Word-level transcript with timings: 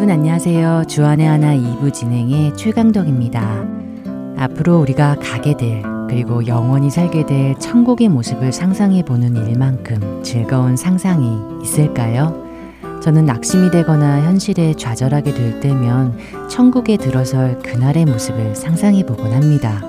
여러분 0.00 0.14
안녕하세요. 0.14 0.84
주안의 0.88 1.26
하나 1.26 1.54
2부 1.54 1.92
진행의 1.92 2.56
최강덕입니다. 2.56 3.66
앞으로 4.38 4.80
우리가 4.80 5.16
가게 5.16 5.54
될 5.54 5.82
그리고 6.08 6.46
영원히 6.46 6.88
살게 6.88 7.26
될 7.26 7.54
천국의 7.58 8.08
모습을 8.08 8.50
상상해 8.50 9.04
보는 9.04 9.36
일만큼 9.36 10.22
즐거운 10.22 10.74
상상이 10.74 11.38
있을까요? 11.62 12.34
저는 13.02 13.26
낙심이 13.26 13.70
되거나 13.70 14.22
현실에 14.22 14.72
좌절하게 14.72 15.34
될 15.34 15.60
때면 15.60 16.16
천국에 16.48 16.96
들어설 16.96 17.58
그날의 17.58 18.06
모습을 18.06 18.56
상상해 18.56 19.04
보곤 19.04 19.34
합니다. 19.34 19.82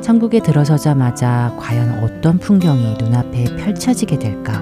천국에 0.00 0.40
들어서자마자 0.40 1.54
과연 1.56 2.02
어떤 2.02 2.38
풍경이 2.38 2.96
눈앞에 2.98 3.44
펼쳐지게 3.44 4.18
될까? 4.18 4.60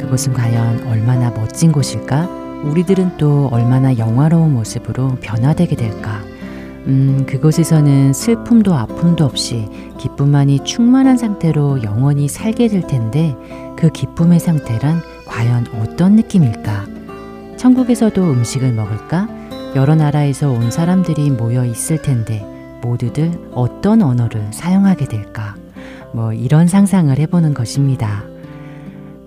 그곳은 0.00 0.32
과연 0.32 0.86
얼마나 0.86 1.30
멋진 1.30 1.72
곳일까? 1.72 2.43
우리들은 2.64 3.18
또 3.18 3.48
얼마나 3.52 3.96
영화로운 3.96 4.54
모습으로 4.54 5.16
변화되게 5.20 5.76
될까? 5.76 6.22
음, 6.86 7.24
그곳에서는 7.26 8.12
슬픔도 8.12 8.74
아픔도 8.74 9.24
없이 9.24 9.68
기쁨만이 9.98 10.64
충만한 10.64 11.16
상태로 11.16 11.82
영원히 11.82 12.28
살게 12.28 12.68
될 12.68 12.86
텐데 12.86 13.34
그 13.76 13.90
기쁨의 13.90 14.38
상태란 14.40 15.00
과연 15.26 15.66
어떤 15.80 16.16
느낌일까? 16.16 16.86
천국에서도 17.56 18.22
음식을 18.22 18.72
먹을까? 18.72 19.28
여러 19.76 19.94
나라에서 19.94 20.50
온 20.50 20.70
사람들이 20.70 21.30
모여 21.30 21.64
있을 21.64 22.00
텐데 22.02 22.44
모두들 22.82 23.32
어떤 23.52 24.02
언어를 24.02 24.52
사용하게 24.52 25.06
될까? 25.06 25.56
뭐 26.12 26.32
이런 26.32 26.66
상상을 26.66 27.18
해보는 27.18 27.54
것입니다. 27.54 28.24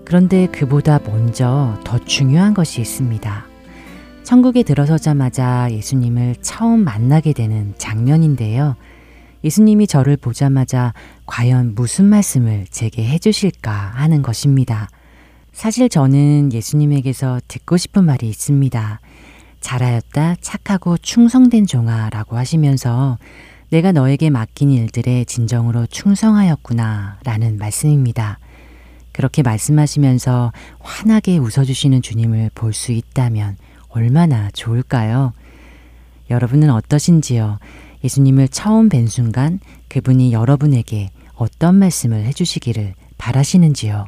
그런데 0.08 0.46
그보다 0.46 0.98
먼저 1.04 1.78
더 1.84 1.98
중요한 1.98 2.54
것이 2.54 2.80
있습니다. 2.80 3.44
천국에 4.22 4.62
들어서자마자 4.62 5.68
예수님을 5.70 6.36
처음 6.40 6.82
만나게 6.82 7.34
되는 7.34 7.74
장면인데요. 7.76 8.76
예수님이 9.44 9.86
저를 9.86 10.16
보자마자 10.16 10.94
과연 11.26 11.74
무슨 11.74 12.06
말씀을 12.06 12.64
제게 12.70 13.06
해주실까 13.06 13.70
하는 13.70 14.22
것입니다. 14.22 14.88
사실 15.52 15.90
저는 15.90 16.54
예수님에게서 16.54 17.42
듣고 17.46 17.76
싶은 17.76 18.04
말이 18.04 18.30
있습니다. 18.30 19.00
잘하였다, 19.60 20.36
착하고 20.40 20.96
충성된 20.96 21.66
종아 21.66 22.08
라고 22.08 22.38
하시면서 22.38 23.18
내가 23.68 23.92
너에게 23.92 24.30
맡긴 24.30 24.70
일들에 24.70 25.24
진정으로 25.24 25.84
충성하였구나 25.84 27.18
라는 27.24 27.58
말씀입니다. 27.58 28.38
그렇게 29.18 29.42
말씀하시면서 29.42 30.52
환하게 30.78 31.38
웃어주시는 31.38 32.02
주님을 32.02 32.52
볼 32.54 32.72
수 32.72 32.92
있다면 32.92 33.56
얼마나 33.88 34.48
좋을까요? 34.52 35.32
여러분은 36.30 36.70
어떠신지요? 36.70 37.58
예수님을 38.04 38.46
처음 38.46 38.88
뵌 38.88 39.08
순간 39.08 39.58
그분이 39.88 40.32
여러분에게 40.32 41.10
어떤 41.34 41.74
말씀을 41.74 42.26
해주시기를 42.26 42.94
바라시는지요? 43.16 44.06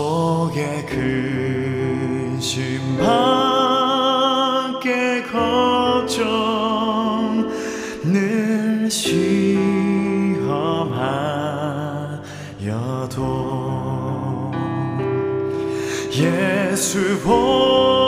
속에 0.00 0.86
근심 0.86 2.56
밖에 2.96 4.88
걱정 5.24 6.16
늘 8.02 8.90
시험하여도 8.90 9.20
예수 16.14 17.20
보 17.20 17.99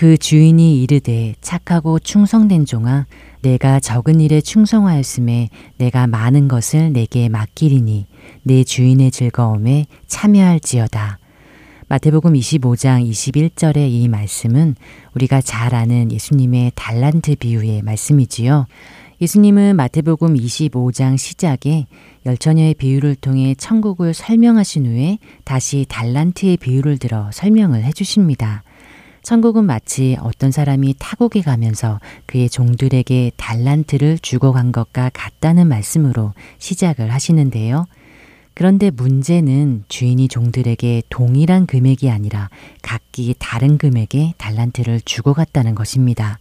그 0.00 0.16
주인이 0.16 0.82
이르되 0.82 1.34
착하고 1.42 1.98
충성된 1.98 2.64
종아 2.64 3.04
내가 3.42 3.80
적은 3.80 4.18
일에 4.18 4.40
충성하였음에 4.40 5.50
내가 5.76 6.06
많은 6.06 6.48
것을 6.48 6.94
내게 6.94 7.28
맡기리니 7.28 8.06
내 8.42 8.64
주인의 8.64 9.10
즐거움에 9.10 9.84
참여할지어다. 10.06 11.18
마태복음 11.88 12.32
25장 12.32 13.06
21절의 13.10 13.90
이 13.90 14.08
말씀은 14.08 14.74
우리가 15.14 15.42
잘 15.42 15.74
아는 15.74 16.10
예수님의 16.10 16.72
달란트 16.76 17.36
비유의 17.36 17.82
말씀이지요. 17.82 18.64
예수님은 19.20 19.76
마태복음 19.76 20.32
25장 20.32 21.18
시작에 21.18 21.84
열처녀의 22.24 22.72
비유를 22.72 23.16
통해 23.16 23.54
천국을 23.54 24.14
설명하신 24.14 24.86
후에 24.86 25.18
다시 25.44 25.84
달란트의 25.86 26.56
비유를 26.56 26.96
들어 26.96 27.30
설명을 27.34 27.84
해 27.84 27.92
주십니다. 27.92 28.62
천국은 29.22 29.64
마치 29.64 30.16
어떤 30.20 30.50
사람이 30.50 30.94
타국에 30.98 31.42
가면서 31.42 32.00
그의 32.26 32.48
종들에게 32.48 33.32
달란트를 33.36 34.18
주고 34.18 34.52
간 34.52 34.72
것과 34.72 35.10
같다는 35.12 35.68
말씀으로 35.68 36.32
시작을 36.58 37.12
하시는데요. 37.12 37.86
그런데 38.54 38.90
문제는 38.90 39.84
주인이 39.88 40.28
종들에게 40.28 41.02
동일한 41.08 41.66
금액이 41.66 42.10
아니라 42.10 42.50
각기 42.82 43.34
다른 43.38 43.78
금액의 43.78 44.34
달란트를 44.36 45.00
주고 45.04 45.34
갔다는 45.34 45.74
것입니다. 45.74 46.38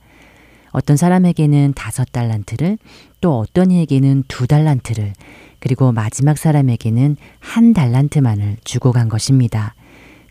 어떤 0.71 0.97
사람에게는 0.97 1.73
다섯 1.75 2.11
달란트를 2.11 2.77
또 3.21 3.39
어떤 3.39 3.71
이에게는 3.71 4.23
두 4.27 4.47
달란트를 4.47 5.13
그리고 5.59 5.91
마지막 5.91 6.37
사람에게는 6.37 7.17
한 7.39 7.73
달란트만을 7.73 8.57
주고 8.63 8.91
간 8.91 9.09
것입니다. 9.09 9.73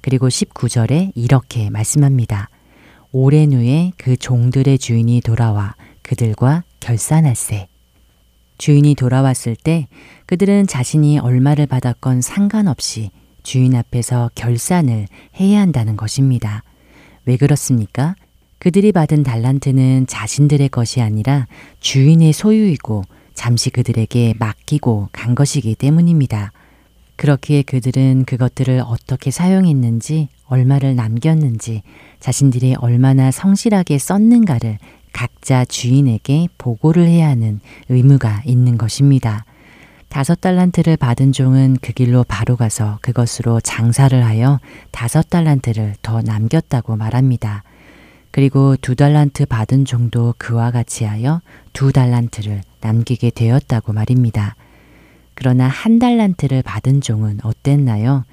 그리고 0.08 0.28
19절에 0.28 1.12
이렇게 1.16 1.69
말씀합니다. 1.69 2.49
오랜 3.12 3.52
후에 3.52 3.93
그 3.99 4.16
종들의 4.16 4.78
주인이 4.78 5.20
돌아와 5.20 5.75
그들과 6.00 6.64
결산할세. 6.81 7.69
주인이 8.56 8.94
돌아왔을 8.94 9.55
때 9.55 9.87
그들은 10.25 10.66
자신이 10.66 11.19
얼마를 11.19 11.66
받았건 11.66 12.22
상관없이 12.22 13.10
주인 13.43 13.75
앞에서 13.75 14.31
결산을 14.34 15.08
해야 15.38 15.60
한다는 15.60 15.99
것입니다. 15.99 16.62
왜 17.26 17.37
그렇습니까? 17.37 18.14
그들이 18.61 18.93
받은 18.93 19.25
달란트는 19.25 20.06
자신들의 20.06 20.70
것이 20.70 21.02
아니라 21.02 21.46
주인의 21.81 22.32
소유이고 22.32 23.04
잠시 23.34 23.69
그들에게 23.69 24.37
맡기고 24.38 25.11
간 25.12 25.34
것이기 25.34 25.75
때문입니다. 25.75 26.52
그렇기에 27.19 27.62
그들은 27.62 28.25
그것들을 28.25 28.81
어떻게 28.87 29.32
사용했는지, 29.32 30.29
얼마를 30.47 30.94
남겼는지, 30.94 31.82
자신들이 32.20 32.76
얼마나 32.79 33.32
성실하게 33.32 33.99
썼는가를 33.99 34.79
각자 35.12 35.65
주인에게 35.65 36.47
보고를 36.59 37.06
해야 37.06 37.29
하는 37.29 37.61
의무가 37.88 38.43
있는 38.47 38.79
것입니다. 38.79 39.44
다섯 40.09 40.41
달란트를 40.41 40.97
받은 40.97 41.32
종은 41.32 41.79
그 41.82 41.93
길로 41.93 42.25
바로 42.25 42.56
가서 42.56 42.99
그것으로 43.03 43.61
장사를 43.61 44.25
하여 44.25 44.61
다섯 44.93 45.29
달란트를 45.29 45.97
더 46.03 46.23
남겼다고 46.23 46.97
말합니다. 46.97 47.64
그리고 48.31 48.76
두 48.76 48.94
달란트 48.94 49.47
받은 49.47 49.87
종도 49.87 50.35
그와 50.38 50.71
같이 50.71 51.05
하여 51.05 51.41
두 51.73 51.93
달란트를 51.93 52.62
남기게 52.81 53.31
되었다고 53.31 53.93
말입니다. 53.93 54.55
그러나 55.40 55.69
한 55.69 56.00
달란트를 56.00 56.64
받은 56.64 57.00
종은 57.00 57.38
어땠나요? 57.44 58.25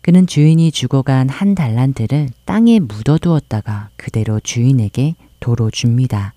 그는 0.00 0.26
주인이 0.26 0.72
죽어간 0.72 1.28
한 1.28 1.54
달란트를 1.54 2.30
땅에 2.46 2.80
묻어두었다가 2.80 3.90
그대로 3.98 4.40
주인에게 4.40 5.16
도로 5.38 5.70
줍니다. 5.70 6.32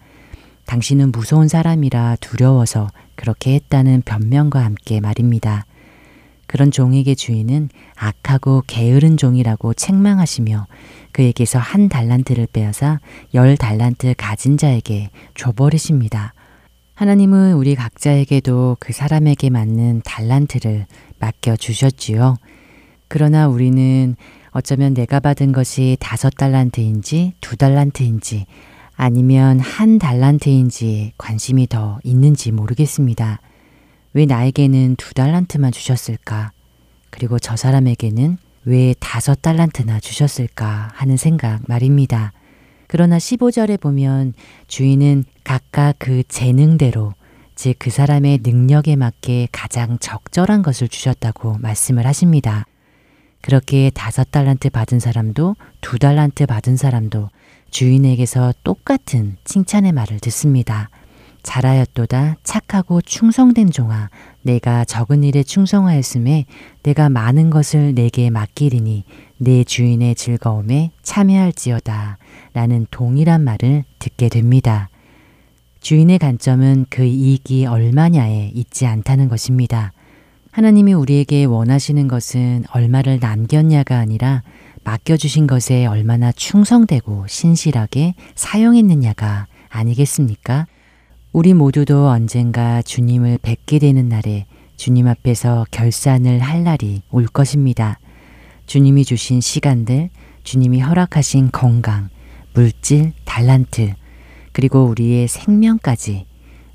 당신은 0.66 1.14
무서운 1.14 1.48
사람이라 1.48 2.18
두려워서 2.20 2.90
그렇게 3.16 3.54
했다는 3.54 4.02
변명과 4.04 4.66
함께 4.66 5.00
말입니다. 5.00 5.66
그런 6.48 6.70
종에게 6.70 7.16
주인은 7.16 7.70
악하고 7.96 8.64
게으른 8.68 9.16
종이라고 9.16 9.74
책망하시며 9.74 10.68
그에게서 11.14 11.60
한 11.60 11.88
달란트를 11.88 12.48
빼앗아 12.52 13.00
열 13.36 13.56
달란트 13.56 14.16
가진 14.18 14.58
자에게 14.58 15.12
줘버리십니다. 15.34 16.33
하나님은 16.96 17.56
우리 17.56 17.74
각자에게도 17.74 18.78
그 18.80 18.94
사람에게 18.94 19.50
맞는 19.50 20.04
달란트를 20.06 20.86
맡겨 21.20 21.56
주셨지요. 21.56 22.38
그러나 23.08 23.48
우리는 23.48 24.16
어쩌면 24.52 24.94
내가 24.94 25.20
받은 25.20 25.54
것이 25.54 25.98
다섯 26.00 26.30
달란트인지 26.30 27.34
두 27.42 27.58
달란트인지 27.58 28.46
아니면 28.96 29.60
한 29.60 29.98
달란트인지 29.98 31.14
관심이 31.18 31.68
더 31.68 32.00
있는지 32.04 32.52
모르겠습니다. 32.52 33.40
왜 34.14 34.26
나에게는 34.28 34.96
두 34.98 35.16
달란트만 35.16 35.72
주셨을까? 35.72 36.52
그리고 37.10 37.40
저 37.40 37.56
사람에게는 37.56 38.38
왜 38.66 38.94
다섯 39.00 39.42
달란트나 39.42 40.00
주셨을까 40.00 40.92
하는 40.94 41.18
생각 41.18 41.62
말입니다. 41.68 42.34
그러나 42.88 43.18
15절에 43.18 43.80
보면 43.80 44.34
주인은 44.68 45.26
각각 45.44 45.96
그 46.00 46.24
재능대로 46.28 47.14
즉 47.56 47.76
그 47.80 47.90
사람의 47.90 48.40
능력에 48.44 48.96
맞게 48.96 49.50
가장 49.52 49.98
적절한 50.00 50.64
것을 50.64 50.88
주셨다고 50.88 51.58
말씀을 51.60 52.06
하십니다. 52.06 52.66
그렇게 53.42 53.92
다섯 53.94 54.32
달란트 54.32 54.70
받은 54.70 55.00
사람도 55.00 55.56
두 55.82 56.00
달란트 56.00 56.46
받은 56.46 56.78
사람도 56.78 57.30
주인에게서 57.72 58.54
똑같은 58.64 59.36
칭찬의 59.44 59.92
말을 59.92 60.20
듣습니다. 60.20 60.90
잘하였도다 61.44 62.38
착하고 62.44 63.02
충성된 63.02 63.72
종아 63.72 64.10
내가 64.42 64.86
적은 64.86 65.24
일에 65.24 65.44
충성하였음에 65.44 66.46
내가 66.84 67.10
많은 67.10 67.50
것을 67.50 67.94
내게 67.94 68.30
맡기리니 68.30 69.04
내 69.38 69.64
주인의 69.64 70.16
즐거움에 70.16 70.92
참여할지어다 71.04 72.18
라는 72.54 72.88
동일한 72.90 73.44
말을 73.44 73.84
듣게 74.00 74.30
됩니다. 74.30 74.90
주인의 75.82 76.18
관점은 76.18 76.86
그 76.90 77.04
이익이 77.04 77.66
얼마냐에 77.66 78.52
있지 78.54 78.86
않다는 78.86 79.28
것입니다. 79.28 79.92
하나님이 80.52 80.94
우리에게 80.94 81.46
원하시는 81.46 82.08
것은 82.08 82.64
얼마를 82.72 83.20
남겼냐가 83.20 83.98
아니라 83.98 84.44
맡겨주신 84.84 85.48
것에 85.48 85.86
얼마나 85.86 86.32
충성되고 86.32 87.26
신실하게 87.28 88.16
사용했느냐가 88.36 89.48
아니겠습니까? 89.70 90.68
우리 91.34 91.56
모두도 91.56 92.10
언젠가 92.10 92.84
주님을 92.84 93.40
뵙게 93.42 93.80
되는 93.80 94.08
날에 94.08 94.46
주님 94.78 95.08
앞에서 95.08 95.66
결산을 95.72 96.40
할 96.42 96.64
날이 96.64 97.02
올 97.10 97.26
것입니다. 97.26 97.98
주님이 98.68 99.04
주신 99.04 99.42
시간들, 99.42 100.12
주님이 100.44 100.82
허락하신 100.82 101.50
건강, 101.52 102.10
물질, 102.54 103.14
달란트, 103.26 103.96
그리고 104.52 104.86
우리의 104.86 105.28
생명까지 105.28 106.28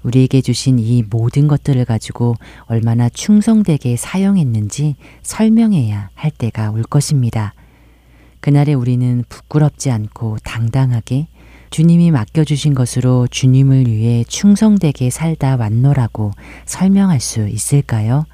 우리에게 0.03 0.41
주신 0.41 0.81
이 0.81 1.05
모든 1.09 1.47
것들을 1.47 1.85
가지고 1.85 2.35
얼마나 2.65 3.09
충성되게 3.09 3.95
사용했는지 3.95 4.97
설명해야 5.23 6.11
할 6.15 6.33
때가 6.33 6.73
올 6.73 6.83
것입니다. 6.83 7.55
그날에 8.41 8.75
우리는 8.75 9.23
부끄럽지 9.29 9.93
않고 9.93 10.39
당당하게 10.43 11.29
주님이 11.71 12.11
맡겨주신 12.11 12.75
것으로 12.75 13.27
주님을 13.29 13.87
위해 13.87 14.25
충성되게 14.27 15.11
살다 15.11 15.57
왔노라고 15.57 16.33
설명할 16.65 17.21
수 17.21 17.49
있을까요? 17.49 18.25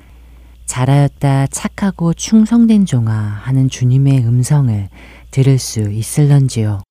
잘하였다 0.66 1.48
착하고 1.48 2.14
충성된 2.14 2.86
종아 2.86 3.12
하는 3.12 3.68
주님의 3.68 4.24
음성을 4.26 4.88
들을 5.30 5.58
수 5.58 5.80
있을런지요. 5.90 6.82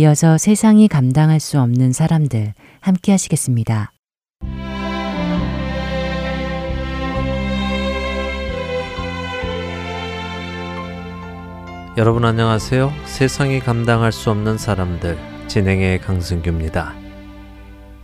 이어서 0.00 0.38
세상이 0.38 0.88
감당할 0.88 1.40
수 1.40 1.60
없는 1.60 1.92
사람들 1.92 2.54
함께 2.80 3.12
하시겠습니다. 3.12 3.92
여러분 11.98 12.24
안녕하세요. 12.24 12.90
세상이 13.04 13.60
감당할 13.60 14.10
수 14.10 14.30
없는 14.30 14.56
사람들 14.56 15.18
진행의 15.48 16.00
강승규입니다. 16.00 16.94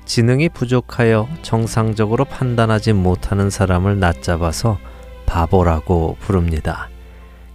지능이 0.04 0.50
부족하여 0.50 1.26
정상적으로 1.40 2.26
판단하지 2.26 2.92
못하는 2.92 3.48
사람을 3.48 4.00
낮잡아서 4.00 4.78
바보라고 5.24 6.18
부릅니다. 6.20 6.90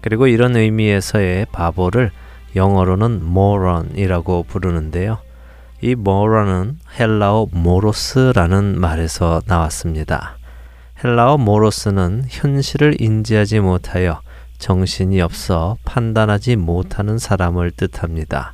그리고 0.01 0.25
이런 0.25 0.55
의미에서의 0.55 1.45
바보를 1.51 2.10
영어로는 2.55 3.22
moron이라고 3.24 4.43
부르는데요. 4.43 5.20
이 5.81 5.91
moron은 5.91 6.79
헬라어 7.00 7.48
모로스라는 7.51 8.79
말에서 8.79 9.41
나왔습니다. 9.46 10.38
헬라어 11.03 11.38
모로스는 11.38 12.25
현실을 12.27 13.01
인지하지 13.01 13.60
못하여 13.60 14.22
정신이 14.60 15.22
없어 15.22 15.77
판단하지 15.86 16.55
못하는 16.55 17.17
사람을 17.17 17.72
뜻합니다. 17.72 18.53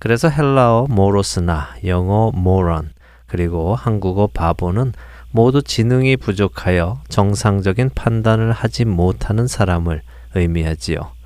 그래서 0.00 0.28
헬라어 0.28 0.86
모로스나 0.88 1.76
영어 1.86 2.32
모런 2.34 2.90
그리고 3.26 3.76
한국어 3.76 4.26
바보는 4.26 4.92
모두 5.30 5.62
지능이 5.62 6.16
부족하여 6.16 7.00
정상적인 7.08 7.90
판단을 7.94 8.50
하지 8.50 8.84
못하는 8.84 9.46
사람을 9.46 10.02
의미하지요. 10.34 11.17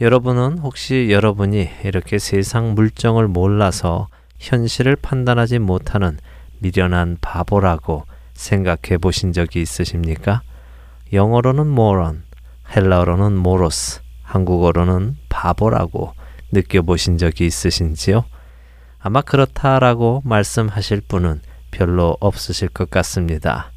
여러분은 0.00 0.58
혹시 0.58 1.08
여러분이 1.10 1.70
이렇게 1.82 2.20
세상 2.20 2.74
물정을 2.74 3.26
몰라서 3.26 4.06
현실을 4.38 4.94
판단하지 4.94 5.58
못하는 5.58 6.18
미련한 6.60 7.18
바보라고 7.20 8.04
생각해 8.32 8.98
보신 9.00 9.32
적이 9.32 9.60
있으십니까? 9.62 10.42
영어로는 11.12 11.72
moron, 11.72 12.22
헬라어로는 12.76 13.36
모로스, 13.36 14.00
한국어로는 14.22 15.16
바보라고 15.28 16.12
느껴보신 16.52 17.18
적이 17.18 17.46
있으신지요? 17.46 18.24
아마 19.00 19.20
그렇다라고 19.20 20.22
말씀하실 20.24 21.02
분은 21.08 21.40
별로 21.72 22.16
없으실 22.20 22.68
것 22.68 22.88
같습니다. 22.88 23.72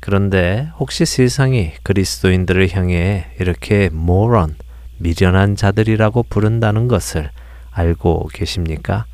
그런데 0.00 0.68
혹시 0.80 1.06
세상이 1.06 1.74
그리스도인들을 1.84 2.74
향해 2.74 3.26
이렇게 3.38 3.84
moron, 3.92 4.56
미련한 5.00 5.56
자들이라고 5.56 6.24
부른다는 6.24 6.86
것을 6.86 7.30
알고 7.72 8.28
계십니까? 8.32 9.06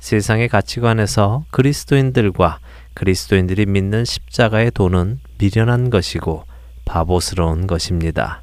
세상의 0.00 0.48
가치관에서 0.48 1.44
그리스도인들과 1.50 2.58
그리스도인들이 2.94 3.66
믿는 3.66 4.04
십자가의 4.04 4.72
도는 4.72 5.20
미련한 5.38 5.90
것이고 5.90 6.44
바보스러운 6.84 7.68
것입니다. 7.68 8.42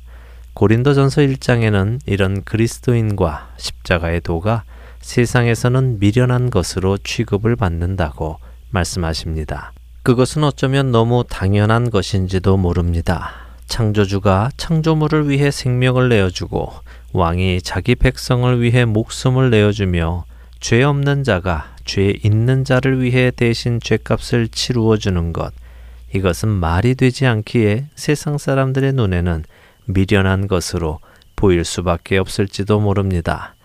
고린도전서 0.54 1.22
1장에는 1.22 2.00
이런 2.06 2.44
그리스도인과 2.44 3.54
십자가의 3.58 4.22
도가 4.22 4.64
세상에서는 5.02 6.00
미련한 6.00 6.50
것으로 6.50 6.98
취급을 6.98 7.56
받는다고 7.56 8.40
말씀하십니다. 8.72 9.74
그것은 10.04 10.46
어쩌면 10.46 10.92
너무 10.92 11.26
당연한 11.30 11.90
것인지도 11.90 12.58
모릅니다. 12.58 13.49
창조주가 13.70 14.50
창조물을 14.58 15.30
위해 15.30 15.52
생명을 15.52 16.10
내어주고 16.10 16.74
왕이 17.14 17.62
자기 17.62 17.96
백성을 17.96 18.62
위해 18.62 18.84
목숨을 18.84 19.50
내어주며 19.52 20.26
죄 20.60 20.84
없는 20.84 21.24
자가 21.24 21.76
죄 21.86 22.14
있는 22.24 22.66
자를 22.66 23.02
위해 23.02 23.32
대신 23.32 23.80
죄값을 23.80 24.50
치루어 24.50 24.98
주는 24.98 25.32
것 25.32 25.54
이것은 26.14 26.50
말이 26.50 26.96
되지 26.96 27.28
않기에 27.28 27.86
세상 27.96 28.38
사람들의 28.38 28.94
눈에는 28.94 29.46
미련한 29.86 30.48
것으로 30.48 31.00
보일 31.36 31.64
수밖에 31.64 32.18
없을지도 32.18 32.80
모릅니다. 32.80 33.56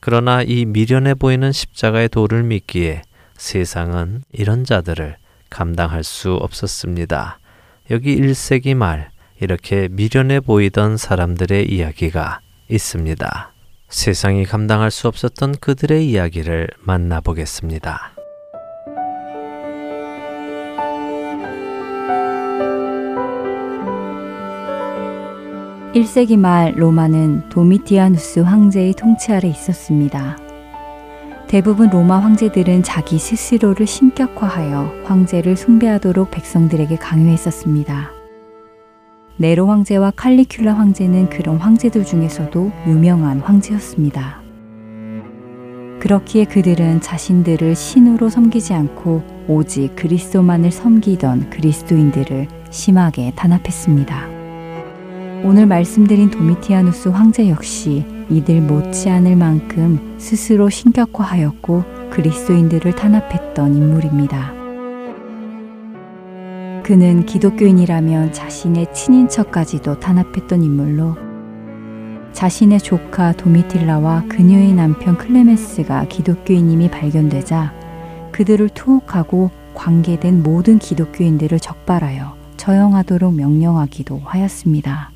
그러나 0.00 0.42
이 0.42 0.64
미련해 0.64 1.14
보이는 1.14 1.52
십자가의 1.52 2.08
도를 2.08 2.44
믿기에 2.44 3.02
세상은 3.36 4.22
이런 4.32 4.64
자들을 4.64 5.16
감당할 5.50 6.04
수 6.04 6.34
없었습니다. 6.34 7.38
여기 7.90 8.16
1세기 8.16 8.74
말 8.74 9.10
이렇게 9.40 9.88
미련해 9.90 10.40
보이던 10.40 10.96
사람들의 10.96 11.70
이야기가 11.72 12.40
있습니다. 12.68 13.52
세상이 13.88 14.44
감당할 14.44 14.90
수 14.90 15.08
없었던 15.08 15.56
그들의 15.60 16.08
이야기를 16.08 16.68
만나보겠습니다. 16.80 18.12
1세기말 25.94 26.76
로마는 26.76 27.48
도미티아누스 27.48 28.40
황제의 28.40 28.92
통치 28.92 29.32
아래 29.32 29.48
있었습니다. 29.48 30.36
대부분 31.48 31.88
로마 31.88 32.18
황제들은 32.18 32.82
자기 32.82 33.18
스스로를 33.18 33.86
신격화하여 33.86 35.04
황제를 35.04 35.56
숭배하도록 35.56 36.30
백성들에게 36.30 36.96
강요했었습니다. 36.96 38.17
네로 39.40 39.68
황제와 39.68 40.10
칼리큘라 40.10 40.74
황제는 40.74 41.30
그런 41.30 41.58
황제들 41.58 42.04
중에서도 42.04 42.72
유명한 42.88 43.38
황제였습니다. 43.38 44.42
그렇기에 46.00 46.44
그들은 46.44 47.00
자신들을 47.00 47.76
신으로 47.76 48.30
섬기지 48.30 48.74
않고 48.74 49.22
오직 49.46 49.94
그리스도만을 49.94 50.72
섬기던 50.72 51.50
그리스도인들을 51.50 52.48
심하게 52.70 53.32
탄압했습니다. 53.36 54.28
오늘 55.44 55.66
말씀드린 55.66 56.30
도미티아누스 56.30 57.10
황제 57.10 57.48
역시 57.48 58.04
이들 58.28 58.60
못지않을 58.62 59.36
만큼 59.36 60.16
스스로 60.18 60.68
신격화하였고 60.68 62.10
그리스도인들을 62.10 62.92
탄압했던 62.96 63.74
인물입니다. 63.76 64.57
그는 66.88 67.26
기독교인이라면 67.26 68.32
자신의 68.32 68.94
친인척까지도 68.94 70.00
탄압했던 70.00 70.62
인물로 70.62 71.16
자신의 72.32 72.78
조카 72.78 73.32
도미틸라와 73.32 74.24
그녀의 74.30 74.72
남편 74.72 75.18
클레메스가 75.18 76.06
기독교인임이 76.08 76.90
발견되자 76.90 77.74
그들을 78.32 78.70
투옥하고 78.70 79.50
관계된 79.74 80.42
모든 80.42 80.78
기독교인들을 80.78 81.60
적발하여 81.60 82.34
처형하도록 82.56 83.34
명령하기도 83.34 84.22
하였습니다. 84.24 85.10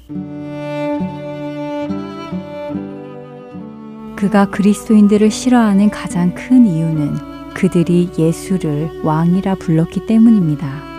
그가 4.14 4.50
그리스도인들을 4.50 5.30
싫어하는 5.30 5.88
가장 5.88 6.34
큰 6.34 6.66
이유는 6.66 7.54
그들이 7.54 8.10
예수를 8.18 9.00
왕이라 9.04 9.54
불렀기 9.54 10.04
때문입니다. 10.04 10.91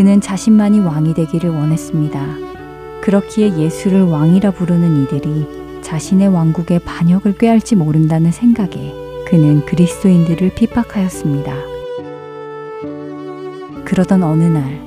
그는 0.00 0.22
자신만이 0.22 0.80
왕이 0.80 1.12
되기를 1.12 1.50
원했습니다. 1.50 2.26
그렇기에 3.02 3.58
예수를 3.58 4.00
왕이라 4.04 4.52
부르는 4.52 5.02
이들이 5.02 5.82
자신의 5.82 6.28
왕국의 6.28 6.78
반역을 6.78 7.36
꾀할지 7.36 7.76
모른다는 7.76 8.32
생각에 8.32 8.94
그는 9.26 9.62
그리스도인들을 9.66 10.54
핍박하였습니다. 10.54 11.54
그러던 13.84 14.22
어느 14.22 14.44
날 14.44 14.80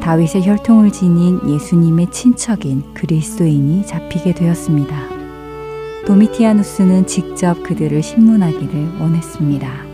다윗의 0.00 0.46
혈통을 0.46 0.90
지닌 0.90 1.38
예수님의 1.46 2.10
친척인 2.10 2.94
그리스도인이 2.94 3.84
잡히게 3.84 4.32
되었습니다. 4.32 4.96
도미티아누스는 6.06 7.06
직접 7.06 7.62
그들을 7.62 8.02
신문하기를 8.02 9.00
원했습니다. 9.00 9.85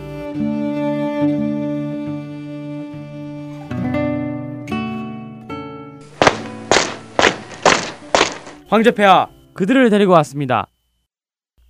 황제폐하, 8.73 9.29
그들을 9.52 9.91
데리고 9.91 10.12
왔습니다. 10.12 10.67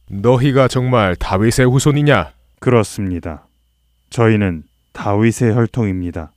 너희가 0.09 0.68
정말 0.68 1.16
다윗의 1.16 1.66
후손이냐? 1.66 2.30
그렇습니다. 2.61 3.49
저희는 4.11 4.62
다윗의 4.92 5.52
혈통입니다. 5.52 6.30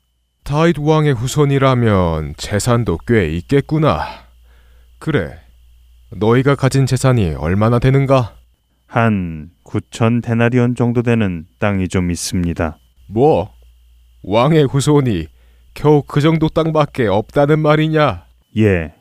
다윗 0.43 0.79
왕의 0.79 1.13
후손이라면 1.13 2.34
재산도 2.38 2.98
꽤 3.05 3.29
있겠구나. 3.29 4.07
그래. 4.98 5.38
너희가 6.17 6.55
가진 6.55 6.87
재산이 6.87 7.35
얼마나 7.35 7.77
되는가? 7.77 8.35
한 8.87 9.51
9천 9.66 10.24
데나리온 10.24 10.74
정도 10.74 11.03
되는 11.03 11.46
땅이 11.59 11.89
좀 11.89 12.09
있습니다. 12.09 12.79
뭐? 13.11 13.53
왕의 14.24 14.66
후손이 14.66 15.27
겨우 15.75 16.01
그 16.01 16.22
정도 16.22 16.50
땅밖에 16.50 17.05
없다는 17.05 17.59
말이냐? 17.59 18.25
예. 18.57 18.96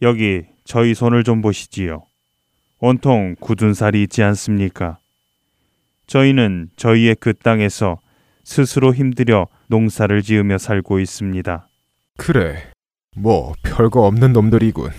여기 0.00 0.44
저희 0.68 0.92
손을 0.92 1.24
좀 1.24 1.40
보시지요. 1.40 2.02
온통 2.78 3.36
굳은 3.40 3.72
살이 3.72 4.02
있지 4.02 4.22
않습니까? 4.22 4.98
저희는 6.06 6.68
저희의 6.76 7.16
그 7.18 7.32
땅에서 7.32 7.98
스스로 8.44 8.92
힘들여 8.94 9.46
농사를 9.68 10.20
지으며 10.20 10.58
살고 10.58 11.00
있습니다. 11.00 11.66
그래. 12.18 12.70
뭐 13.16 13.54
별거 13.62 14.02
없는 14.06 14.34
놈들이군. 14.34 14.90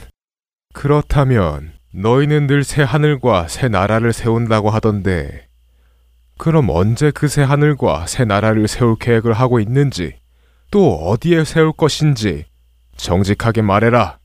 그렇다면 0.74 1.74
너희는 1.94 2.48
늘 2.48 2.64
새 2.64 2.82
하늘과 2.82 3.48
새 3.48 3.68
나라를 3.68 4.12
세운다고 4.12 4.72
하던데 4.72 5.48
그럼 6.40 6.70
언제 6.70 7.12
그 7.12 7.28
새 7.28 7.44
하늘과 7.44 8.08
새 8.08 8.26
나라를 8.26 8.68
세울 8.68 8.96
계획을 8.98 9.34
하고 9.34 9.60
있는지 9.60 10.16
또 10.72 10.96
어디에 10.96 11.44
세울 11.44 11.74
것인지 11.74 12.46
정직하게 12.98 13.62
말해라. 13.62 14.19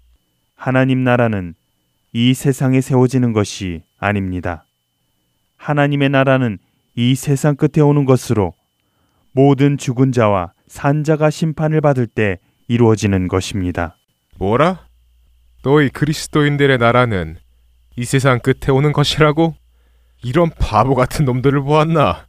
하나님 0.65 1.05
나라는 1.05 1.55
이 2.15 2.33
세상에 2.33 2.81
세워지는 2.81 3.35
것이 3.35 3.83
아닙니다. 3.99 4.65
하나님의 5.59 6.09
나라는 6.09 6.57
이 6.95 7.15
세상 7.17 7.55
끝에 7.55 7.83
오는 7.83 8.07
것으로 8.07 8.55
모든 9.33 9.77
죽은 9.77 10.11
자와 10.11 10.55
산자가 10.67 11.29
심판을 11.29 11.83
받을 11.83 12.07
때 12.07 12.39
이루어지는 12.67 13.29
것입니다. 13.29 13.99
뭐라? 14.39 14.87
너희 15.63 15.91
그리스도인들의 15.91 16.79
나라는 16.79 17.37
이 17.97 18.07
세상 18.07 18.39
끝에 18.39 18.73
오는 18.73 18.95
것이라고? 18.95 19.55
이런 20.23 20.49
바보 20.49 20.95
같은 20.95 21.27
놈들을 21.27 21.61
보았나? 21.61 22.27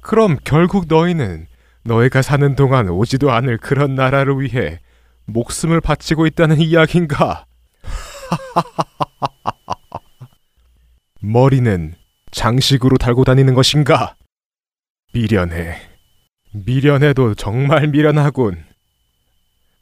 그럼 0.00 0.38
결국 0.42 0.86
너희는 0.88 1.46
너희가 1.84 2.22
사는 2.22 2.56
동안 2.56 2.88
오지도 2.88 3.30
않을 3.30 3.58
그런 3.58 3.94
나라를 3.94 4.40
위해 4.40 4.80
목숨을 5.26 5.82
바치고 5.82 6.26
있다는 6.26 6.62
이야기인가? 6.62 7.44
머리는 11.20 11.94
장식으로 12.30 12.98
달고 12.98 13.24
다니는 13.24 13.54
것인가? 13.54 14.14
미련해. 15.14 15.80
미련해도 16.52 17.34
정말 17.34 17.88
미련하군. 17.88 18.64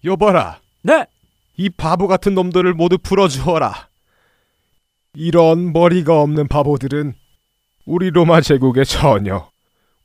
여봐라. 0.04 0.60
네, 0.82 1.06
이 1.56 1.70
바보 1.70 2.06
같은 2.06 2.34
놈들을 2.34 2.74
모두 2.74 2.98
풀어주어라. 2.98 3.88
이런 5.14 5.72
머리가 5.72 6.20
없는 6.20 6.48
바보들은 6.48 7.14
우리 7.86 8.10
로마 8.10 8.40
제국에 8.40 8.84
전혀 8.84 9.50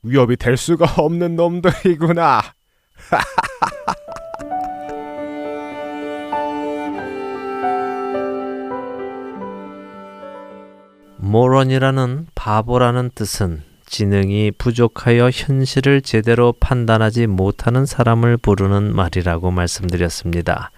위협이 0.02 0.36
될 0.36 0.56
수가 0.56 0.94
없는 0.96 1.36
놈들이구나. 1.36 2.42
모론이라는 11.24 12.26
바보라는 12.34 13.12
뜻은 13.14 13.62
지능이 13.86 14.50
부족하여 14.58 15.30
현실을 15.32 16.02
제대로 16.02 16.52
판단하지 16.58 17.28
못하는 17.28 17.86
사람을 17.86 18.38
부르는 18.38 18.92
말이라고 18.92 19.52
말씀드렸습니다. 19.52 20.72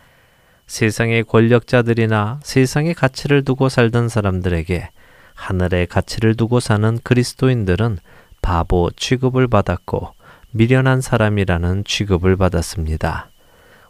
세상의 0.66 1.24
권력자들이나 1.24 2.40
세상의 2.42 2.92
가치를 2.92 3.42
두고 3.42 3.70
살던 3.70 4.10
사람들에게 4.10 4.90
하늘의 5.32 5.86
가치를 5.86 6.34
두고 6.34 6.60
사는 6.60 6.98
그리스도인들은 7.02 7.96
바보 8.42 8.90
취급을 8.94 9.48
받았고 9.48 10.12
미련한 10.50 11.00
사람이라는 11.00 11.84
취급을 11.84 12.36
받았습니다. 12.36 13.30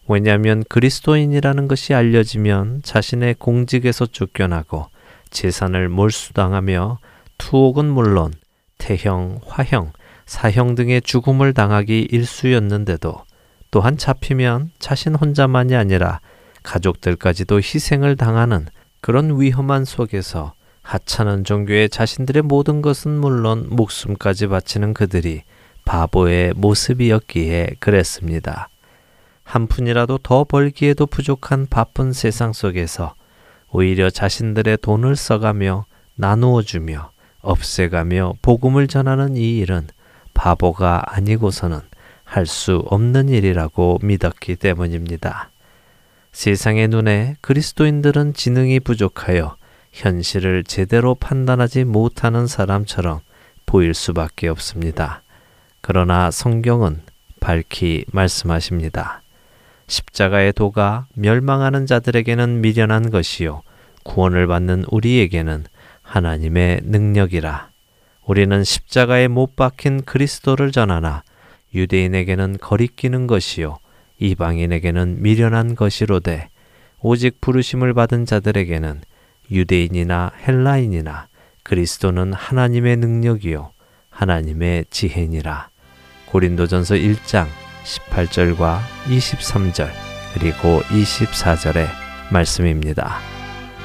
왜냐하면 0.06 0.62
그리스도인이라는 0.68 1.66
것이 1.66 1.94
알려지면 1.94 2.82
자신의 2.84 3.34
공직에서 3.40 4.06
쫓겨나고 4.06 4.93
재산을 5.34 5.90
몰수당하며 5.90 6.98
투옥은 7.36 7.84
물론 7.84 8.32
태형, 8.78 9.40
화형, 9.46 9.92
사형 10.24 10.74
등의 10.74 11.02
죽음을 11.02 11.52
당하기 11.52 12.08
일쑤였는데도 12.10 13.24
또한 13.70 13.98
잡히면 13.98 14.70
자신 14.78 15.14
혼자만이 15.14 15.74
아니라 15.74 16.20
가족들까지도 16.62 17.58
희생을 17.58 18.16
당하는 18.16 18.66
그런 19.02 19.38
위험한 19.38 19.84
속에서 19.84 20.54
하찮은 20.82 21.44
종교에 21.44 21.88
자신들의 21.88 22.42
모든 22.42 22.80
것은 22.80 23.10
물론 23.10 23.66
목숨까지 23.70 24.46
바치는 24.46 24.94
그들이 24.94 25.42
바보의 25.84 26.54
모습이었기에 26.56 27.76
그랬습니다. 27.80 28.68
한 29.42 29.66
푼이라도 29.66 30.18
더 30.18 30.44
벌기에도 30.44 31.06
부족한 31.06 31.66
바쁜 31.68 32.12
세상 32.12 32.52
속에서 32.52 33.14
오히려 33.74 34.08
자신들의 34.08 34.78
돈을 34.82 35.16
써가며 35.16 35.84
나누어 36.14 36.62
주며 36.62 37.10
없애가며 37.40 38.34
복음을 38.40 38.86
전하는 38.86 39.36
이 39.36 39.58
일은 39.58 39.88
바보가 40.32 41.02
아니고서는 41.06 41.80
할 42.22 42.46
수 42.46 42.84
없는 42.86 43.28
일이라고 43.28 43.98
믿었기 44.00 44.56
때문입니다. 44.56 45.50
세상의 46.30 46.86
눈에 46.86 47.36
그리스도인들은 47.40 48.34
지능이 48.34 48.78
부족하여 48.78 49.56
현실을 49.92 50.62
제대로 50.62 51.16
판단하지 51.16 51.82
못하는 51.82 52.46
사람처럼 52.46 53.20
보일 53.66 53.92
수밖에 53.92 54.46
없습니다. 54.48 55.22
그러나 55.80 56.30
성경은 56.30 57.02
밝히 57.40 58.04
말씀하십니다. 58.12 59.23
십자가의 59.86 60.52
도가 60.52 61.06
멸망하는 61.14 61.86
자들에게는 61.86 62.60
미련한 62.60 63.10
것이요 63.10 63.62
구원을 64.02 64.46
받는 64.46 64.84
우리에게는 64.90 65.64
하나님의 66.02 66.80
능력이라. 66.84 67.70
우리는 68.26 68.64
십자가에 68.64 69.28
못 69.28 69.56
박힌 69.56 70.02
그리스도를 70.02 70.72
전하나 70.72 71.22
유대인에게는 71.74 72.58
거리끼는 72.60 73.26
것이요 73.26 73.78
이방인에게는 74.18 75.22
미련한 75.22 75.74
것이로되 75.74 76.48
오직 77.00 77.40
부르심을 77.40 77.92
받은 77.94 78.24
자들에게는 78.24 79.02
유대인이나 79.50 80.32
헬라인이나 80.46 81.28
그리스도는 81.62 82.32
하나님의 82.32 82.96
능력이요 82.96 83.72
하나님의 84.10 84.86
지혜니라. 84.90 85.68
고린도전서 86.26 86.94
1장 86.94 87.46
18절과 87.84 88.80
23절 89.06 89.90
그리고 90.34 90.80
24절의 90.88 91.86
말씀입니다. 92.30 93.18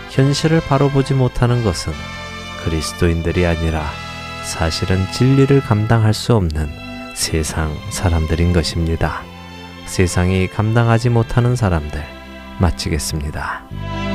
현실을 0.09 0.61
바로 0.61 0.89
보지 0.89 1.13
못하는 1.13 1.63
것은 1.63 1.93
그리스도인들이 2.63 3.45
아니라 3.45 3.85
사실은 4.43 5.05
진리를 5.11 5.61
감당할 5.61 6.13
수 6.13 6.35
없는 6.35 6.69
세상 7.13 7.75
사람들인 7.91 8.53
것입니다. 8.53 9.21
세상이 9.85 10.47
감당하지 10.47 11.09
못하는 11.09 11.55
사람들 11.55 12.03
마치겠습니다. 12.59 14.08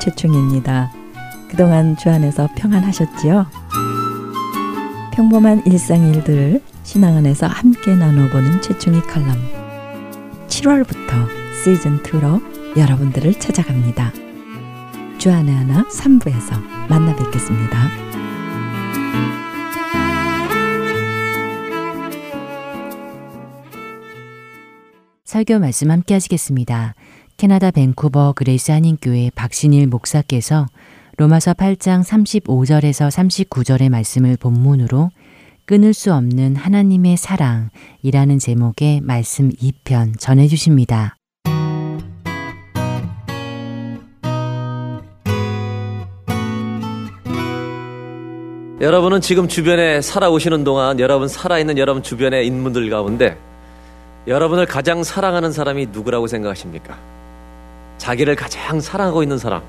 최충입니다. 0.00 0.90
그동안 1.48 1.96
주 1.96 2.10
안에서 2.10 2.48
평안하셨지요? 2.56 3.46
평범한 5.12 5.62
일상 5.66 6.08
일들을 6.08 6.62
신앙 6.82 7.16
안에서 7.16 7.46
함께 7.46 7.94
나눠보는 7.94 8.62
최충이 8.62 9.02
칼럼. 9.02 9.36
7월부터 10.48 11.28
시즌 11.62 12.02
2로 12.02 12.40
여러분들을 12.76 13.34
찾아갑니다. 13.38 14.12
주안의 15.18 15.54
하나 15.54 15.84
3부에서 15.84 16.58
만나 16.88 17.14
뵙겠습니다. 17.14 17.88
설교 25.24 25.58
말씀 25.58 25.90
함께 25.90 26.14
하시겠습니다. 26.14 26.94
캐나다 27.40 27.70
밴쿠버 27.70 28.34
그레이스 28.36 28.70
한인교회 28.70 29.30
박신일 29.34 29.86
목사께서 29.86 30.66
로마서 31.16 31.54
8장 31.54 32.04
35절에서 32.04 33.08
39절의 33.08 33.88
말씀을 33.88 34.36
본문으로 34.36 35.08
끊을 35.64 35.94
수 35.94 36.12
없는 36.12 36.54
하나님의 36.56 37.16
사랑이라는 37.16 38.38
제목의 38.38 39.00
말씀 39.00 39.48
2편 39.48 40.20
전해 40.20 40.48
주십니다. 40.48 41.16
여러분은 48.82 49.22
지금 49.22 49.48
주변에 49.48 50.02
살아오시는 50.02 50.62
동안 50.64 51.00
여러분 51.00 51.26
살아있는 51.26 51.78
여러분 51.78 52.02
주변의 52.02 52.46
인물들 52.46 52.90
가운데 52.90 53.38
여러분을 54.26 54.66
가장 54.66 55.02
사랑하는 55.02 55.52
사람이 55.52 55.86
누구라고 55.86 56.26
생각하십니까? 56.26 56.98
자기를 58.00 58.34
가장 58.34 58.80
사랑하고 58.80 59.22
있는 59.22 59.36
사람. 59.36 59.62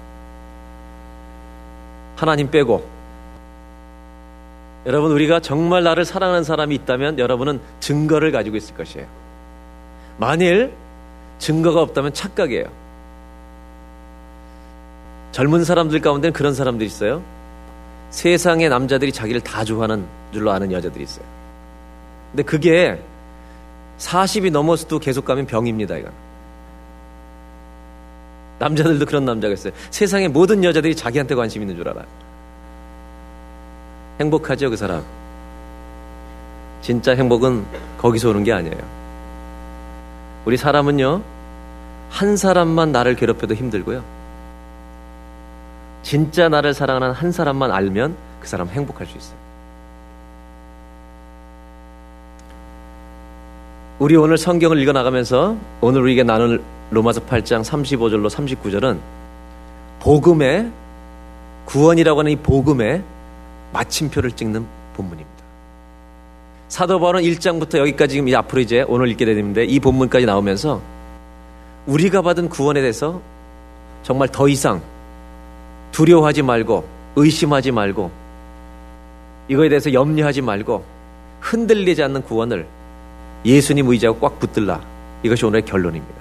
하나님 2.16 2.50
빼고. 2.50 2.82
여러분, 4.86 5.12
우리가 5.12 5.42
정말 5.42 5.84
나를 5.84 6.06
사랑하는 6.06 6.46
사람이 6.46 6.74
있다면 6.76 7.20
여러분은 7.20 7.60
증거를 7.82 8.32
가지고 8.32 8.56
있을 8.56 8.74
것이에요. 8.76 9.06
만일 10.18 10.74
증거가 11.40 11.82
없다면 11.82 12.14
착각이에요. 12.14 12.66
젊은 15.34 15.66
사람들 15.66 16.00
가운데는 16.00 16.32
그런 16.32 16.54
사람들이 16.54 16.88
있어요. 16.88 17.22
세상의 18.12 18.70
남자들이 18.70 19.12
자기를 19.12 19.42
다 19.42 19.66
좋아하는 19.66 20.06
줄로 20.32 20.52
아는 20.52 20.72
여자들이 20.72 21.04
있어요. 21.04 21.26
근데 22.32 22.44
그게 22.44 22.98
40이 23.98 24.52
넘어서도 24.52 25.00
계속 25.00 25.26
가면 25.26 25.48
병입니다, 25.48 25.98
이건. 25.98 26.21
남자들도 28.62 29.08
그런 29.08 29.26
남자가 29.26 29.56
있어요. 29.56 29.74
세상의 29.90 30.28
모든 30.28 30.64
여자들이 30.64 30.96
자기한테 30.96 31.34
관심 31.34 31.64
있는 31.64 31.76
줄 31.76 31.90
알아요. 31.90 32.06
행복하죠, 34.20 34.70
그 34.70 34.78
사람? 34.78 35.04
진짜 36.82 37.16
행복은 37.16 37.66
거기서 37.98 38.30
오는 38.30 38.44
게 38.44 38.54
아니에요. 38.54 38.78
우리 40.46 40.58
사람은요, 40.58 41.24
한 42.12 42.38
사람만 42.38 42.92
나를 42.92 43.16
괴롭혀도 43.16 43.56
힘들고요. 43.56 44.04
진짜 46.04 46.48
나를 46.48 46.76
사랑하는 46.76 47.14
한 47.14 47.32
사람만 47.32 47.72
알면 47.72 48.16
그 48.42 48.48
사람 48.48 48.68
행복할 48.68 49.08
수 49.08 49.18
있어요. 49.18 49.38
우리 53.98 54.16
오늘 54.16 54.38
성경을 54.38 54.80
읽어 54.80 54.92
나가면서 54.92 55.56
오늘 55.80 56.02
우리에게 56.02 56.24
나눌 56.24 56.62
로마서 56.92 57.22
8장 57.22 57.64
35절로 57.64 58.30
39절은 58.30 59.00
복음의 60.02 60.72
구원이라고 61.66 62.20
하는 62.20 62.32
이 62.32 62.36
복음의 62.36 63.02
마침표를 63.72 64.32
찍는 64.34 64.66
본문입니다. 64.94 65.42
사도 66.68 67.00
바울은 67.00 67.22
1장부터 67.22 67.78
여기까지 67.80 68.16
지금 68.16 68.36
앞으로 68.36 68.62
이제 68.62 68.86
오늘 68.88 69.08
읽게 69.10 69.26
되는데 69.26 69.64
이 69.64 69.80
본문까지 69.80 70.26
나오면서 70.26 70.82
우리가 71.86 72.22
받은 72.22 72.50
구원에 72.50 72.82
대해서 72.82 73.22
정말 74.04 74.28
더 74.28 74.48
이상 74.48 74.82
두려워하지 75.92 76.42
말고 76.42 76.86
의심하지 77.16 77.72
말고 77.72 78.12
이거에 79.48 79.70
대해서 79.70 79.92
염려하지 79.92 80.42
말고 80.42 80.84
흔들리지 81.40 82.04
않는 82.04 82.24
구원을 82.24 82.68
예수님 83.46 83.88
의지하고 83.90 84.20
꽉 84.20 84.40
붙들라. 84.40 84.80
이것이 85.24 85.46
오늘의 85.46 85.66
결론입니다. 85.66 86.21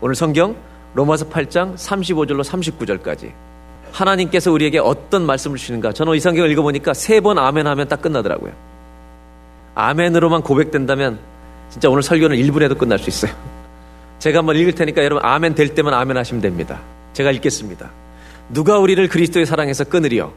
오늘 0.00 0.14
성경 0.14 0.56
로마서 0.94 1.28
8장 1.28 1.74
35절로 1.74 2.44
39절까지 2.44 3.32
하나님께서 3.92 4.52
우리에게 4.52 4.78
어떤 4.78 5.26
말씀을 5.26 5.56
주시는가 5.58 5.92
저는 5.92 6.14
이 6.14 6.20
성경을 6.20 6.50
읽어보니까 6.52 6.94
세 6.94 7.20
번 7.20 7.38
아멘 7.38 7.66
하면 7.66 7.88
딱 7.88 8.00
끝나더라고요. 8.00 8.52
아멘으로만 9.74 10.42
고백된다면 10.42 11.18
진짜 11.68 11.88
오늘 11.90 12.02
설교는 12.02 12.36
1분에도 12.36 12.78
끝날 12.78 12.98
수 12.98 13.08
있어요. 13.10 13.32
제가 14.20 14.38
한번 14.38 14.56
읽을 14.56 14.72
테니까 14.72 15.02
여러분 15.04 15.24
아멘 15.24 15.54
될 15.54 15.74
때만 15.74 15.92
아멘 15.94 16.16
하시면 16.16 16.42
됩니다. 16.42 16.80
제가 17.12 17.30
읽겠습니다. 17.32 17.90
누가 18.50 18.78
우리를 18.78 19.06
그리스도의 19.08 19.46
사랑에서 19.46 19.84
끊으리요? 19.84 20.32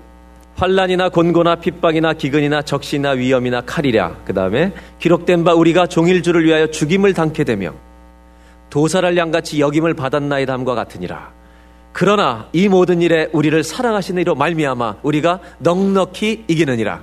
환란이나 0.55 1.09
곤고나 1.09 1.55
핍박이나 1.55 2.13
기근이나 2.13 2.61
적시나 2.61 3.11
위험이나 3.11 3.61
칼이랴. 3.61 4.17
그 4.25 4.33
다음에 4.33 4.73
기록된 4.99 5.43
바 5.43 5.53
우리가 5.53 5.87
종일주를 5.87 6.45
위하여 6.45 6.67
죽임을 6.67 7.13
당케 7.13 7.43
되며 7.43 7.73
도살할 8.71 9.15
양같이 9.17 9.59
역임을 9.59 9.93
받았나이담과 9.93 10.73
같으니라. 10.73 11.31
그러나 11.93 12.47
이 12.53 12.69
모든 12.69 13.01
일에 13.01 13.27
우리를 13.33 13.63
사랑하시는 13.63 14.19
이로 14.21 14.33
말미암아 14.33 14.97
우리가 15.03 15.39
넉넉히 15.59 16.45
이기느니라. 16.47 17.01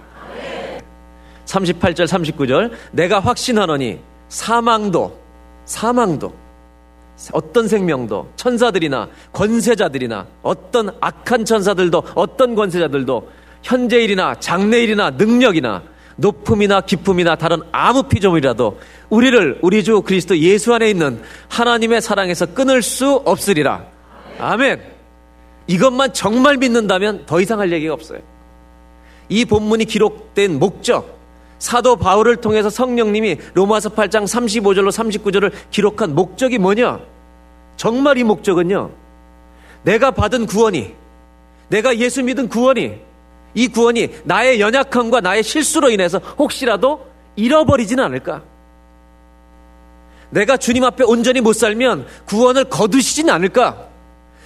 38절 1.45 2.07
39절 2.07 2.73
내가 2.93 3.21
확신하노니 3.21 4.01
사망도 4.29 5.19
사망도 5.65 6.33
어떤 7.33 7.69
생명도 7.69 8.31
천사들이나 8.37 9.09
권세자들이나 9.33 10.27
어떤 10.43 10.91
악한 11.01 11.45
천사들도 11.45 12.03
어떤 12.15 12.55
권세자들도 12.55 13.29
현재일이나 13.63 14.37
장래일이나 14.37 15.11
능력이나 15.11 15.83
높음이나 16.19 16.81
기쁨이나 16.81 17.37
다른 17.37 17.61
아무 17.73 18.03
피조물이라도 18.03 18.79
우리를 19.09 19.61
우리 19.63 19.85
주 19.85 20.03
그리스도 20.03 20.37
예수 20.39 20.75
안에 20.75 20.91
있는 20.91 21.23
하나님의 21.49 22.03
사랑에서 22.03 22.47
끊을 22.47 22.83
수 22.83 23.23
없으리라. 23.25 23.87
아멘. 24.39 24.83
이것만 25.69 26.13
정말 26.13 26.57
믿는다면 26.57 27.25
더 27.27 27.41
이상 27.41 27.61
할 27.61 27.73
얘기가 27.73 27.95
없어요. 27.95 28.21
이 29.29 29.45
본문이 29.45 29.85
기록된 29.85 30.59
목적, 30.59 31.19
사도 31.59 31.97
바울을 31.97 32.37
통해서 32.37 32.71
성령님이 32.71 33.37
로마서 33.55 33.91
8장 33.91 34.25
35절로 34.25 34.91
39절을 34.91 35.53
기록한 35.71 36.15
목적이 36.15 36.59
뭐냐? 36.59 37.01
정말 37.77 38.19
이 38.19 38.25
목적은요. 38.25 38.91
내가 39.83 40.11
받은 40.11 40.47
구원이, 40.47 40.95
내가 41.69 41.97
예수 41.99 42.23
믿은 42.23 42.49
구원이 42.49 43.08
이 43.55 43.69
구원이 43.69 44.11
나의 44.25 44.61
연약함과 44.61 45.21
나의 45.21 45.43
실수로 45.43 45.91
인해서 45.91 46.19
혹시라도 46.19 47.07
잃어버리지는 47.37 48.03
않을까? 48.05 48.43
내가 50.31 50.57
주님 50.57 50.85
앞에 50.85 51.05
온전히 51.05 51.41
못 51.41 51.55
살면 51.55 52.07
구원을 52.27 52.65
거두시진 52.65 53.31
않을까? 53.31 53.89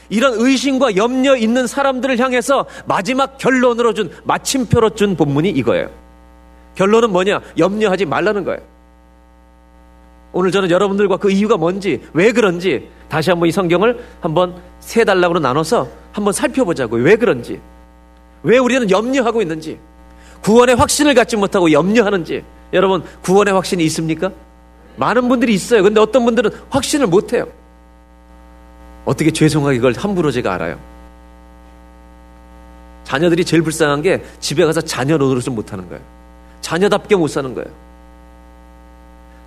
이런 0.08 0.34
의심과 0.36 0.96
염려 0.96 1.36
있는 1.36 1.66
사람들을 1.66 2.18
향해서 2.18 2.66
마지막 2.86 3.38
결론으로 3.38 3.94
준 3.94 4.10
마침표로 4.24 4.90
준 4.90 5.16
본문이 5.16 5.48
이거예요. 5.50 5.88
결론은 6.74 7.10
뭐냐? 7.10 7.40
염려하지 7.58 8.04
말라는 8.06 8.44
거예요. 8.44 8.60
오늘 10.32 10.50
저는 10.50 10.70
여러분들과 10.70 11.18
그 11.18 11.30
이유가 11.30 11.56
뭔지, 11.56 12.02
왜 12.14 12.32
그런지 12.32 12.88
다시 13.08 13.30
한번 13.30 13.48
이 13.48 13.52
성경을 13.52 14.02
한번 14.20 14.54
세 14.80 15.04
단락으로 15.04 15.40
나눠서 15.40 15.88
한번 16.12 16.32
살펴보자고요. 16.32 17.02
왜 17.04 17.16
그런지. 17.16 17.60
왜 18.42 18.58
우리는 18.58 18.90
염려하고 18.90 19.42
있는지, 19.42 19.78
구원의 20.42 20.76
확신을 20.76 21.14
갖지 21.14 21.36
못하고 21.36 21.70
염려하는지, 21.72 22.44
여러분, 22.72 23.04
구원의 23.22 23.54
확신이 23.54 23.84
있습니까? 23.84 24.32
많은 24.96 25.28
분들이 25.28 25.54
있어요. 25.54 25.82
근데 25.82 26.00
어떤 26.00 26.24
분들은 26.24 26.50
확신을 26.70 27.06
못 27.06 27.32
해요. 27.32 27.46
어떻게 29.04 29.30
죄송하게 29.30 29.76
이걸 29.76 29.94
함부로 29.96 30.30
제가 30.30 30.54
알아요. 30.54 30.78
자녀들이 33.04 33.44
제일 33.44 33.62
불쌍한 33.62 34.02
게 34.02 34.22
집에 34.40 34.64
가서 34.64 34.80
자녀 34.80 35.16
노릇을 35.18 35.52
못하는 35.52 35.88
거예요. 35.88 36.02
자녀답게 36.60 37.16
못 37.16 37.28
사는 37.28 37.52
거예요. 37.54 37.68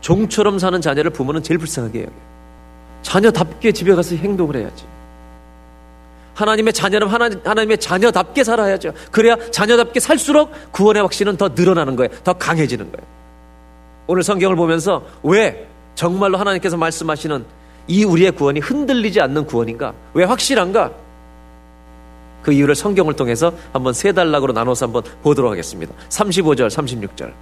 종처럼 0.01 0.59
사는 0.59 0.79
자녀를 0.81 1.11
부모는 1.11 1.41
제일 1.41 1.57
불쌍하게 1.57 1.99
해요. 1.99 2.07
자녀답게 3.01 3.71
집에 3.71 3.95
가서 3.95 4.15
행동을 4.15 4.57
해야지. 4.57 4.85
하나님의 6.35 6.73
자녀는 6.73 7.07
하나님, 7.07 7.41
하나님의 7.43 7.77
자녀답게 7.79 8.43
살아야죠. 8.43 8.93
그래야 9.11 9.35
자녀답게 9.51 9.99
살수록 9.99 10.51
구원의 10.71 11.01
확신은 11.01 11.37
더 11.37 11.49
늘어나는 11.49 11.95
거예요. 11.95 12.11
더 12.23 12.33
강해지는 12.33 12.91
거예요. 12.91 13.07
오늘 14.07 14.21
성경을 14.21 14.55
보면서 14.55 15.03
왜 15.23 15.67
정말로 15.95 16.37
하나님께서 16.37 16.77
말씀하시는 16.77 17.45
이 17.87 18.03
우리의 18.03 18.31
구원이 18.31 18.59
흔들리지 18.59 19.21
않는 19.21 19.45
구원인가? 19.45 19.93
왜 20.13 20.25
확실한가? 20.25 20.91
그 22.43 22.51
이유를 22.51 22.75
성경을 22.75 23.15
통해서 23.15 23.53
한번 23.73 23.93
세 23.93 24.11
단락으로 24.11 24.53
나눠서 24.53 24.85
한번 24.85 25.03
보도록 25.23 25.51
하겠습니다. 25.51 25.93
35절, 26.09 26.69
36절. 26.69 27.33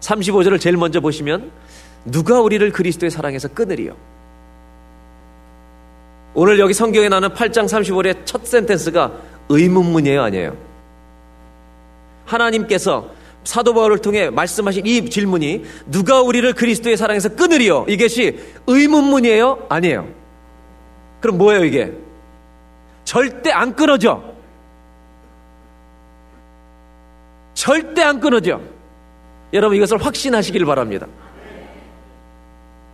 35절을 0.00 0.60
제일 0.60 0.76
먼저 0.76 1.00
보시면 1.00 1.50
누가 2.04 2.40
우리를 2.40 2.70
그리스도의 2.72 3.10
사랑에서 3.10 3.48
끊으리요? 3.48 3.96
오늘 6.38 6.58
여기 6.58 6.74
성경에 6.74 7.08
나는 7.08 7.30
8장 7.30 7.64
35절의 7.64 8.26
첫 8.26 8.44
센텐스가 8.44 9.10
의문문이에요, 9.48 10.22
아니에요? 10.22 10.54
하나님께서 12.26 13.08
사도 13.42 13.72
바울을 13.72 14.00
통해 14.00 14.28
말씀하신 14.28 14.84
이 14.84 15.08
질문이 15.08 15.64
누가 15.86 16.20
우리를 16.20 16.52
그리스도의 16.52 16.98
사랑에서 16.98 17.30
끊으리요? 17.30 17.86
이것이 17.88 18.38
의문문이에요? 18.66 19.66
아니에요. 19.70 20.08
그럼 21.22 21.38
뭐예요, 21.38 21.64
이게? 21.64 21.94
절대 23.04 23.50
안 23.50 23.74
끊어져. 23.74 24.22
절대 27.54 28.02
안 28.02 28.20
끊어져. 28.20 28.60
여러분 29.54 29.78
이것을 29.78 30.04
확신하시길 30.04 30.66
바랍니다. 30.66 31.06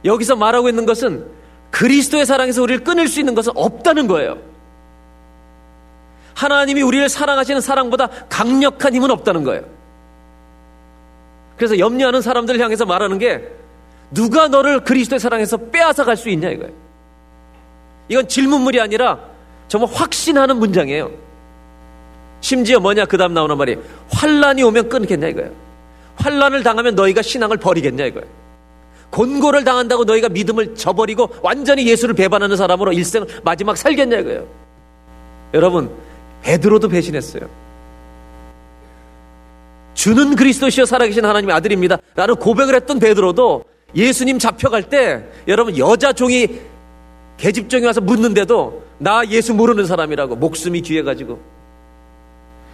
여기서 0.05 0.37
말하고 0.37 0.69
있는 0.69 0.87
것은 0.87 1.42
그리스도의 1.73 2.25
사랑에서 2.25 2.63
우리를 2.63 2.85
끊을 2.85 3.09
수 3.09 3.19
있는 3.19 3.35
것은 3.35 3.53
없다는 3.57 4.07
거예요. 4.07 4.39
하나님이 6.35 6.83
우리를 6.83 7.09
사랑하시는 7.09 7.61
사랑보다 7.61 8.09
강력한 8.29 8.95
힘은 8.95 9.11
없다는 9.11 9.43
거예요. 9.43 9.63
그래서 11.57 11.79
염려하는 11.79 12.23
사람들을 12.23 12.61
향해서 12.61 12.87
말하는 12.87 13.19
게 13.19 13.49
누가 14.11 14.49
너를 14.49 14.81
그리스도의 14.81 15.19
사랑에서 15.21 15.57
빼앗아 15.57 16.05
갈 16.05 16.17
수 16.17 16.29
있냐 16.31 16.51
이거예요. 16.51 16.73
이건 18.09 18.29
질문물이 18.29 18.81
아니라 18.81 19.19
정말 19.69 19.91
확신하는 19.93 20.57
문장이에요. 20.57 21.11
심지어 22.41 22.81
뭐냐 22.81 23.07
그 23.07 23.17
다음 23.17 23.33
나오는 23.33 23.57
말이 23.57 23.79
환란이 24.11 24.63
오면 24.63 24.89
끊겠냐 24.89 25.29
이거예요. 25.29 25.51
환란을 26.17 26.63
당하면 26.63 26.95
너희가 26.95 27.23
신앙을 27.23 27.57
버리겠냐 27.57 28.05
이거예요. 28.07 28.42
곤고를 29.13 29.63
당한다고 29.63 30.05
너희가 30.05 30.31
믿음을 30.31 30.75
저버리고 30.75 31.29
완전히 31.43 31.87
예수를 31.87 32.15
배반하는 32.15 32.57
사람으로 32.57 32.93
일생 32.93 33.27
마지막 33.45 33.77
살겠냐 33.77 34.19
이거예요. 34.19 34.47
여러분 35.55 35.95
베드로도 36.41 36.89
배신했어요. 36.89 37.49
주는 39.95 40.35
그리스도시여 40.35 40.87
살아계신 40.87 41.25
하나님의 41.25 41.55
아들입니다. 41.55 41.99
라는 42.15 42.35
고백을 42.37 42.75
했던 42.75 42.99
베드로도 42.99 43.65
예수님 43.95 44.39
잡혀갈 44.39 44.85
때 44.85 45.23
여러분 45.47 45.77
여자 45.77 46.15
종이 46.15 46.61
계집종이 47.37 47.85
와서 47.85 48.01
묻는데도 48.01 48.83
나 48.97 49.23
예수 49.29 49.53
모르는 49.53 49.85
사람이라고 49.85 50.37
목숨이 50.37 50.81
귀해가지고 50.81 51.39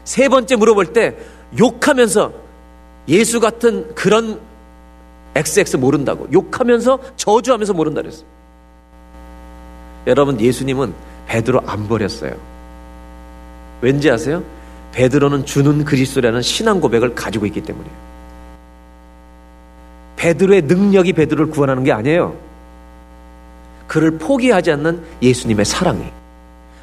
세 0.05 0.29
번째 0.29 0.55
물어볼 0.55 0.92
때 0.92 1.16
욕하면서 1.59 2.33
예수 3.09 3.40
같은 3.40 3.92
그런 3.96 4.47
XX 5.38 5.77
모른다고 5.77 6.27
욕하면서 6.33 6.98
저주하면서 7.16 7.72
모른다 7.72 8.03
그랬어요. 8.03 8.27
여러분 10.07 10.40
예수님은 10.40 10.92
베드로 11.27 11.61
안 11.66 11.87
버렸어요. 11.87 12.33
왠지 13.81 14.11
아세요? 14.11 14.42
베드로는 14.92 15.44
주는 15.44 15.85
그리스도라는 15.85 16.42
신앙 16.42 16.81
고백을 16.81 17.14
가지고 17.14 17.46
있기 17.46 17.62
때문이에요. 17.62 18.09
베드로의 20.16 20.62
능력이 20.62 21.12
베드로를 21.12 21.53
구원하는 21.53 21.85
게 21.85 21.92
아니에요. 21.92 22.35
그를 23.87 24.18
포기하지 24.18 24.72
않는 24.72 25.03
예수님의 25.22 25.64
사랑이. 25.64 26.05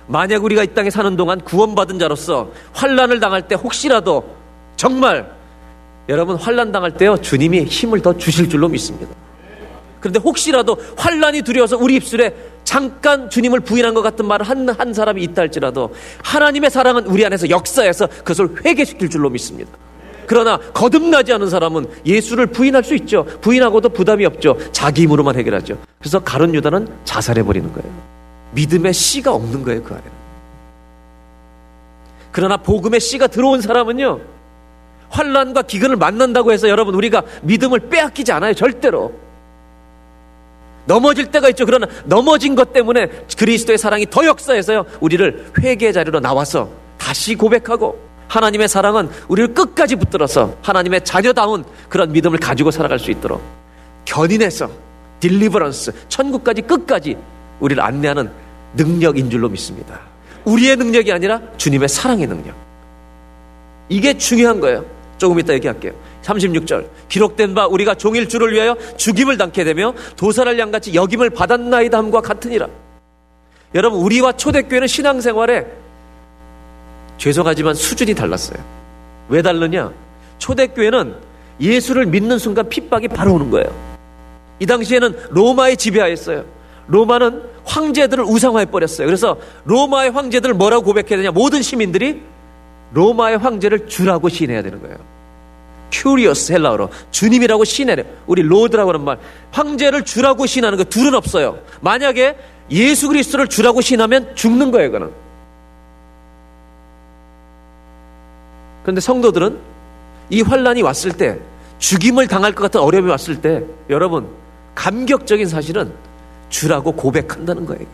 만약 0.07 0.43
우리가 0.43 0.63
이 0.63 0.67
땅에 0.67 0.89
사는 0.89 1.17
동안 1.17 1.41
구원받은 1.41 1.99
자로서 1.99 2.51
환란을 2.73 3.19
당할 3.19 3.47
때 3.47 3.55
혹시라도 3.55 4.23
정말 4.77 5.34
여러분 6.07 6.35
환란 6.35 6.71
당할 6.71 6.95
때요 6.95 7.17
주님이 7.17 7.63
힘을 7.63 8.01
더 8.01 8.17
주실 8.17 8.49
줄로 8.49 8.67
믿습니다. 8.69 9.13
그런데 9.99 10.19
혹시라도 10.19 10.77
환란이 10.97 11.41
두려워서 11.41 11.77
우리 11.77 11.95
입술에 11.95 12.35
잠깐 12.63 13.27
주님을 13.29 13.61
부인한 13.61 13.95
것 13.95 14.03
같은 14.03 14.25
말을 14.27 14.47
한, 14.47 14.69
한 14.69 14.93
사람이 14.93 15.23
있다 15.23 15.41
할지라도 15.41 15.95
하나님의 16.23 16.69
사랑은 16.69 17.07
우리 17.07 17.25
안에서 17.25 17.49
역사해서 17.49 18.07
그것을 18.07 18.63
회개시킬 18.63 19.09
줄로 19.09 19.31
믿습니다. 19.31 19.71
그러나 20.27 20.57
거듭나지 20.57 21.33
않은 21.33 21.49
사람은 21.49 21.87
예수를 22.05 22.47
부인할 22.47 22.83
수 22.83 22.95
있죠. 22.95 23.25
부인하고도 23.41 23.89
부담이 23.89 24.25
없죠. 24.25 24.57
자기 24.71 25.03
힘으로만 25.03 25.35
해결하죠. 25.37 25.77
그래서 25.99 26.19
가론 26.19 26.53
유다는 26.53 26.87
자살해 27.03 27.43
버리는 27.43 27.71
거예요. 27.73 27.91
믿음의 28.51 28.93
씨가 28.93 29.33
없는 29.33 29.63
거예요, 29.63 29.83
그 29.83 29.93
안에는. 29.93 30.11
그러나 32.31 32.57
복음의 32.57 32.99
씨가 32.99 33.27
들어온 33.27 33.61
사람은요, 33.61 34.19
환란과 35.09 35.63
기근을 35.63 35.95
만난다고 35.95 36.51
해서 36.51 36.69
여러분 36.69 36.95
우리가 36.95 37.23
믿음을 37.43 37.89
빼앗기지 37.89 38.31
않아요, 38.31 38.53
절대로. 38.53 39.13
넘어질 40.85 41.31
때가 41.31 41.49
있죠. 41.49 41.65
그러나 41.65 41.87
넘어진 42.05 42.55
것 42.55 42.73
때문에 42.73 43.07
그리스도의 43.37 43.77
사랑이 43.77 44.05
더 44.09 44.25
역사해서요, 44.25 44.85
우리를 44.99 45.51
회개 45.59 45.91
자리로 45.91 46.19
나와서 46.19 46.69
다시 46.97 47.35
고백하고 47.35 47.99
하나님의 48.27 48.67
사랑은 48.67 49.09
우리를 49.27 49.53
끝까지 49.53 49.95
붙들어서 49.95 50.57
하나님의 50.61 51.03
자녀다운 51.03 51.63
그런 51.89 52.11
믿음을 52.11 52.39
가지고 52.39 52.71
살아갈 52.71 52.99
수 52.99 53.11
있도록 53.11 53.41
견인해서 54.05 54.69
딜리버런스 55.19 55.91
천국까지 56.09 56.61
끝까지 56.63 57.17
우리를 57.59 57.81
안내하는 57.81 58.31
능력인 58.75 59.29
줄로 59.29 59.49
믿습니다. 59.49 60.01
우리의 60.43 60.75
능력이 60.75 61.11
아니라 61.11 61.41
주님의 61.57 61.89
사랑의 61.89 62.27
능력. 62.27 62.55
이게 63.89 64.17
중요한 64.17 64.59
거예요. 64.59 64.85
조금 65.17 65.39
이따 65.39 65.53
얘기할게요. 65.53 65.93
36절. 66.23 66.87
기록된 67.07 67.55
바 67.55 67.67
우리가 67.67 67.95
종일 67.95 68.27
주를 68.27 68.51
위하여 68.53 68.75
죽임을 68.97 69.37
당게 69.37 69.63
되며 69.63 69.93
도살할 70.15 70.59
양같이 70.59 70.93
여김을 70.93 71.29
받았나이다 71.29 71.97
함과 71.97 72.21
같으니라. 72.21 72.67
여러분, 73.73 73.99
우리와 73.99 74.33
초대교회는 74.33 74.87
신앙생활에 74.87 75.65
죄송하지만 77.17 77.75
수준이 77.75 78.13
달랐어요. 78.13 78.57
왜 79.29 79.41
다르냐? 79.41 79.91
초대교회는 80.37 81.15
예수를 81.59 82.05
믿는 82.05 82.37
순간 82.37 82.67
핍박이 82.67 83.07
바로 83.09 83.33
오는 83.33 83.49
거예요. 83.49 83.67
이 84.59 84.65
당시에는 84.65 85.15
로마의 85.29 85.77
지배하였어요. 85.77 86.45
로마는 86.87 87.43
황제들을 87.63 88.23
우상화해 88.23 88.65
버렸어요. 88.65 89.07
그래서 89.07 89.37
로마의 89.65 90.11
황제들을 90.11 90.55
뭐라고 90.55 90.83
고백해야 90.83 91.17
되냐? 91.17 91.31
모든 91.31 91.61
시민들이 91.61 92.21
로마의 92.95 93.37
황제를 93.37 93.87
주라고 93.87 94.29
시인해야 94.29 94.63
되는 94.63 94.81
거예요. 94.81 94.97
Κύριος 95.91 96.53
헬라어로 96.53 96.89
주님이라고 97.11 97.63
시인해요. 97.65 98.03
우리 98.25 98.41
Lord라고 98.41 98.89
하는 98.91 99.03
말. 99.03 99.19
황제를 99.51 100.03
주라고 100.03 100.45
시인하는 100.45 100.77
거 100.77 100.85
둘은 100.85 101.13
없어요. 101.13 101.59
만약에 101.81 102.37
예수 102.71 103.09
그리스도를 103.09 103.47
주라고 103.47 103.81
시인하면 103.81 104.35
죽는 104.35 104.71
거예요, 104.71 104.91
그는. 104.91 105.11
그런데 108.83 109.01
성도들은 109.01 109.59
이 110.29 110.41
환란이 110.41 110.81
왔을 110.81 111.11
때 111.11 111.37
죽임을 111.79 112.27
당할 112.27 112.53
것 112.53 112.63
같은 112.63 112.79
어려움이 112.79 113.09
왔을 113.09 113.41
때 113.41 113.63
여러분 113.89 114.27
감격적인 114.73 115.47
사실은 115.47 115.91
주라고 116.49 116.93
고백한다는 116.93 117.65
거예요. 117.65 117.85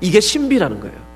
이게 0.00 0.20
신비라는 0.20 0.80
거예요. 0.80 1.07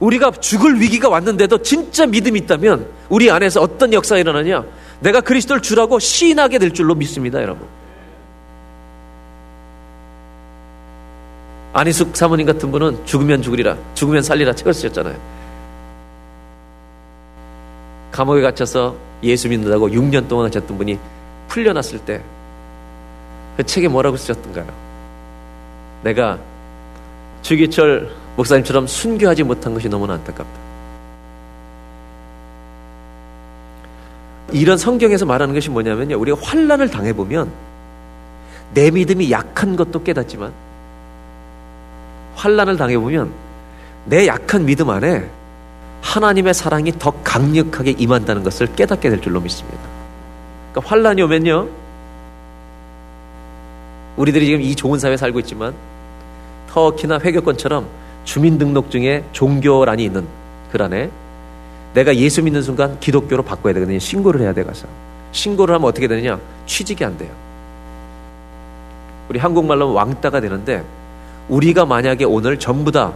우리가 0.00 0.30
죽을 0.32 0.80
위기가 0.80 1.08
왔는데도 1.08 1.62
진짜 1.62 2.06
믿음이 2.06 2.40
있다면 2.40 2.86
우리 3.08 3.30
안에서 3.30 3.60
어떤 3.60 3.92
역사가 3.92 4.18
일어나냐? 4.18 4.64
내가 5.00 5.20
그리스도를 5.20 5.62
주라고 5.62 5.98
시인하게 5.98 6.58
될 6.58 6.72
줄로 6.72 6.94
믿습니다, 6.94 7.40
여러분. 7.40 7.66
안희숙 11.72 12.16
사모님 12.16 12.46
같은 12.46 12.72
분은 12.72 13.06
죽으면 13.06 13.42
죽으리라, 13.42 13.76
죽으면 13.94 14.22
살리라 14.22 14.54
책을 14.54 14.74
쓰셨잖아요. 14.74 15.16
감옥에 18.10 18.40
갇혀서 18.40 18.96
예수 19.22 19.48
믿는다고 19.48 19.88
6년 19.88 20.26
동안 20.26 20.46
하셨던 20.46 20.76
분이 20.76 20.98
풀려났을 21.48 22.00
때 22.00 22.22
그 23.60 23.66
책에 23.66 23.88
뭐라고 23.88 24.16
쓰셨던가요? 24.16 24.66
내가 26.02 26.38
주기철 27.42 28.10
목사님처럼 28.40 28.86
순교하지 28.86 29.42
못한 29.42 29.74
것이 29.74 29.88
너무나 29.88 30.14
안타깝다. 30.14 30.70
이런 34.52 34.78
성경에서 34.78 35.26
말하는 35.26 35.54
것이 35.54 35.70
뭐냐면요. 35.70 36.18
우리가 36.18 36.38
환란을 36.42 36.90
당해 36.90 37.12
보면 37.12 37.50
내 38.74 38.90
믿음이 38.90 39.30
약한 39.30 39.76
것도 39.76 40.02
깨닫지만 40.02 40.52
환란을 42.34 42.76
당해 42.76 42.98
보면 42.98 43.30
내 44.06 44.26
약한 44.26 44.64
믿음 44.64 44.90
안에 44.90 45.28
하나님의 46.02 46.54
사랑이 46.54 46.92
더 46.98 47.12
강력하게 47.22 47.90
임한다는 47.92 48.42
것을 48.42 48.66
깨닫게 48.74 49.10
될 49.10 49.20
줄로 49.20 49.40
믿습니다. 49.40 49.78
그러니까 50.72 50.90
환란이 50.90 51.22
오면요. 51.22 51.68
우리들이 54.16 54.46
지금 54.46 54.60
이 54.62 54.74
좋은 54.74 54.98
사회에 54.98 55.16
살고 55.16 55.40
있지만 55.40 55.74
터키나 56.68 57.20
회교권처럼 57.20 57.99
주민등록증에 58.24 59.24
종교란이 59.32 60.04
있는 60.04 60.26
그 60.70 60.82
안에 60.82 61.10
내가 61.94 62.14
예수 62.16 62.42
믿는 62.42 62.62
순간 62.62 62.98
기독교로 63.00 63.42
바꿔야 63.42 63.74
되거든요. 63.74 63.98
신고를 63.98 64.42
해야 64.42 64.52
돼 64.52 64.62
가서. 64.62 64.86
신고를 65.32 65.74
하면 65.74 65.88
어떻게 65.88 66.06
되느냐? 66.06 66.38
취직이 66.66 67.04
안 67.04 67.16
돼요. 67.18 67.30
우리 69.28 69.38
한국말로 69.38 69.92
왕따가 69.92 70.40
되는데 70.40 70.84
우리가 71.48 71.84
만약에 71.84 72.24
오늘 72.24 72.58
전부 72.58 72.92
다 72.92 73.12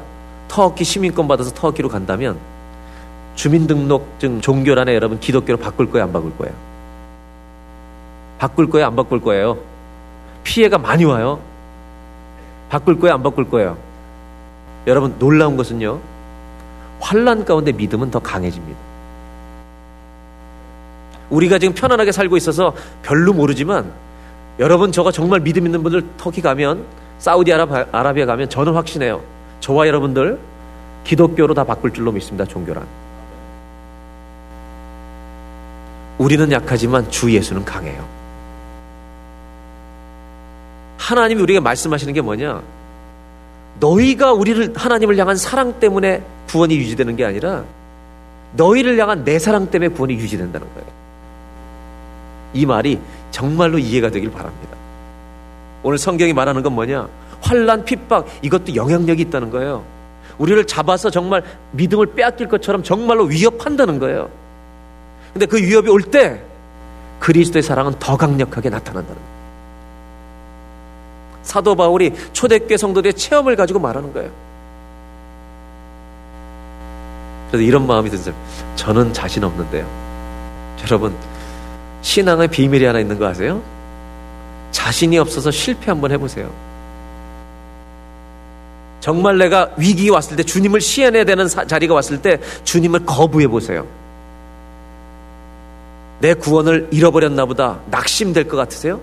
터키 0.49 0.85
시민권 0.85 1.27
받아서 1.27 1.53
터키로 1.53 1.89
간다면 1.89 2.39
주민등록증 3.35 4.41
종교란에 4.41 4.95
여러분 4.95 5.19
기독교로 5.19 5.59
바꿀 5.59 5.91
거예요, 5.91 6.05
안 6.05 6.13
바꿀 6.13 6.37
거예요? 6.37 6.55
바꿀 8.39 8.71
거예요, 8.71 8.87
안 8.87 8.97
바꿀 8.97 9.21
거예요? 9.21 9.57
피해가 10.45 10.79
많이 10.79 11.05
와요. 11.05 11.41
바꿀 12.69 12.99
거예요, 13.01 13.15
안 13.15 13.23
바꿀 13.23 13.49
거예요? 13.49 13.77
여러분 14.87 15.15
놀라운 15.19 15.57
것은요. 15.57 16.01
환란 17.01 17.45
가운데 17.45 17.73
믿음은 17.73 18.11
더 18.11 18.19
강해집니다. 18.19 18.79
우리가 21.31 21.59
지금 21.59 21.75
편안하게 21.75 22.13
살고 22.13 22.37
있어서 22.37 22.75
별로 23.03 23.33
모르지만 23.33 23.91
여러분 24.59 24.93
저가 24.93 25.11
정말 25.11 25.41
믿음 25.41 25.67
있는 25.67 25.83
분들 25.83 26.07
터키 26.17 26.41
가면 26.41 26.85
사우디아라비아 27.19 28.27
가면 28.27 28.49
저는 28.49 28.75
확신해요. 28.75 29.21
저와 29.61 29.87
여러분들 29.89 30.39
기독교로 31.05 31.55
다 31.55 31.65
바꿀 31.65 31.93
줄로 31.93 32.13
믿습니다. 32.13 32.45
종교란. 32.45 32.87
우리는 36.19 36.51
약하지만 36.53 37.11
주 37.11 37.33
예수는 37.33 37.65
강해요. 37.65 38.07
하나님이 40.99 41.43
우리에게 41.43 41.61
말씀하시는 41.61 42.15
게 42.15 42.21
뭐냐? 42.21 42.63
너희가 43.81 44.33
우리를 44.33 44.73
하나님을 44.77 45.17
향한 45.19 45.37
사랑 45.37 45.79
때문에 45.81 46.23
구원이 46.49 46.77
유지되는 46.77 47.17
게 47.17 47.25
아니라 47.25 47.65
너희를 48.53 48.99
향한 48.99 49.25
내 49.25 49.39
사랑 49.39 49.71
때문에 49.71 49.89
구원이 49.89 50.15
유지된다는 50.15 50.67
거예요. 50.75 50.89
이 52.53 52.67
말이 52.67 53.01
정말로 53.31 53.79
이해가 53.79 54.11
되길 54.11 54.31
바랍니다. 54.31 54.77
오늘 55.83 55.99
성경이 55.99 56.33
말하는 56.33 56.63
건 56.63 56.73
뭐냐? 56.75 57.09
환란, 57.41 57.85
핍박 57.85 58.27
이것도 58.43 58.75
영향력이 58.75 59.23
있다는 59.23 59.51
거예요. 59.51 59.85
우리를 60.39 60.65
잡아서 60.67 61.11
정말 61.11 61.43
믿음을 61.73 62.07
빼앗길 62.07 62.49
것처럼 62.49 62.83
정말로 62.83 63.25
위협한다는 63.25 63.99
거예요. 63.99 64.29
근데 65.33 65.47
그 65.47 65.59
위협이 65.59 65.91
올 65.91 66.03
때 66.03 66.41
그리스도의 67.21 67.63
사랑은 67.63 67.95
더 67.99 68.17
강력하게 68.17 68.71
나타난다는 68.71 69.15
거예요. 69.21 69.34
사도 71.45 71.75
바울이 71.77 72.13
초대교회 72.33 72.77
성도들의 72.77 73.15
체험을 73.15 73.55
가지고 73.55 73.79
말하는 73.79 74.13
거예요. 74.13 74.31
그래서 77.49 77.63
이런 77.63 77.87
마음이 77.87 78.11
드세요. 78.11 78.35
저는 78.75 79.13
자신 79.13 79.45
없는데요. 79.45 79.87
여러분, 80.83 81.15
신앙의 82.03 82.49
비밀이 82.49 82.85
하나 82.85 82.99
있는 82.99 83.19
거 83.19 83.27
아세요? 83.27 83.63
자신이 84.73 85.19
없어서 85.19 85.51
실패 85.51 85.87
한번 85.87 86.11
해보세요. 86.11 86.51
정말 88.99 89.39
내가 89.39 89.71
위기 89.77 90.09
왔을 90.09 90.37
때 90.37 90.43
주님을 90.43 90.81
시연해야 90.81 91.25
되는 91.25 91.47
자리가 91.47 91.95
왔을 91.95 92.21
때 92.21 92.41
주님을 92.65 93.05
거부해 93.05 93.47
보세요. 93.47 93.87
내 96.21 96.33
구원을 96.33 96.89
잃어버렸나 96.91 97.45
보다 97.45 97.81
낙심될 97.91 98.49
것 98.49 98.57
같으세요? 98.57 98.99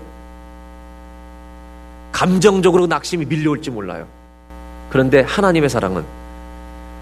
감정적으로 2.12 2.86
낙심이 2.86 3.24
밀려올지 3.24 3.70
몰라요. 3.70 4.06
그런데 4.90 5.22
하나님의 5.22 5.70
사랑은 5.70 6.04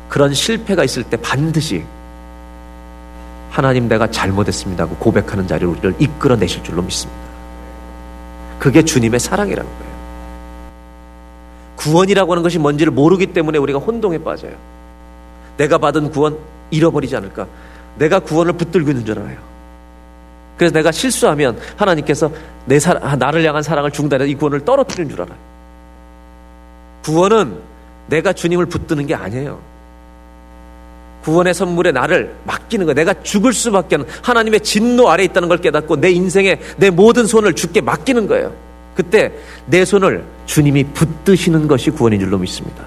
그런 0.09 0.33
실패가 0.33 0.85
있을 0.85 1.03
때 1.03 1.17
반드시 1.17 1.85
하나님 3.51 3.89
내가 3.89 4.09
잘못했습니다 4.09 4.87
고 4.87 4.97
고백하는 4.97 5.47
자리로 5.47 5.73
우리를 5.73 5.95
이끌어내실 5.99 6.63
줄로 6.63 6.83
믿습니다. 6.83 7.21
그게 8.59 8.83
주님의 8.83 9.19
사랑이라는 9.19 9.71
거예요. 9.71 9.91
구원이라고 11.77 12.33
하는 12.33 12.43
것이 12.43 12.59
뭔지를 12.59 12.93
모르기 12.93 13.27
때문에 13.27 13.59
우리가 13.59 13.79
혼동에 13.79 14.19
빠져요. 14.19 14.53
내가 15.57 15.79
받은 15.79 16.11
구원 16.11 16.39
잃어버리지 16.71 17.17
않을까? 17.17 17.47
내가 17.97 18.21
구원을 18.21 18.53
붙들고 18.53 18.91
있는 18.91 19.05
줄 19.05 19.19
알아요. 19.19 19.39
그래서 20.57 20.75
내가 20.75 20.93
실수하면 20.93 21.59
하나님께서 21.77 22.31
내 22.71 22.79
사, 22.79 22.95
나를 22.95 23.45
향한 23.45 23.65
사랑을 23.65 23.91
중단해서 23.91 24.31
이 24.31 24.37
구원을 24.37 24.65
떨어뜨리는 24.65 25.11
줄 25.11 25.23
알아요. 25.23 25.37
구원은 27.03 27.57
내가 28.07 28.33
주님을 28.33 28.67
붙드는 28.67 29.09
게 29.09 29.15
아니에요. 29.17 29.59
구원의 31.25 31.53
선물에 31.53 31.91
나를 31.91 32.33
맡기는 32.45 32.87
거예요. 32.87 32.95
내가 32.95 33.13
죽을 33.25 33.53
수밖에 33.53 33.97
없는 33.97 34.09
하나님의 34.23 34.61
진노 34.61 35.11
아래 35.11 35.25
있다는 35.25 35.49
걸 35.49 35.59
깨닫고 35.59 35.97
내 35.97 36.13
인생에 36.13 36.61
내 36.77 36.91
모든 36.91 37.27
손을 37.27 37.55
주께 37.55 37.81
맡기는 37.81 38.29
거예요. 38.29 38.53
그때 38.95 39.33
내 39.67 39.85
손을 39.85 40.25
주님이 40.47 40.85
붙드시는 40.85 41.67
것이 41.67 41.91
구원인 41.91 42.21
줄로 42.21 42.39
믿습니다. 42.39 42.85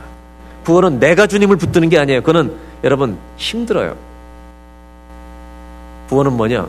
구원은 0.63 1.01
내가 1.01 1.27
주님을 1.27 1.57
붙드는 1.57 1.89
게 1.89 1.99
아니에요. 1.99 2.21
그거는 2.21 2.53
여러분 2.85 3.17
힘들어요. 3.35 3.97
구원은 6.07 6.31
뭐냐? 6.31 6.67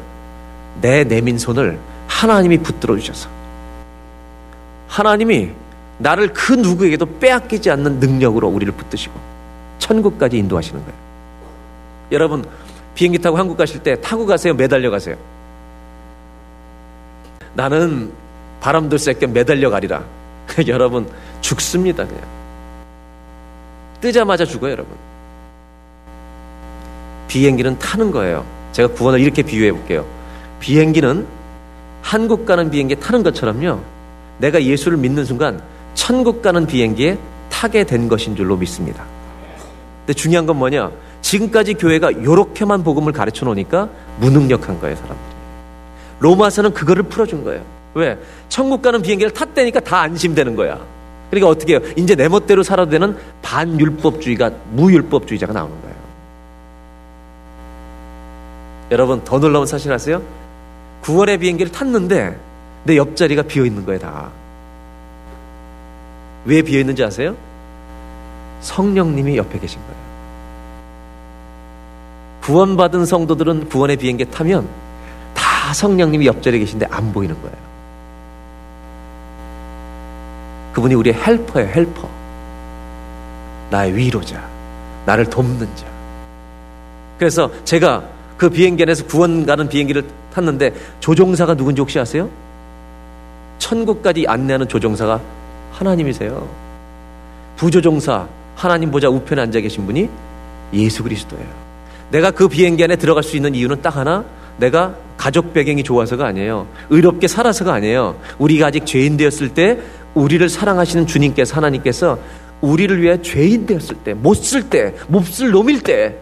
내 0.81 1.05
내민 1.05 1.39
손을 1.39 1.79
하나님이 2.15 2.59
붙들어 2.59 2.97
주셔서 2.97 3.29
하나님이 4.89 5.51
나를 5.99 6.33
그 6.33 6.53
누구에게도 6.53 7.19
빼앗기지 7.19 7.71
않는 7.71 7.99
능력으로 7.99 8.49
우리를 8.49 8.73
붙드시고 8.73 9.15
천국까지 9.79 10.39
인도하시는 10.39 10.81
거예요. 10.81 10.99
여러분 12.13 12.45
비행기 12.95 13.19
타고 13.19 13.37
한국 13.37 13.57
가실 13.57 13.83
때 13.83 14.01
타고 14.01 14.25
가세요? 14.27 14.55
매달려 14.55 14.91
가세요? 14.91 15.17
나는 17.55 18.13
바람도 18.61 18.97
쐴겸 18.97 19.33
매달려 19.33 19.69
가리라. 19.69 20.05
여러분 20.69 21.09
죽습니다 21.41 22.07
그냥. 22.07 22.23
뜨자마자 24.01 24.45
죽어요 24.45 24.73
여러분. 24.73 24.97
비행기는 27.27 27.77
타는 27.81 28.13
거예요. 28.13 28.45
제가 28.71 28.95
구원을 28.95 29.19
이렇게 29.19 29.43
비유해 29.43 29.73
볼게요. 29.73 30.07
비행기는 30.61 31.44
한국 32.05 32.45
가는 32.45 32.71
비행기에 32.71 32.99
타는 32.99 33.23
것처럼요. 33.23 33.81
내가 34.37 34.63
예수를 34.63 34.99
믿는 34.99 35.25
순간 35.25 35.61
천국 35.95 36.43
가는 36.43 36.67
비행기에 36.67 37.19
타게 37.49 37.85
된 37.85 38.09
것인 38.09 38.37
줄로 38.37 38.59
믿습니다. 38.59 39.05
근데 40.01 40.13
중요한 40.13 40.45
건 40.45 40.59
뭐냐? 40.59 40.91
지금까지 41.23 41.75
교회가 41.75 42.11
이렇게만 42.11 42.85
복음을 42.85 43.11
가르쳐 43.11 43.47
놓으니까 43.47 43.89
무능력한 44.21 44.79
거예요, 44.81 44.97
사람들이. 44.97 45.35
로마서는 46.21 46.75
그거를 46.75 47.05
풀어준 47.05 47.43
거예요. 47.43 47.63
왜? 47.95 48.19
천국 48.51 48.83
가는 48.83 49.01
비행기를 49.01 49.33
탔다니까 49.33 49.81
다 49.81 50.01
안심되는 50.03 50.55
거야. 50.57 50.79
그러니까 51.31 51.49
어떻게 51.49 51.73
해요? 51.73 51.81
이제 51.97 52.15
내 52.15 52.29
멋대로 52.29 52.63
살아도 52.63 52.91
되는 52.91 53.17
반율법주의가, 53.41 54.51
무율법주의자가 54.73 55.55
나오는 55.55 55.75
거예요. 55.81 55.97
여러분, 58.91 59.25
더 59.25 59.39
놀라운 59.39 59.65
사실 59.65 59.91
아세요? 59.91 60.21
9월에 61.05 61.39
비행기를 61.39 61.71
탔는데 61.71 62.39
내 62.85 62.97
옆자리가 62.97 63.43
비어 63.43 63.67
있는 63.67 63.85
거예요, 63.85 64.01
다. 64.01 64.31
왜 66.47 66.63
비어 66.63 66.81
있는지 66.81 67.05
아세요? 67.05 67.37
성령님이 68.61 69.37
옆에 69.37 69.59
계신 69.59 69.81
거예요. 69.81 70.05
구원받은 72.43 73.05
성도들은 73.05 73.69
구원의 73.69 73.97
비행기에 73.97 74.27
타면 74.27 74.67
다 75.35 75.75
성령님이 75.75 76.27
옆자리에 76.27 76.61
계신데 76.61 76.87
안 76.91 77.13
보이는 77.13 77.35
거예요. 77.41 77.57
그분이 80.73 80.95
우리의 80.95 81.15
헬퍼예요, 81.15 81.69
헬퍼. 81.69 82.09
나의 83.71 83.95
위로자. 83.95 84.43
나를 85.07 85.29
돕는 85.29 85.69
자. 85.77 85.87
그래서 87.19 87.51
제가 87.65 88.14
그 88.37 88.51
비행기 88.51 88.83
안에서 88.83 89.05
구원 89.07 89.47
가는 89.47 89.69
비행기를 89.69 90.05
탔는데 90.33 90.75
조종사가 91.01 91.55
누군지 91.55 91.81
혹시 91.81 91.99
아세요? 91.99 92.29
천국까지 93.59 94.27
안내하는 94.27 94.69
조종사가 94.69 95.21
하나님이세요. 95.73 96.49
부조종사, 97.57 98.27
하나님 98.55 98.91
보좌 98.91 99.09
우편에 99.09 99.43
앉아 99.43 99.61
계신 99.61 99.87
분이 99.87 100.09
예수 100.73 101.03
그리스도예요. 101.03 101.47
내가 102.11 102.31
그 102.31 102.49
비행기 102.49 102.83
안에 102.83 102.97
들어갈 102.97 103.23
수 103.23 103.37
있는 103.37 103.55
이유는 103.55 103.83
딱 103.83 103.97
하나, 103.97 104.25
내가 104.59 104.95
가족 105.17 105.53
배경이 105.53 105.83
좋아서가 105.83 106.27
아니에요. 106.27 106.67
의롭게 106.91 107.29
살아서가 107.29 107.75
아니에요. 107.75 108.17
우리가 108.39 108.67
아직 108.67 108.87
죄인 108.87 109.17
되었을 109.17 109.51
때 109.51 109.79
우리를 110.15 110.49
사랑하시는 110.49 111.07
주님께서 111.07 111.57
하나님께서 111.57 112.19
우리를 112.61 113.01
위해 113.03 113.21
죄인 113.21 113.67
되었을 113.67 113.97
때, 114.05 114.15
못 114.15 114.37
쓸 114.37 114.69
때, 114.69 114.95
몹쓸 115.09 115.51
놈일 115.51 115.83
때, 115.83 116.17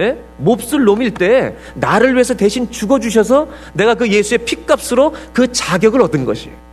예? 0.00 0.18
몹쓸 0.38 0.84
놈일 0.84 1.14
때 1.14 1.56
나를 1.74 2.14
위해서 2.14 2.34
대신 2.34 2.70
죽어주셔서 2.70 3.48
내가 3.74 3.94
그 3.94 4.08
예수의 4.08 4.38
피값으로 4.38 5.14
그 5.32 5.52
자격을 5.52 6.02
얻은 6.02 6.24
것이에요. 6.24 6.64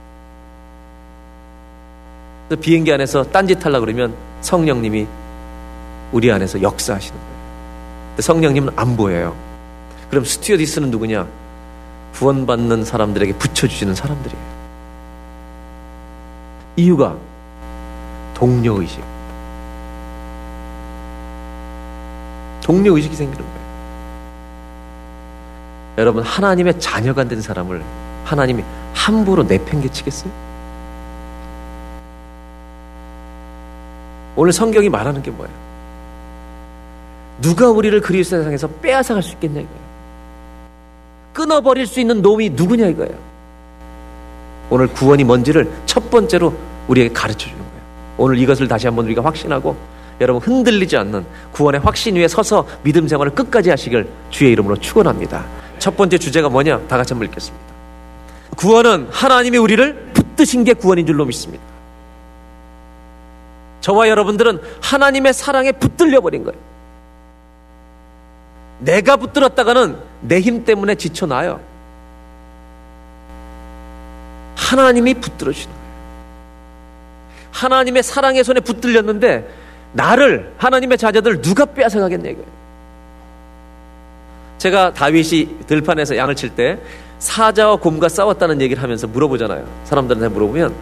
비행기 2.60 2.92
안에서 2.92 3.24
딴짓 3.24 3.64
하려 3.66 3.80
그러면 3.80 4.14
성령님이 4.42 5.08
우리 6.12 6.32
안에서 6.32 6.62
역사하시는 6.62 7.18
거예요. 7.18 7.32
성령님은 8.20 8.74
안 8.76 8.98
보여요. 8.98 9.36
그럼 10.10 10.26
스튜어디스는 10.26 10.92
누구냐? 10.92 11.28
구원받는 12.16 12.84
사람들에게 12.84 13.34
붙여주시는 13.34 13.96
사람들이에요. 13.96 14.44
이유가 16.76 17.16
동료의식. 18.34 19.11
동료의식이 22.62 23.16
생기는 23.16 23.44
거예요. 23.46 23.62
여러분, 25.98 26.24
하나님의 26.24 26.80
자녀가 26.80 27.24
된 27.24 27.42
사람을 27.42 27.84
하나님이 28.26 28.64
함부로 28.94 29.44
내팽개치겠어요? 29.44 30.32
오늘 34.36 34.54
성경이 34.54 34.90
말하는 34.90 35.22
게 35.22 35.30
뭐예요? 35.32 35.54
누가 37.42 37.70
우리를 37.70 38.00
그리스도 38.02 38.38
세상에서 38.38 38.68
빼앗아 38.82 39.14
갈 39.16 39.24
수 39.24 39.34
있겠냐 39.34 39.60
이거예요. 39.62 39.82
끊어버릴 41.34 41.88
수 41.88 42.00
있는 42.00 42.22
놈이 42.22 42.52
누구냐 42.52 42.88
이거예요. 42.88 43.16
오늘 44.70 44.88
구원이 44.88 45.24
뭔지를 45.24 45.70
첫 45.86 46.10
번째로 46.10 46.54
우리에게 46.88 47.14
가르쳐 47.14 47.40
주는 47.50 47.58
거예요. 47.58 47.82
오늘 48.18 48.38
이것을 48.38 48.68
다시 48.68 48.88
한번 48.88 49.06
우리가 49.06 49.24
확신하고 49.24 49.76
여러분 50.22 50.42
흔들리지 50.42 50.96
않는 50.98 51.26
구원의 51.52 51.82
확신 51.82 52.16
위에 52.16 52.28
서서 52.28 52.66
믿음 52.84 53.08
생활을 53.08 53.34
끝까지 53.34 53.72
하시길 53.72 54.08
주의 54.30 54.52
이름으로 54.52 54.78
축원합니다. 54.78 55.44
첫 55.80 55.98
번째 55.98 56.18
주제가 56.18 56.48
뭐냐? 56.48 56.80
다 56.88 56.96
같이 56.96 57.14
한번 57.14 57.28
읽겠습니다. 57.30 57.66
구원은 58.56 59.08
하나님이 59.12 59.58
우리를 59.58 60.12
붙드신 60.14 60.64
게 60.64 60.74
구원인 60.74 61.08
줄로 61.08 61.26
믿습니다. 61.26 61.64
저와 63.82 64.10
여러분들은 64.10 64.62
하나님의 64.82 65.34
사랑에 65.34 65.72
붙들려 65.72 66.22
버린 66.22 66.44
거예요. 66.44 66.60
내가 68.80 69.18
붙들었다가는 69.18 69.98
내 70.22 70.42
힘 70.42 70.64
때문에 70.66 70.96
지쳐나요. 70.96 71.60
하나님이 74.56 75.16
붙들어 75.16 75.52
주시는 75.52 75.74
거예요. 75.74 75.92
하나님의 77.52 78.04
사랑의 78.04 78.44
손에 78.44 78.60
붙들렸는데 78.60 79.61
나를 79.94 80.54
하나님의 80.58 80.98
자녀들 80.98 81.42
누가 81.42 81.66
빼앗아가겠냐 81.66 82.30
이거예요. 82.30 82.48
제가 84.58 84.94
다윗이 84.94 85.66
들판에서 85.68 86.16
양을 86.18 86.36
칠 86.36 86.50
때 86.56 86.78
사자와 87.20 87.76
곰과 87.78 88.10
싸웠다는 88.10 88.62
얘기를 88.62 88.82
하면서 88.82 89.08
물어보잖아요. 89.08 89.66
사람들한테 89.84 90.30
물어보면 90.30 90.74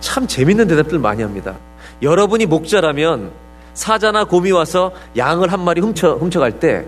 참 0.00 0.26
재밌는 0.26 0.68
대답들 0.68 0.98
많이 0.98 1.22
합니다. 1.22 1.56
여러분이 2.00 2.46
목자라면 2.46 3.30
사자나 3.74 4.24
곰이 4.24 4.50
와서 4.52 4.92
양을 5.16 5.52
한 5.52 5.60
마리 5.60 5.80
훔쳐 5.80 6.14
훔쳐갈 6.14 6.60
때 6.60 6.84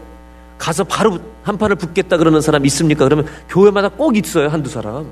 가서 0.59 0.85
바로 0.85 1.19
한 1.43 1.59
판을 1.59 1.77
붙겠다 1.77 2.17
그러는 2.17 2.41
사람 2.41 2.65
있습니까? 2.67 3.05
그러면 3.05 3.27
교회마다 3.49 3.89
꼭 3.89 4.17
있어요 4.17 4.49
한두 4.49 4.71
사람. 4.71 5.11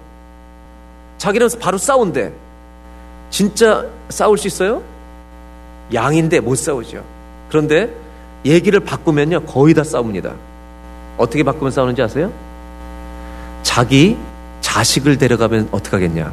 자기는 1.18 1.48
바로 1.60 1.78
싸운대. 1.78 2.32
진짜 3.30 3.84
싸울 4.08 4.38
수 4.38 4.46
있어요? 4.46 4.82
양인데 5.92 6.40
못 6.40 6.56
싸우죠. 6.56 7.04
그런데 7.48 7.92
얘기를 8.44 8.80
바꾸면요 8.80 9.42
거의 9.42 9.74
다 9.74 9.84
싸웁니다. 9.84 10.32
어떻게 11.16 11.42
바꾸면 11.42 11.70
싸우는지 11.70 12.02
아세요? 12.02 12.32
자기 13.62 14.18
자식을 14.60 15.18
데려가면 15.18 15.68
어떡하겠냐. 15.70 16.32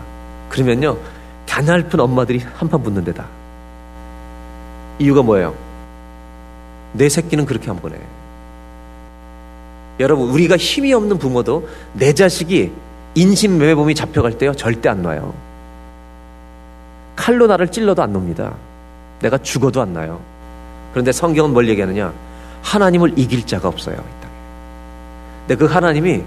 그러면요 0.49 0.97
가냘픈 1.45 1.99
엄마들이 1.99 2.41
한판 2.55 2.81
붙는 2.83 3.03
데다. 3.03 3.25
이유가 4.99 5.21
뭐예요? 5.21 5.53
내 6.93 7.09
새끼는 7.09 7.45
그렇게 7.45 7.69
안 7.69 7.77
보내. 7.77 7.95
여러분, 9.99 10.29
우리가 10.29 10.57
힘이 10.57 10.93
없는 10.93 11.17
부모도 11.17 11.67
내 11.93 12.13
자식이 12.13 12.71
인신매매범이 13.15 13.95
잡혀갈 13.95 14.37
때요, 14.37 14.53
절대 14.53 14.89
안 14.89 15.01
놔요. 15.01 15.33
칼로 17.15 17.47
나를 17.47 17.69
찔러도 17.69 18.01
안 18.01 18.13
놉니다. 18.13 18.53
내가 19.21 19.37
죽어도 19.37 19.81
안 19.81 19.93
나요. 19.93 20.19
그런데 20.91 21.11
성경은 21.11 21.51
뭘 21.51 21.67
얘기하느냐? 21.69 22.13
하나님을 22.61 23.17
이길 23.17 23.45
자가 23.45 23.67
없어요, 23.67 23.95
이 23.95 24.21
땅에. 24.21 24.33
근데 25.47 25.65
그 25.65 25.71
하나님이 25.71 26.23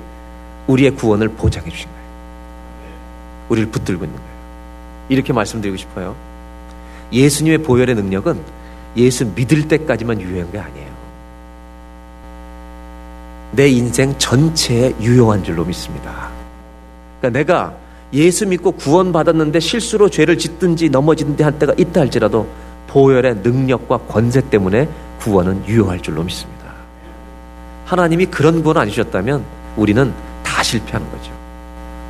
우리의 0.67 0.93
구원을 0.93 1.29
보장해 1.29 1.69
주신 1.71 1.89
거예요. 1.89 2.03
우리를 3.49 3.71
붙들고 3.71 4.05
있는 4.05 4.17
거예요. 4.17 4.33
이렇게 5.09 5.33
말씀드리고 5.33 5.77
싶어요. 5.77 6.15
예수님의 7.13 7.59
보혈의 7.59 7.95
능력은 7.95 8.41
예수 8.97 9.27
믿을 9.27 9.69
때까지만 9.69 10.21
유효한 10.21 10.51
게 10.51 10.59
아니에요. 10.59 10.93
내 13.53 13.69
인생 13.69 14.17
전체에 14.17 14.95
유효한 15.01 15.45
줄로 15.45 15.65
믿습니다. 15.65 16.31
그러니까 17.21 17.39
내가 17.39 17.75
예수 18.15 18.47
믿고 18.47 18.73
구원받았는데 18.73 19.61
실수로 19.61 20.09
죄를 20.09 20.39
짓든지 20.39 20.89
넘어지든지 20.89 21.43
할 21.43 21.59
때가 21.59 21.75
있다 21.77 22.01
할지라도 22.01 22.47
보혈의 22.93 23.37
능력과 23.37 23.99
권세 24.07 24.43
때문에 24.43 24.87
구원은 25.19 25.67
유효할 25.67 26.01
줄로 26.01 26.23
믿습니다. 26.23 26.63
하나님이 27.87 28.27
그런 28.27 28.63
구원 28.63 28.77
안 28.77 28.89
주셨다면 28.89 29.43
우리는 29.77 30.13
다 30.43 30.63
실패하는 30.63 31.11
거죠. 31.11 31.33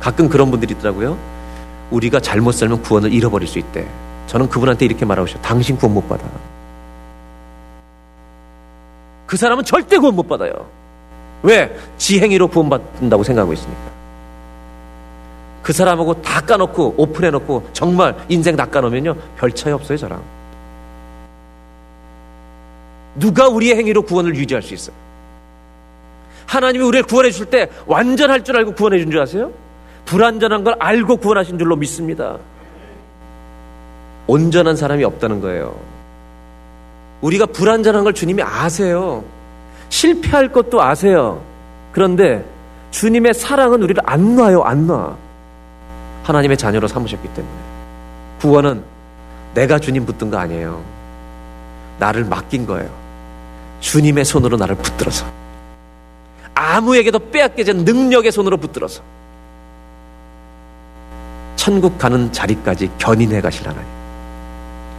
가끔 0.01 0.27
그런 0.27 0.51
분들이 0.51 0.73
있더라고요. 0.73 1.17
우리가 1.89 2.19
잘못 2.19 2.51
살면 2.51 2.81
구원을 2.81 3.13
잃어버릴 3.13 3.47
수 3.47 3.59
있대. 3.59 3.87
저는 4.27 4.49
그분한테 4.49 4.85
이렇게 4.85 5.05
말하고 5.05 5.25
싶어요. 5.25 5.41
당신 5.41 5.77
구원 5.77 5.93
못 5.93 6.07
받아. 6.09 6.25
그 9.25 9.37
사람은 9.37 9.63
절대 9.63 9.97
구원 9.97 10.15
못 10.15 10.27
받아요. 10.27 10.51
왜? 11.43 11.73
지 11.97 12.19
행위로 12.19 12.49
구원받는다고 12.49 13.23
생각하고 13.23 13.53
있으니까. 13.53 13.81
그 15.61 15.71
사람하고 15.71 16.21
다 16.21 16.41
까놓고 16.41 16.95
오픈해놓고 16.97 17.69
정말 17.71 18.17
인생 18.27 18.57
다 18.57 18.65
까놓으면요. 18.65 19.15
별 19.37 19.51
차이 19.51 19.71
없어요, 19.71 19.97
저랑. 19.97 20.42
누가 23.15 23.47
우리의 23.47 23.75
행위로 23.77 24.01
구원을 24.03 24.35
유지할 24.35 24.61
수 24.63 24.73
있어요? 24.73 24.95
하나님이 26.45 26.83
우리를 26.83 27.05
구원해 27.05 27.31
줄 27.31 27.45
때 27.45 27.69
완전할 27.85 28.43
줄 28.43 28.57
알고 28.57 28.73
구원해 28.73 28.99
준 28.99 29.11
줄 29.11 29.21
아세요? 29.21 29.51
불완전한 30.05 30.63
걸 30.63 30.75
알고 30.79 31.17
구원하신 31.17 31.57
줄로 31.57 31.75
믿습니다. 31.75 32.37
온전한 34.27 34.75
사람이 34.75 35.03
없다는 35.03 35.39
거예요. 35.41 35.75
우리가 37.21 37.45
불완전한 37.47 38.03
걸 38.03 38.13
주님이 38.13 38.43
아세요. 38.43 39.23
실패할 39.89 40.51
것도 40.51 40.81
아세요. 40.81 41.41
그런데 41.91 42.43
주님의 42.91 43.33
사랑은 43.33 43.81
우리를 43.83 44.01
안 44.05 44.35
놔요, 44.35 44.63
안 44.63 44.87
놔. 44.87 45.15
하나님의 46.23 46.57
자녀로 46.57 46.87
삼으셨기 46.87 47.27
때문에. 47.29 47.53
구원은 48.39 48.83
내가 49.53 49.79
주님 49.79 50.05
붙든 50.05 50.29
거 50.31 50.37
아니에요. 50.37 50.81
나를 51.99 52.25
맡긴 52.25 52.65
거예요. 52.65 52.89
주님의 53.83 54.23
손으로 54.23 54.55
나를 54.55 54.75
붙들어서. 54.75 55.25
아무에게도 56.55 57.19
빼앗기지 57.31 57.73
능력의 57.73 58.31
손으로 58.31 58.55
붙들어서. 58.57 59.03
천국 61.57 61.97
가는 61.97 62.31
자리까지 62.31 62.89
견인해 62.97 63.41
가실 63.41 63.67
하나님. 63.67 63.87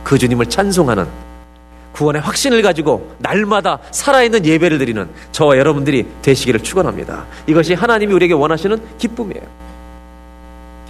그 0.05 0.18
주님을 0.18 0.47
찬송하는 0.47 1.07
구원의 1.93 2.20
확신을 2.20 2.61
가지고 2.61 3.14
날마다 3.18 3.78
살아있는 3.91 4.45
예배를 4.45 4.78
드리는 4.78 5.09
저와 5.32 5.57
여러분들이 5.57 6.07
되시기를 6.20 6.61
축원합니다. 6.61 7.24
이것이 7.47 7.72
하나님이 7.72 8.12
우리에게 8.12 8.35
원하시는 8.35 8.99
기쁨이에요. 8.99 9.43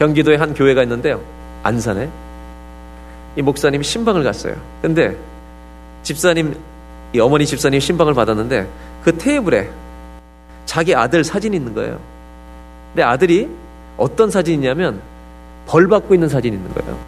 경기도에 0.01 0.37
한 0.37 0.53
교회가 0.53 0.83
있는데요. 0.83 1.21
안산에 1.63 2.11
이 3.37 3.43
목사님이 3.43 3.85
신방을 3.85 4.25
갔어요. 4.25 4.57
근데 4.83 5.17
집사님 6.03 6.57
이 7.15 7.21
어머니 7.21 7.47
집사님 7.47 7.79
신방을 7.79 8.13
받았는데 8.13 8.67
그 9.05 9.17
테이블에 9.17 9.71
자기 10.67 10.95
아들 10.95 11.23
사진이 11.23 11.57
있는 11.57 11.73
거예요. 11.75 11.99
근데 12.93 13.03
아들이 13.05 13.49
어떤 13.97 14.31
사진이냐면 14.31 15.01
벌 15.67 15.87
받고 15.89 16.15
있는 16.15 16.29
사진이 16.29 16.57
있는 16.57 16.75
거예요. 16.75 16.99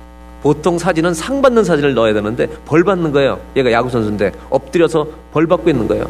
보통 0.43 0.79
사진은 0.79 1.13
상 1.13 1.43
받는 1.43 1.65
사진을 1.65 1.95
넣어야 1.95 2.13
되는데 2.13 2.47
벌 2.65 2.85
받는 2.85 3.11
거예요. 3.11 3.41
얘가 3.57 3.73
야구 3.73 3.91
선수인데 3.91 4.31
엎드려서 4.49 5.07
벌 5.33 5.47
받고 5.49 5.69
있는 5.69 5.89
거예요. 5.89 6.09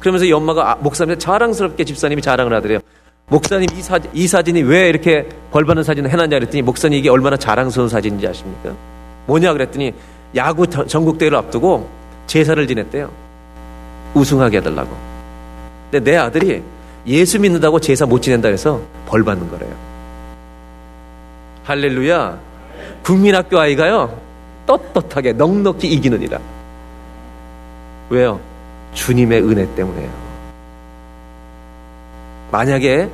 그러면서 0.00 0.26
이 0.26 0.32
엄마가 0.32 0.72
아, 0.72 0.74
목사님한테 0.74 1.18
자랑스럽게 1.18 1.84
집사님이 1.84 2.20
자랑을 2.20 2.52
하더래요. 2.54 2.80
목사님 3.28 3.68
이 3.74 3.80
사진 3.80 4.10
이 4.12 4.26
사진이 4.26 4.62
왜 4.62 4.90
이렇게 4.90 5.26
벌 5.50 5.64
받는 5.64 5.84
사진을 5.84 6.10
해놨냐 6.10 6.38
그랬더니 6.38 6.60
목사님 6.60 6.98
이게 6.98 7.08
얼마나 7.08 7.38
자랑스러운 7.38 7.88
사진인지 7.88 8.26
아십니까? 8.26 8.74
뭐냐 9.26 9.54
그랬더니 9.54 9.94
야구 10.36 10.66
전국 10.66 11.16
대회를 11.16 11.38
앞두고 11.38 12.01
제사를 12.26 12.66
지냈대요. 12.66 13.10
우승하게 14.14 14.58
해달라고. 14.58 14.96
근데 15.90 16.10
내 16.10 16.16
아들이 16.16 16.62
예수 17.06 17.38
믿는다고 17.38 17.80
제사 17.80 18.06
못 18.06 18.20
지낸다 18.20 18.48
해서 18.48 18.80
벌 19.06 19.24
받는 19.24 19.50
거래요. 19.50 19.74
할렐루야. 21.64 22.38
국민학교 23.02 23.58
아이가요, 23.58 24.18
떳떳하게 24.66 25.32
넉넉히 25.34 25.88
이기느니라. 25.88 26.38
왜요? 28.10 28.40
주님의 28.94 29.42
은혜 29.42 29.74
때문에요. 29.74 30.10
만약에 32.50 33.08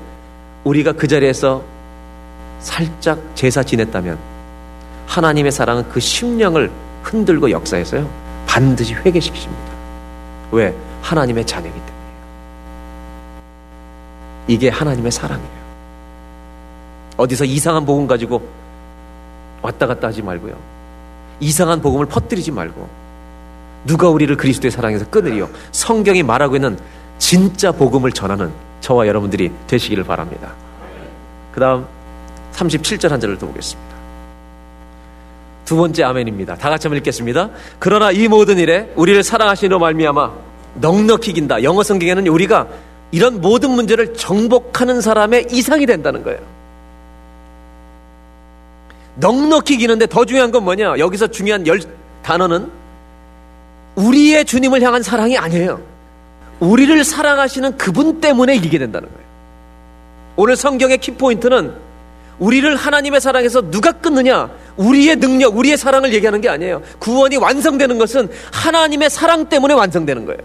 우리가 0.64 0.92
그 0.92 1.06
자리에서 1.06 1.62
살짝 2.60 3.20
제사 3.34 3.62
지냈다면 3.62 4.18
하나님의 5.06 5.52
사랑은 5.52 5.88
그 5.88 6.00
심령을 6.00 6.70
흔들고 7.02 7.50
역사해서요 7.50 8.08
반드시 8.58 8.92
회개시키십니다. 8.92 9.72
왜? 10.50 10.74
하나님의 11.00 11.46
자녀이기 11.46 11.78
때문이에요. 11.78 12.08
이게 14.48 14.68
하나님의 14.68 15.12
사랑이에요. 15.12 15.58
어디서 17.18 17.44
이상한 17.44 17.86
복음 17.86 18.08
가지고 18.08 18.48
왔다 19.62 19.86
갔다 19.86 20.08
하지 20.08 20.22
말고요. 20.22 20.56
이상한 21.38 21.80
복음을 21.80 22.06
퍼뜨리지 22.06 22.50
말고 22.50 22.88
누가 23.86 24.08
우리를 24.08 24.36
그리스도의 24.36 24.72
사랑에서 24.72 25.08
끊으리요. 25.08 25.48
성경이 25.70 26.24
말하고 26.24 26.56
있는 26.56 26.76
진짜 27.18 27.70
복음을 27.70 28.10
전하는 28.10 28.50
저와 28.80 29.06
여러분들이 29.06 29.52
되시기를 29.68 30.02
바랍니다. 30.02 30.52
그 31.52 31.60
다음 31.60 31.86
37절 32.54 33.08
한 33.10 33.20
절을 33.20 33.38
더 33.38 33.46
보겠습니다. 33.46 33.97
두 35.68 35.76
번째 35.76 36.02
아멘입니다. 36.02 36.54
다 36.54 36.70
같이 36.70 36.86
한번 36.86 36.96
읽겠습니다. 36.96 37.50
그러나 37.78 38.10
이 38.10 38.26
모든 38.26 38.56
일에 38.56 38.90
우리를 38.96 39.22
사랑하시는 39.22 39.78
말미암아 39.78 40.32
넉넉히 40.76 41.32
이긴다. 41.32 41.62
영어 41.62 41.82
성경에는 41.82 42.26
우리가 42.26 42.68
이런 43.10 43.42
모든 43.42 43.72
문제를 43.72 44.14
정복하는 44.14 45.02
사람의 45.02 45.48
이상이 45.50 45.84
된다는 45.84 46.24
거예요. 46.24 46.38
넉넉히 49.16 49.74
이기는데 49.74 50.06
더 50.06 50.24
중요한 50.24 50.52
건 50.52 50.64
뭐냐? 50.64 50.96
여기서 50.98 51.26
중요한 51.26 51.66
열 51.66 51.80
단어는 52.22 52.70
우리의 53.96 54.46
주님을 54.46 54.80
향한 54.80 55.02
사랑이 55.02 55.36
아니에요. 55.36 55.82
우리를 56.60 57.04
사랑하시는 57.04 57.76
그분 57.76 58.22
때문에 58.22 58.56
이기게 58.56 58.78
된다는 58.78 59.06
거예요. 59.06 59.28
오늘 60.36 60.56
성경의 60.56 60.96
키포인트는 60.96 61.87
우리를 62.38 62.74
하나님의 62.76 63.20
사랑에서 63.20 63.70
누가 63.70 63.92
끊느냐? 63.92 64.50
우리의 64.76 65.16
능력, 65.16 65.56
우리의 65.56 65.76
사랑을 65.76 66.12
얘기하는 66.14 66.40
게 66.40 66.48
아니에요. 66.48 66.82
구원이 66.98 67.36
완성되는 67.36 67.98
것은 67.98 68.30
하나님의 68.52 69.10
사랑 69.10 69.48
때문에 69.48 69.74
완성되는 69.74 70.24
거예요. 70.24 70.40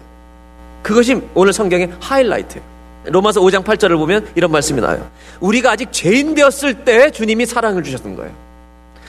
그것이 0.82 1.20
오늘 1.34 1.52
성경의 1.52 1.92
하이라이트예요. 2.00 2.74
로마서 3.06 3.40
5장 3.40 3.64
8절을 3.64 3.96
보면 3.98 4.28
이런 4.34 4.50
말씀이 4.50 4.80
나와요. 4.80 5.08
우리가 5.40 5.72
아직 5.72 5.92
죄인 5.92 6.34
되었을 6.34 6.84
때 6.84 7.10
주님이 7.10 7.46
사랑을 7.46 7.82
주셨던 7.82 8.16
거예요. 8.16 8.32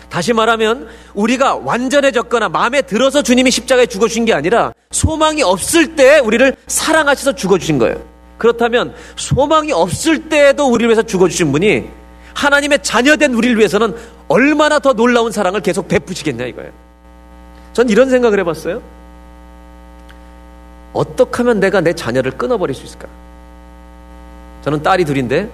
다시 0.10 0.34
말하면 0.34 0.88
우리가 1.14 1.56
완전해졌거나 1.56 2.50
마음에 2.50 2.82
들어서 2.82 3.22
주님이 3.22 3.52
십자가에 3.52 3.86
죽어 3.86 4.08
주신 4.08 4.26
게 4.26 4.34
아니라 4.34 4.74
소망이 4.92 5.42
없을 5.44 5.96
때 5.96 6.20
우리를 6.20 6.56
사랑하셔서 6.68 7.36
죽어 7.36 7.58
주신 7.58 7.80
거예요. 7.80 8.02
그렇다면 8.38 8.94
소망이 9.16 9.72
없을 9.72 10.30
때에도 10.30 10.68
우리를 10.68 10.88
위해서 10.90 11.02
죽어 11.02 11.28
주신 11.28 11.52
분이 11.52 11.90
하나님의 12.36 12.80
자녀된 12.84 13.34
우리를 13.34 13.58
위해서는 13.58 13.96
얼마나 14.28 14.80
더 14.80 14.94
놀라운 14.94 15.32
사랑을 15.32 15.62
계속 15.62 15.88
베푸시겠냐 15.88 16.46
이거예요. 16.46 16.72
전 17.74 17.90
이런 17.90 18.10
생각을 18.10 18.40
해봤어요. 18.40 18.82
어떻게 20.94 21.38
하면 21.38 21.60
내가 21.60 21.82
내 21.82 21.94
자녀를 21.94 22.32
끊어버릴 22.32 22.76
수 22.76 22.84
있을까? 22.86 23.08
저는 24.64 24.82
딸이 24.84 25.06
둘인데 25.06 25.50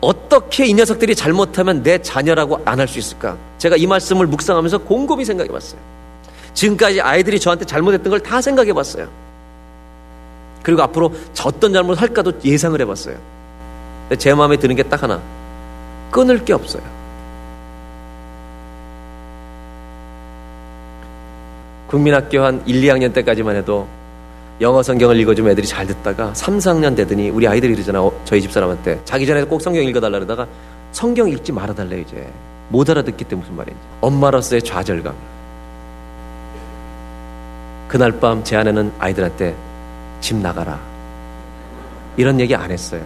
어떻게 0.00 0.66
이 0.66 0.74
녀석들이 0.74 1.14
잘못하면 1.14 1.82
내 1.82 1.98
자녀라고 2.02 2.60
안 2.64 2.80
할 2.80 2.88
수 2.88 2.98
있을까? 2.98 3.36
제가 3.58 3.76
이 3.76 3.86
말씀을 3.86 4.26
묵상하면서 4.26 4.78
곰곰이 4.78 5.24
생각해 5.24 5.48
봤어요. 5.50 5.80
지금까지 6.54 7.00
아이들이 7.00 7.38
저한테 7.38 7.64
잘못했던 7.64 8.10
걸 8.10 8.20
다 8.20 8.40
생각해 8.40 8.72
봤어요. 8.72 9.08
그리고 10.62 10.82
앞으로 10.82 11.12
저 11.32 11.48
어떤 11.48 11.72
잘못을 11.72 12.02
할까도 12.02 12.32
예상을 12.44 12.80
해 12.80 12.84
봤어요. 12.84 13.16
제 14.18 14.34
마음에 14.34 14.56
드는 14.56 14.74
게 14.76 14.82
딱 14.82 15.02
하나. 15.02 15.20
끊을 16.12 16.44
게 16.44 16.52
없어요. 16.52 16.82
국민학교 21.88 22.42
한 22.42 22.62
1, 22.66 22.80
2학년 22.82 23.12
때까지만 23.12 23.56
해도 23.56 23.86
영어 24.60 24.82
성경을 24.82 25.18
읽어주면 25.20 25.52
애들이 25.52 25.66
잘 25.66 25.86
듣다가 25.86 26.32
3, 26.34 26.58
4학년 26.58 26.94
되더니 26.94 27.30
우리 27.30 27.48
아이들이 27.48 27.72
이러잖아. 27.72 28.00
어, 28.02 28.12
저희 28.24 28.40
집사람한테. 28.40 29.00
자기 29.04 29.26
전에 29.26 29.42
꼭 29.44 29.60
성경 29.60 29.82
읽어달라 29.82 30.18
그러다가 30.18 30.46
성경 30.92 31.28
읽지 31.28 31.50
말아달래 31.50 32.00
이제. 32.00 32.30
못 32.68 32.88
알아듣기 32.88 33.24
때문에 33.24 33.44
무슨 33.44 33.56
말인지. 33.56 33.80
엄마로서의 34.00 34.62
좌절감. 34.62 35.14
그날 37.88 38.12
밤 38.20 38.44
제 38.44 38.56
아내는 38.56 38.92
아이들한테 38.98 39.54
집 40.20 40.36
나가라. 40.36 40.78
이런 42.16 42.38
얘기 42.40 42.54
안 42.54 42.70
했어요. 42.70 43.02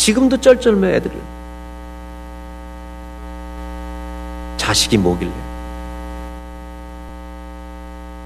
지금도 0.00 0.38
쩔쩔매 0.38 0.94
애들을. 0.96 1.14
자식이 4.56 4.96
뭐길래. 4.96 5.30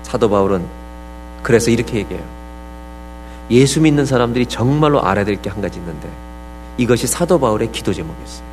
사도 0.05 0.31
바울은 0.31 0.65
그래서 1.43 1.73
이렇게 1.73 1.99
얘기해요. 1.99 2.23
예수 3.51 3.81
믿는 3.81 4.07
사람들이 4.07 4.47
정말로 4.47 5.03
알아야 5.03 5.25
될 5.25 5.37
게 5.43 5.51
한 5.51 5.61
가지 5.61 5.81
있는데 5.81 6.09
이것이 6.77 7.09
사도 7.09 7.41
바울의 7.41 7.73
기도 7.73 7.93
제목이었어요. 7.93 8.47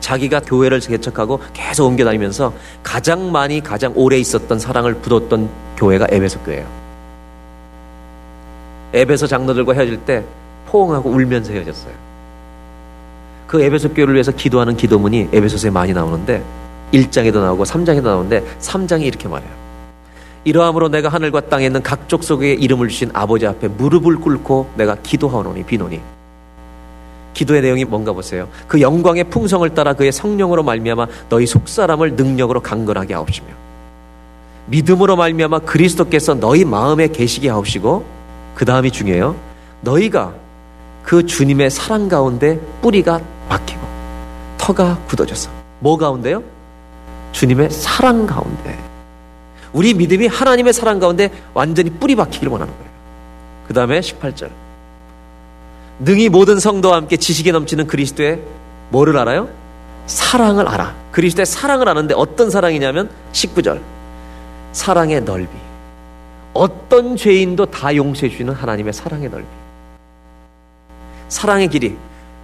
자기가 0.00 0.40
교회를 0.40 0.80
개척하고 0.80 1.40
계속 1.52 1.86
옮겨 1.88 2.06
다니면서 2.06 2.54
가장 2.82 3.30
많이 3.30 3.60
가장 3.60 3.92
오래 3.94 4.16
있었던 4.18 4.58
사랑을 4.58 4.94
부뒀던 4.94 5.50
교회가 5.76 6.06
에베소 6.10 6.40
교회예요. 6.40 6.66
에베소 8.94 9.26
장로들과 9.26 9.74
헤어질 9.74 9.98
때 10.06 10.24
포옹하고 10.68 11.10
울면서 11.10 11.52
헤어졌어요. 11.52 11.92
그 13.46 13.62
에베소 13.62 13.94
교회를 13.94 14.14
위해서 14.14 14.30
기도하는 14.30 14.76
기도문이 14.76 15.30
에베소서에 15.32 15.70
많이 15.70 15.92
나오는데 15.92 16.42
1장에도 16.92 17.40
나오고 17.40 17.64
3장에도 17.64 18.02
나오는데 18.02 18.44
3장이 18.60 19.02
이렇게 19.02 19.28
말해요. 19.28 19.50
이러함으로 20.44 20.88
내가 20.88 21.08
하늘과 21.08 21.42
땅에 21.42 21.66
있는 21.66 21.82
각 21.82 22.08
족속에 22.08 22.52
이름을 22.54 22.88
주신 22.88 23.10
아버지 23.12 23.46
앞에 23.46 23.68
무릎을 23.68 24.16
꿇고 24.16 24.70
내가 24.76 24.96
기도하노니 25.02 25.64
비노니 25.64 26.00
기도의 27.34 27.62
내용이 27.62 27.84
뭔가 27.84 28.12
보세요. 28.12 28.48
그 28.66 28.80
영광의 28.80 29.24
풍성을 29.24 29.68
따라 29.70 29.92
그의 29.92 30.12
성령으로 30.12 30.62
말미암아 30.62 31.06
너희 31.28 31.46
속사람을 31.46 32.14
능력으로 32.14 32.60
강건하게 32.60 33.14
하옵시며 33.14 33.48
믿음으로 34.66 35.16
말미암아 35.16 35.60
그리스도께서 35.60 36.34
너희 36.34 36.64
마음에 36.64 37.08
계시게 37.08 37.48
하옵시고 37.48 38.04
그 38.54 38.64
다음이 38.64 38.90
중요해요. 38.90 39.36
너희가 39.82 40.34
그 41.08 41.24
주님의 41.24 41.70
사랑 41.70 42.06
가운데 42.06 42.60
뿌리가 42.82 43.18
박히고 43.48 43.80
터가 44.58 44.98
굳어져서 45.06 45.48
뭐 45.78 45.96
가운데요? 45.96 46.42
주님의 47.32 47.70
사랑 47.70 48.26
가운데 48.26 48.78
우리 49.72 49.94
믿음이 49.94 50.26
하나님의 50.26 50.74
사랑 50.74 50.98
가운데 50.98 51.30
완전히 51.54 51.88
뿌리 51.88 52.14
박히기를 52.14 52.52
원하는 52.52 52.74
거예요. 52.74 52.90
그 53.66 53.72
다음에 53.72 54.00
18절. 54.00 54.50
능히 56.00 56.28
모든 56.28 56.60
성도와 56.60 56.96
함께 56.96 57.16
지식에 57.16 57.52
넘치는 57.52 57.86
그리스도의 57.86 58.42
뭐를 58.90 59.16
알아요? 59.16 59.48
사랑을 60.04 60.68
알아. 60.68 60.94
그리스도의 61.12 61.46
사랑을 61.46 61.88
아는데 61.88 62.12
어떤 62.14 62.50
사랑이냐면 62.50 63.08
19절. 63.32 63.80
사랑의 64.72 65.22
넓이. 65.22 65.48
어떤 66.52 67.16
죄인도 67.16 67.64
다 67.64 67.96
용서해 67.96 68.28
주시는 68.28 68.52
하나님의 68.52 68.92
사랑의 68.92 69.30
넓이. 69.30 69.67
사랑의 71.28 71.68
길이. 71.68 71.96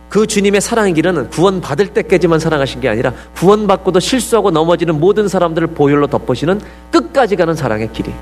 그 0.09 0.27
주님의 0.27 0.61
사랑의 0.61 0.95
길은 0.95 1.31
구원받을 1.31 1.89
때까지만 1.89 2.39
사랑하신 2.39 2.81
게 2.81 2.89
아니라 2.89 3.13
구원받고도 3.35 3.99
실수하고 3.99 4.51
넘어지는 4.51 5.01
모든 5.01 5.27
사람들을 5.27 5.69
보혈로 5.69 6.07
덮으시는 6.07 6.61
끝까지 6.93 7.37
가는 7.37 7.55
사랑의 7.55 7.93
길이. 7.93 8.13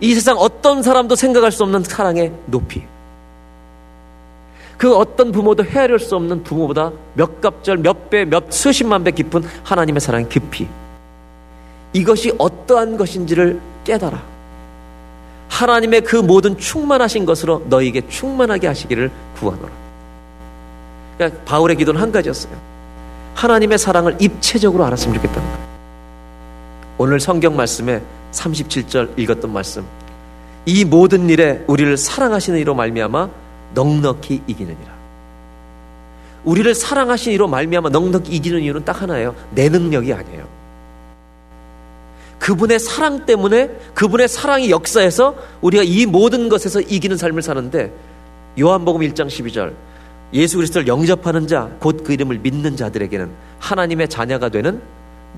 이 0.00 0.14
세상 0.14 0.36
어떤 0.36 0.82
사람도 0.82 1.14
생각할 1.14 1.52
수 1.52 1.62
없는 1.62 1.84
사랑의 1.84 2.32
높이. 2.46 2.82
그 4.76 4.96
어떤 4.96 5.30
부모도 5.30 5.64
헤아릴 5.64 6.00
수 6.00 6.16
없는 6.16 6.42
부모보다 6.42 6.90
몇 7.14 7.40
갑절, 7.40 7.78
몇 7.78 8.10
배, 8.10 8.24
몇 8.24 8.52
수십만 8.52 9.04
배 9.04 9.12
깊은 9.12 9.44
하나님의 9.62 10.00
사랑의 10.00 10.28
깊이. 10.28 10.66
이것이 11.92 12.32
어떠한 12.36 12.96
것인지를 12.96 13.60
깨달아. 13.84 14.33
하나님의 15.54 16.00
그 16.00 16.16
모든 16.16 16.58
충만하신 16.58 17.24
것으로 17.24 17.62
너에게 17.68 18.06
충만하게 18.08 18.66
하시기를 18.66 19.10
구하노라. 19.38 19.70
그러니까 21.16 21.40
바울의 21.44 21.76
기도는 21.76 22.00
한 22.00 22.10
가지였어요. 22.10 22.52
하나님의 23.36 23.78
사랑을 23.78 24.16
입체적으로 24.20 24.84
알았으면 24.84 25.14
좋겠다는 25.14 25.48
거예요. 25.48 25.64
오늘 26.98 27.20
성경 27.20 27.54
말씀에 27.54 28.02
37절 28.32 29.16
읽었던 29.16 29.52
말씀. 29.52 29.84
이 30.66 30.84
모든 30.84 31.30
일에 31.30 31.62
우리를 31.68 31.96
사랑하시는 31.96 32.58
이로 32.58 32.74
말미암아 32.74 33.28
넉넉히 33.74 34.42
이기느니라. 34.48 34.92
우리를 36.42 36.74
사랑하신 36.74 37.32
이로 37.32 37.46
말미암아 37.46 37.90
넉넉히 37.90 38.34
이기는 38.34 38.60
이유는 38.60 38.84
딱 38.84 39.02
하나예요. 39.02 39.36
내 39.50 39.68
능력이 39.68 40.12
아니에요. 40.12 40.43
그분의 42.44 42.78
사랑 42.78 43.24
때문에 43.24 43.68
그분의 43.94 44.28
사랑이 44.28 44.70
역사해서 44.70 45.34
우리가 45.62 45.82
이 45.82 46.04
모든 46.04 46.50
것에서 46.50 46.78
이기는 46.78 47.16
삶을 47.16 47.40
사는데 47.40 47.90
요한복음 48.60 49.00
1장 49.00 49.28
12절 49.28 49.72
예수 50.34 50.58
그리스도를 50.58 50.86
영접하는 50.86 51.46
자 51.46 51.70
곧 51.80 52.04
그 52.04 52.12
이름을 52.12 52.40
믿는 52.40 52.76
자들에게는 52.76 53.30
하나님의 53.60 54.08
자녀가 54.08 54.50
되는 54.50 54.82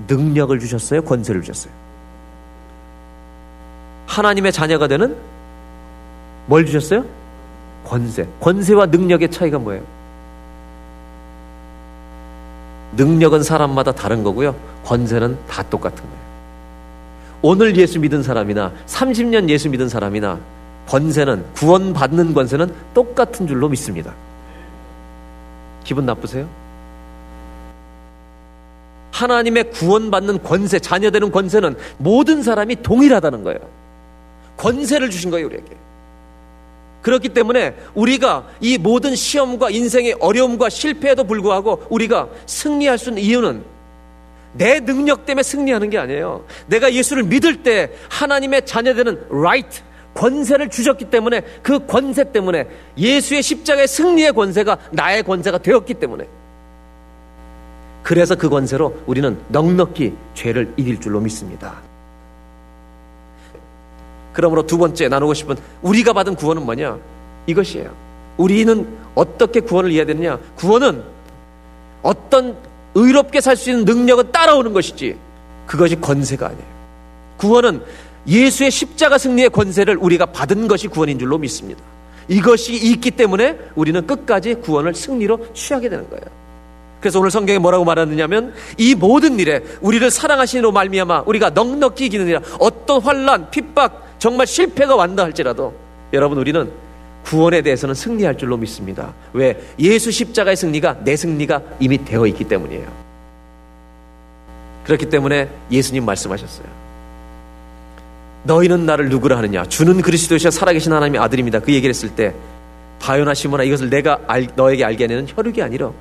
능력을 0.05 0.59
주셨어요. 0.59 1.01
권세를 1.03 1.43
주셨어요. 1.43 1.71
하나님의 4.07 4.51
자녀가 4.51 4.87
되는 4.89 5.15
뭘 6.47 6.65
주셨어요? 6.65 7.05
권세. 7.85 8.27
권세와 8.41 8.87
능력의 8.87 9.31
차이가 9.31 9.57
뭐예요? 9.59 9.81
능력은 12.97 13.43
사람마다 13.43 13.93
다른 13.93 14.23
거고요. 14.25 14.53
권세는 14.83 15.37
다 15.47 15.63
똑같은 15.63 16.03
거예요. 16.03 16.26
오늘 17.41 17.75
예수 17.77 17.99
믿은 17.99 18.23
사람이나 18.23 18.71
30년 18.87 19.49
예수 19.49 19.69
믿은 19.69 19.89
사람이나 19.89 20.39
권세는 20.87 21.53
구원받는 21.53 22.33
권세는 22.33 22.73
똑같은 22.93 23.47
줄로 23.47 23.69
믿습니다. 23.69 24.13
기분 25.83 26.05
나쁘세요? 26.05 26.47
하나님의 29.11 29.71
구원받는 29.71 30.43
권세, 30.43 30.79
자녀되는 30.79 31.31
권세는 31.31 31.75
모든 31.97 32.43
사람이 32.43 32.81
동일하다는 32.83 33.43
거예요. 33.43 33.59
권세를 34.57 35.09
주신 35.09 35.31
거예요, 35.31 35.47
우리에게. 35.47 35.75
그렇기 37.01 37.29
때문에 37.29 37.75
우리가 37.95 38.47
이 38.59 38.77
모든 38.77 39.15
시험과 39.15 39.69
인생의 39.69 40.17
어려움과 40.19 40.69
실패에도 40.69 41.23
불구하고 41.23 41.83
우리가 41.89 42.27
승리할 42.45 42.97
수 42.97 43.09
있는 43.09 43.23
이유는 43.23 43.63
내 44.57 44.79
능력 44.79 45.25
때문에 45.25 45.43
승리하는 45.43 45.89
게 45.89 45.97
아니에요. 45.97 46.45
내가 46.67 46.93
예수를 46.93 47.23
믿을 47.23 47.63
때 47.63 47.91
하나님의 48.09 48.65
자녀되는 48.65 49.27
right, 49.29 49.81
권세를 50.13 50.69
주셨기 50.69 51.05
때문에 51.05 51.41
그 51.61 51.85
권세 51.85 52.31
때문에 52.31 52.67
예수의 52.97 53.43
십자가의 53.43 53.87
승리의 53.87 54.33
권세가 54.33 54.77
나의 54.91 55.23
권세가 55.23 55.59
되었기 55.59 55.93
때문에 55.95 56.27
그래서 58.03 58.35
그 58.35 58.49
권세로 58.49 58.97
우리는 59.05 59.37
넉넉히 59.49 60.15
죄를 60.33 60.73
이길 60.77 60.99
줄로 60.99 61.19
믿습니다. 61.19 61.75
그러므로 64.33 64.65
두 64.65 64.77
번째 64.77 65.07
나누고 65.09 65.33
싶은 65.33 65.55
우리가 65.81 66.13
받은 66.13 66.35
구원은 66.35 66.63
뭐냐? 66.63 66.97
이것이에요. 67.47 67.93
우리는 68.37 68.87
어떻게 69.13 69.59
구원을 69.59 69.91
이해해야 69.91 70.05
되느냐? 70.05 70.39
구원은 70.55 71.03
어떤 72.01 72.55
의롭게 72.95 73.41
살 73.41 73.55
수 73.55 73.69
있는 73.69 73.85
능력은 73.85 74.31
따라오는 74.31 74.73
것이지 74.73 75.17
그것이 75.65 75.99
권세가 75.99 76.47
아니에요. 76.47 76.63
구원은 77.37 77.81
예수의 78.27 78.71
십자가 78.71 79.17
승리의 79.17 79.49
권세를 79.49 79.97
우리가 79.97 80.27
받은 80.27 80.67
것이 80.67 80.87
구원인 80.87 81.19
줄로 81.19 81.37
믿습니다. 81.37 81.81
이것이 82.27 82.73
있기 82.73 83.11
때문에 83.11 83.57
우리는 83.75 84.05
끝까지 84.05 84.55
구원을 84.55 84.93
승리로 84.93 85.53
취하게 85.53 85.89
되는 85.89 86.09
거예요. 86.09 86.23
그래서 86.99 87.19
오늘 87.19 87.29
성경에 87.31 87.59
뭐라고 87.59 87.85
말하느냐면 87.85 88.53
이 88.77 88.95
모든 88.95 89.39
일에 89.39 89.63
우리를 89.81 90.09
사랑하시는 90.09 90.73
말미암아 90.73 91.23
우리가 91.27 91.51
넉넉히 91.51 92.07
이기는 92.07 92.25
일이라 92.25 92.41
어떤 92.59 93.01
환란, 93.01 93.49
핍박, 93.51 94.15
정말 94.19 94.47
실패가 94.47 94.95
완다 94.95 95.23
할지라도 95.23 95.73
여러분 96.11 96.37
우리는 96.39 96.69
구원에 97.27 97.61
대해서는 97.61 97.93
승리할 97.93 98.37
줄로 98.37 98.55
믿습니다. 98.55 99.13
왜? 99.33 99.59
예수 99.79 100.11
십자가의 100.11 100.55
승리가 100.55 100.99
내 101.03 101.17
승리가 101.17 101.61
이미 101.81 102.03
되어 102.03 102.25
있기 102.27 102.45
때문이에요. 102.45 102.87
그렇기 104.85 105.09
때문에 105.09 105.49
예수님 105.69 106.05
말씀하셨어요. 106.05 106.65
너희는 108.43 108.85
나를 108.85 109.09
누구라 109.09 109.37
하느냐? 109.39 109.65
주는 109.65 110.01
그리스도시여 110.01 110.51
살아계신 110.51 110.93
하나님의 110.93 111.19
아들입니다. 111.19 111.59
그 111.59 111.73
얘기를 111.73 111.89
했을 111.89 112.09
때 112.15 112.33
바요나 112.99 113.33
시모나 113.33 113.63
이것을 113.63 113.89
내가 113.89 114.19
알, 114.25 114.47
너에게 114.55 114.85
알게 114.85 115.07
하는 115.07 115.27
혈육이 115.27 115.61
아니라 115.61 115.91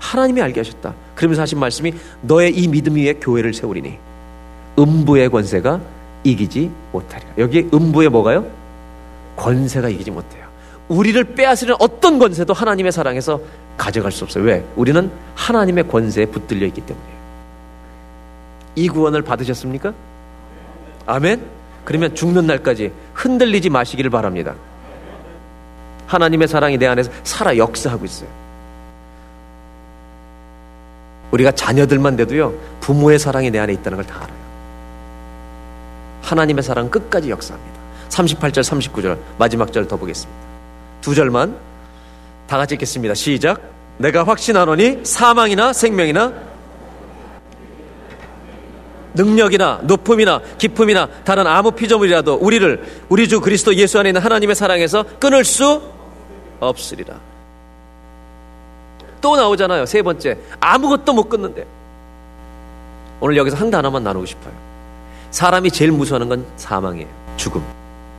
하나님이 0.00 0.42
알게 0.42 0.58
하셨다. 0.58 0.92
그러면서 1.14 1.42
하신 1.42 1.60
말씀이 1.60 1.94
너의 2.22 2.52
이 2.52 2.66
믿음 2.66 2.96
위에 2.96 3.14
교회를 3.14 3.54
세우리니 3.54 3.96
음부의 4.76 5.30
권세가 5.30 5.80
이기지 6.24 6.68
못하리라. 6.90 7.30
여기 7.38 7.68
음부에 7.72 8.08
뭐가요? 8.08 8.44
권세가 9.36 9.88
이기지 9.88 10.10
못해요. 10.10 10.43
우리를 10.88 11.22
빼앗으는 11.34 11.74
어떤 11.78 12.18
권세도 12.18 12.52
하나님의 12.52 12.92
사랑에서 12.92 13.40
가져갈 13.76 14.12
수 14.12 14.24
없어요. 14.24 14.44
왜? 14.44 14.64
우리는 14.76 15.10
하나님의 15.34 15.88
권세에 15.88 16.26
붙들려 16.26 16.66
있기 16.66 16.80
때문이에요. 16.82 17.14
이 18.76 18.88
구원을 18.88 19.22
받으셨습니까? 19.22 19.92
아멘? 21.06 21.42
그러면 21.84 22.14
죽는 22.14 22.46
날까지 22.46 22.92
흔들리지 23.14 23.70
마시기를 23.70 24.10
바랍니다. 24.10 24.54
하나님의 26.06 26.48
사랑이 26.48 26.76
내 26.76 26.86
안에서 26.86 27.10
살아 27.22 27.56
역사하고 27.56 28.04
있어요. 28.04 28.28
우리가 31.30 31.50
자녀들만 31.52 32.16
돼도요, 32.16 32.54
부모의 32.80 33.18
사랑이 33.18 33.50
내 33.50 33.58
안에 33.58 33.72
있다는 33.72 33.96
걸 33.96 34.06
다 34.06 34.16
알아요. 34.22 34.44
하나님의 36.22 36.62
사랑 36.62 36.88
끝까지 36.90 37.30
역사합니다. 37.30 37.74
38절, 38.08 38.60
39절, 38.62 39.18
마지막 39.38 39.72
절 39.72 39.88
더 39.88 39.96
보겠습니다. 39.96 40.53
두 41.04 41.14
절만 41.14 41.54
다 42.46 42.56
같이 42.56 42.76
읽겠습니다. 42.76 43.12
시작. 43.12 43.60
내가 43.98 44.24
확신하노니 44.24 45.00
사망이나 45.02 45.74
생명이나 45.74 46.32
능력이나 49.12 49.80
높음이나 49.82 50.40
기품이나 50.56 51.10
다른 51.24 51.46
아무 51.46 51.72
피조물이라도 51.72 52.36
우리를 52.36 53.04
우리 53.10 53.28
주 53.28 53.42
그리스도 53.42 53.74
예수 53.74 53.98
안에 53.98 54.08
있는 54.08 54.22
하나님의 54.22 54.56
사랑에서 54.56 55.04
끊을 55.20 55.44
수 55.44 55.82
없으리라. 56.60 57.20
또 59.20 59.36
나오잖아요. 59.36 59.84
세 59.84 60.00
번째. 60.00 60.38
아무것도 60.58 61.12
못 61.12 61.28
끊는데. 61.28 61.66
오늘 63.20 63.36
여기서 63.36 63.58
한 63.58 63.70
단어만 63.70 64.02
나누고 64.02 64.24
싶어요. 64.24 64.54
사람이 65.32 65.70
제일 65.70 65.92
무서워하는 65.92 66.30
건 66.30 66.46
사망이에요. 66.56 67.08
죽음. 67.36 67.62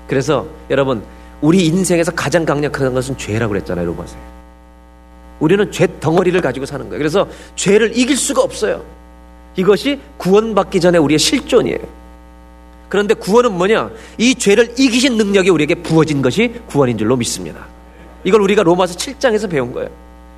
그래서 0.07 0.45
여러분 0.69 1.03
우리 1.41 1.65
인생에서 1.65 2.11
가장 2.11 2.45
강력한 2.45 2.93
것은 2.93 3.17
죄라고 3.17 3.53
그랬잖아요. 3.53 3.85
로마서에. 3.85 4.19
우리는 5.39 5.71
죄 5.71 5.87
덩어리를 5.99 6.39
가지고 6.41 6.65
사는 6.65 6.85
거예요. 6.87 6.97
그래서 6.97 7.27
죄를 7.55 7.97
이길 7.97 8.15
수가 8.15 8.41
없어요. 8.41 8.83
이것이 9.55 9.99
구원받기 10.17 10.79
전에 10.79 10.97
우리의 10.97 11.19
실존이에요. 11.19 11.79
그런데 12.89 13.13
구원은 13.13 13.53
뭐냐? 13.53 13.89
이 14.17 14.35
죄를 14.35 14.73
이기신 14.77 15.17
능력이 15.17 15.49
우리에게 15.49 15.75
부어진 15.75 16.21
것이 16.21 16.53
구원인 16.67 16.97
줄로 16.97 17.15
믿습니다. 17.17 17.65
이걸 18.23 18.41
우리가 18.41 18.63
로마서 18.63 18.95
7장에서 18.95 19.49
배운 19.49 19.73
거예요. 19.73 19.89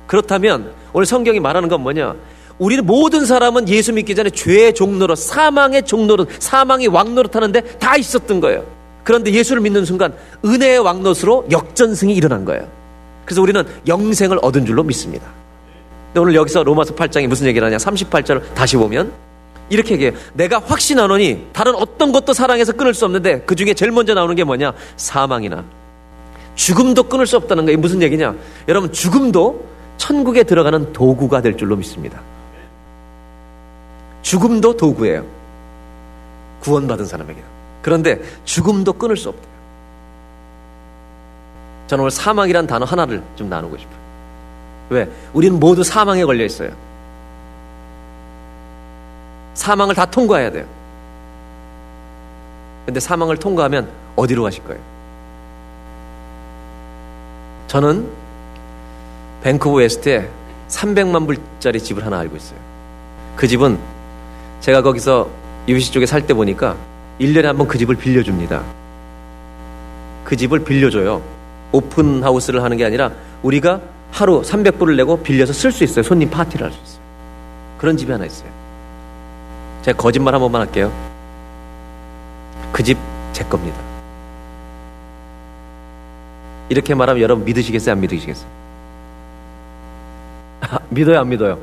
그렇다면 0.06 0.72
오늘 0.92 1.06
성경이 1.06 1.40
말하는 1.40 1.68
건 1.68 1.82
뭐냐? 1.82 2.14
우리는 2.58 2.84
모든 2.84 3.24
사람은 3.24 3.68
예수 3.68 3.92
믿기 3.92 4.14
전에 4.14 4.30
죄의 4.30 4.74
종로로 4.74 5.14
사망의 5.14 5.84
종로로 5.84 6.26
사망의 6.38 6.88
왕노릇 6.88 7.36
하는데 7.36 7.60
다 7.78 7.96
있었던 7.96 8.40
거예요. 8.40 8.64
그런데 9.08 9.32
예수를 9.32 9.62
믿는 9.62 9.86
순간 9.86 10.12
은혜의 10.44 10.80
왕노릇으로 10.80 11.46
역전승이 11.50 12.14
일어난 12.14 12.44
거예요. 12.44 12.68
그래서 13.24 13.40
우리는 13.40 13.64
영생을 13.86 14.38
얻은 14.42 14.66
줄로 14.66 14.82
믿습니다. 14.82 15.26
근데 16.08 16.20
오늘 16.20 16.34
여기서 16.34 16.62
로마서 16.62 16.94
8장에 16.94 17.26
무슨 17.26 17.46
얘기를 17.46 17.66
하냐? 17.66 17.78
38절을 17.78 18.52
다시 18.52 18.76
보면 18.76 19.10
이렇게 19.70 19.94
얘기해요. 19.94 20.12
내가 20.34 20.58
확신하노니 20.58 21.46
다른 21.54 21.74
어떤 21.76 22.12
것도 22.12 22.34
사랑해서 22.34 22.72
끊을 22.72 22.92
수 22.92 23.06
없는데 23.06 23.44
그 23.46 23.54
중에 23.56 23.72
제일 23.72 23.92
먼저 23.92 24.12
나오는 24.12 24.34
게 24.34 24.44
뭐냐? 24.44 24.74
사망이나 24.98 25.64
죽음도 26.54 27.04
끊을 27.04 27.26
수 27.26 27.38
없다는 27.38 27.64
거예요. 27.64 27.78
무슨 27.78 28.02
얘기냐? 28.02 28.34
여러분 28.68 28.92
죽음도 28.92 29.64
천국에 29.96 30.42
들어가는 30.42 30.92
도구가 30.92 31.40
될 31.40 31.56
줄로 31.56 31.76
믿습니다. 31.76 32.20
죽음도 34.20 34.76
도구예요. 34.76 35.24
구원받은 36.60 37.06
사람에게. 37.06 37.57
그런데 37.88 38.20
죽음도 38.44 38.92
끊을 38.92 39.16
수 39.16 39.30
없대요. 39.30 39.48
저는 41.86 42.02
오늘 42.02 42.10
사망이란 42.10 42.66
단어 42.66 42.84
하나를 42.84 43.22
좀 43.34 43.48
나누고 43.48 43.78
싶어요. 43.78 43.96
왜? 44.90 45.10
우리는 45.32 45.58
모두 45.58 45.82
사망에 45.82 46.22
걸려 46.26 46.44
있어요. 46.44 46.70
사망을 49.54 49.94
다 49.94 50.04
통과해야 50.04 50.50
돼요. 50.50 50.66
근데 52.84 53.00
사망을 53.00 53.38
통과하면 53.38 53.88
어디로 54.16 54.42
가실 54.42 54.62
거예요? 54.64 54.80
저는 57.68 58.06
밴쿠버 59.42 59.76
웨스트에 59.76 60.28
300만 60.68 61.26
불짜리 61.26 61.80
집을 61.80 62.04
하나 62.04 62.18
알고 62.18 62.36
있어요. 62.36 62.58
그 63.34 63.48
집은 63.48 63.78
제가 64.60 64.82
거기서 64.82 65.30
UBC 65.66 65.90
쪽에 65.92 66.04
살 66.04 66.26
때 66.26 66.34
보니까 66.34 66.76
1년에 67.20 67.42
한 67.42 67.56
번 67.56 67.66
그 67.68 67.78
집을 67.78 67.96
빌려줍니다. 67.96 68.62
그 70.24 70.36
집을 70.36 70.60
빌려줘요. 70.64 71.22
오픈 71.72 72.22
하우스를 72.22 72.62
하는 72.62 72.76
게 72.76 72.84
아니라 72.84 73.10
우리가 73.42 73.80
하루 74.12 74.42
300불을 74.42 74.96
내고 74.96 75.18
빌려서 75.20 75.52
쓸 75.52 75.70
수 75.72 75.84
있어요. 75.84 76.02
손님 76.02 76.30
파티를 76.30 76.66
할 76.66 76.72
수 76.72 76.78
있어요. 76.82 77.00
그런 77.78 77.96
집이 77.96 78.10
하나 78.10 78.24
있어요. 78.24 78.48
제가 79.82 79.96
거짓말 79.96 80.34
한 80.34 80.40
번만 80.40 80.62
할게요. 80.62 80.92
그 82.72 82.82
집 82.82 82.96
제 83.32 83.44
겁니다. 83.44 83.76
이렇게 86.68 86.94
말하면 86.94 87.22
여러분 87.22 87.44
믿으시겠어요? 87.44 87.92
안 87.92 88.00
믿으시겠어요? 88.00 88.48
아, 90.62 90.78
믿어요? 90.90 91.20
안 91.20 91.28
믿어요? 91.28 91.58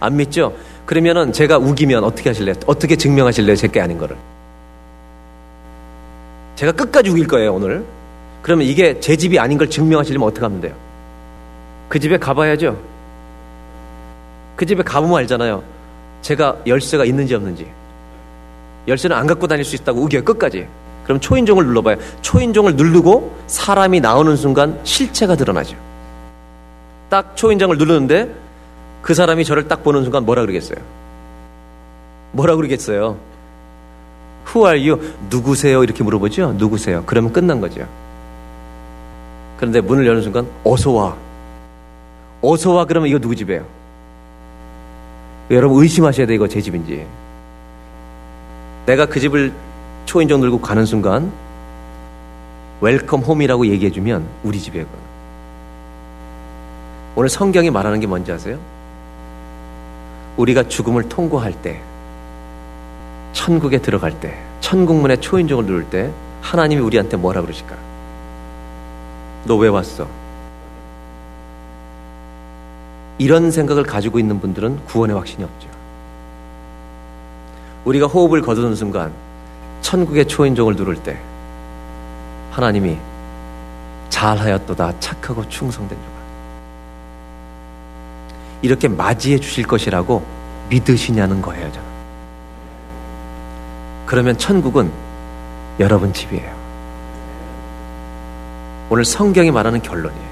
안 0.00 0.16
믿죠? 0.16 0.54
그러면은 0.86 1.32
제가 1.32 1.58
우기면 1.58 2.02
어떻게 2.04 2.30
하실래요? 2.30 2.54
어떻게 2.66 2.96
증명하실래요? 2.96 3.54
제 3.56 3.68
게 3.68 3.80
아닌 3.80 3.98
거를. 3.98 4.16
제가 6.60 6.72
끝까지 6.72 7.08
우길 7.08 7.26
거예요, 7.26 7.54
오늘. 7.54 7.82
그러면 8.42 8.66
이게 8.66 9.00
제 9.00 9.16
집이 9.16 9.38
아닌 9.38 9.56
걸 9.56 9.70
증명하시려면 9.70 10.28
어떻게 10.28 10.44
하면 10.44 10.60
돼요? 10.60 10.74
그 11.88 11.98
집에 11.98 12.18
가봐야죠. 12.18 12.78
그 14.56 14.66
집에 14.66 14.82
가보면 14.82 15.16
알잖아요. 15.20 15.62
제가 16.20 16.58
열쇠가 16.66 17.06
있는지 17.06 17.34
없는지. 17.34 17.66
열쇠는 18.86 19.16
안 19.16 19.26
갖고 19.26 19.46
다닐 19.46 19.64
수 19.64 19.74
있다고 19.74 20.02
우겨요, 20.02 20.22
끝까지. 20.22 20.68
그럼 21.04 21.18
초인종을 21.18 21.64
눌러봐요. 21.64 21.96
초인종을 22.20 22.76
누르고 22.76 23.34
사람이 23.46 24.00
나오는 24.00 24.36
순간 24.36 24.78
실체가 24.84 25.36
드러나죠. 25.36 25.78
딱 27.08 27.38
초인종을 27.38 27.78
누르는데 27.78 28.34
그 29.00 29.14
사람이 29.14 29.46
저를 29.46 29.66
딱 29.66 29.82
보는 29.82 30.02
순간 30.02 30.26
뭐라 30.26 30.42
그러겠어요? 30.42 30.76
뭐라 32.32 32.54
그러겠어요? 32.54 33.16
Who 34.52 34.66
are 34.66 34.90
you? 34.90 35.14
누구세요? 35.30 35.84
이렇게 35.84 36.02
물어보죠? 36.02 36.52
누구세요? 36.54 37.04
그러면 37.06 37.32
끝난 37.32 37.60
거죠. 37.60 37.86
그런데 39.56 39.80
문을 39.80 40.06
여는 40.06 40.22
순간 40.22 40.46
어서 40.64 40.90
와. 40.90 41.16
어서 42.42 42.72
와 42.72 42.84
그러면 42.84 43.08
이거 43.08 43.18
누구 43.18 43.36
집이에요? 43.36 43.64
여러분 45.50 45.82
의심하셔야 45.82 46.26
돼 46.26 46.34
이거 46.34 46.48
제 46.48 46.60
집인지. 46.60 47.06
내가 48.86 49.06
그 49.06 49.20
집을 49.20 49.52
초인종 50.06 50.40
들고 50.40 50.60
가는 50.60 50.84
순간 50.84 51.30
Welcome 52.80 53.20
home이라고 53.20 53.66
얘기해 53.66 53.90
주면 53.92 54.26
우리 54.42 54.58
집이에요. 54.58 54.86
오늘 57.14 57.28
성경이 57.28 57.70
말하는 57.70 58.00
게 58.00 58.06
뭔지 58.06 58.32
아세요? 58.32 58.58
우리가 60.36 60.68
죽음을 60.68 61.08
통과할 61.08 61.52
때 61.52 61.80
천국에 63.32 63.78
들어갈 63.78 64.18
때 64.18 64.38
천국문에 64.60 65.16
초인종을 65.16 65.64
누를 65.64 65.84
때 65.84 66.10
하나님이 66.42 66.80
우리한테 66.80 67.16
뭐라 67.16 67.40
그러실까? 67.42 67.76
너 69.44 69.56
왜 69.56 69.68
왔어? 69.68 70.06
이런 73.18 73.50
생각을 73.50 73.82
가지고 73.82 74.18
있는 74.18 74.40
분들은 74.40 74.86
구원의 74.86 75.14
확신이 75.14 75.44
없죠. 75.44 75.68
우리가 77.84 78.06
호흡을 78.06 78.40
거두는 78.40 78.74
순간 78.74 79.12
천국의 79.82 80.26
초인종을 80.26 80.74
누를 80.76 80.96
때 81.02 81.18
하나님이 82.50 82.98
잘하였도다 84.08 85.00
착하고 85.00 85.48
충성된 85.48 85.98
자가 85.98 86.12
이렇게 88.62 88.88
맞이해 88.88 89.38
주실 89.38 89.66
것이라고 89.66 90.22
믿으시냐는 90.68 91.40
거예요 91.40 91.72
저는 91.72 91.89
그러면 94.06 94.36
천국은 94.38 94.90
여러분 95.78 96.12
집이에요 96.12 96.60
오늘 98.90 99.04
성경이 99.04 99.50
말하는 99.50 99.82
결론이에요 99.82 100.30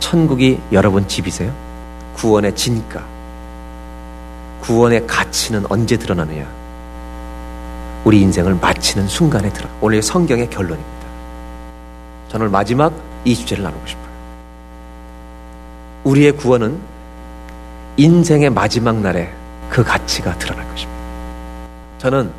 천국이 0.00 0.60
여러분 0.72 1.06
집이세요? 1.08 1.52
구원의 2.14 2.54
진가 2.54 3.14
구원의 4.64 5.06
가치는 5.06 5.66
언제 5.68 5.98
드러나느냐? 5.98 6.46
우리 8.04 8.20
인생을 8.20 8.54
마치는 8.54 9.08
순간에 9.08 9.50
들어. 9.50 9.68
오늘 9.80 10.02
성경의 10.02 10.48
결론입니다. 10.48 11.06
저는 12.30 12.50
마지막 12.50 12.92
이 13.24 13.34
주제를 13.34 13.62
나누고 13.62 13.86
싶어요. 13.86 14.04
우리의 16.04 16.32
구원은 16.32 16.78
인생의 17.96 18.50
마지막 18.50 19.00
날에 19.00 19.30
그 19.70 19.82
가치가 19.82 20.36
드러날 20.38 20.66
것입니다. 20.70 21.00
저는 21.98 22.30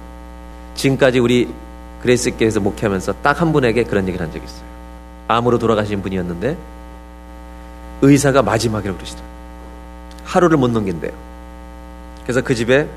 지금까지 0.76 1.20
우리 1.20 1.54
그레이스께서 2.02 2.60
목회하면서 2.60 3.14
딱 3.24 3.42
한 3.42 3.52
분에게 3.52 3.84
그런 3.84 4.08
얘기를 4.08 4.26
한 4.26 4.32
적이 4.32 4.46
있어요. 4.46 4.66
암으로 5.28 5.58
돌아가신 5.60 6.02
분이었는데 6.02 6.58
의사가 8.02 8.42
마지막이라고 8.44 8.98
그러시더라고요. 8.98 9.36
하루를 10.24 10.58
못 10.58 10.70
넘긴대요. 10.70 11.12
그래서 12.24 12.42
그 12.42 12.54
집에 12.56 12.88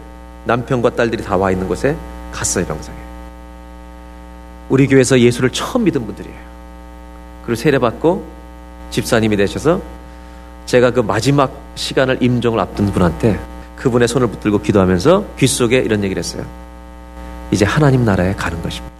남편과 0.45 0.91
딸들이 0.91 1.23
다 1.23 1.37
와 1.37 1.51
있는 1.51 1.67
곳에 1.69 1.97
갔어요, 2.33 2.65
병상에. 2.67 2.97
우리 4.69 4.87
교회에서 4.87 5.19
예수를 5.21 5.51
처음 5.51 5.85
믿은 5.85 6.05
분들이에요. 6.05 6.37
그리고 7.45 7.55
세례받고 7.57 8.25
집사님이 8.91 9.37
되셔서 9.37 9.81
제가 10.67 10.91
그 10.91 11.01
마지막 11.01 11.51
시간을 11.75 12.23
임종을 12.23 12.61
앞둔 12.61 12.93
분한테 12.93 13.39
그분의 13.79 14.09
손을 14.09 14.27
붙들고 14.29 14.61
기도하면서 14.61 15.25
귀 15.39 15.47
속에 15.47 15.79
이런 15.79 16.03
얘기를 16.05 16.21
했어요. 16.21 16.45
이제 17.51 17.65
하나님 17.65 18.05
나라에 18.05 18.35
가는 18.35 18.61
것입니다. 18.63 18.95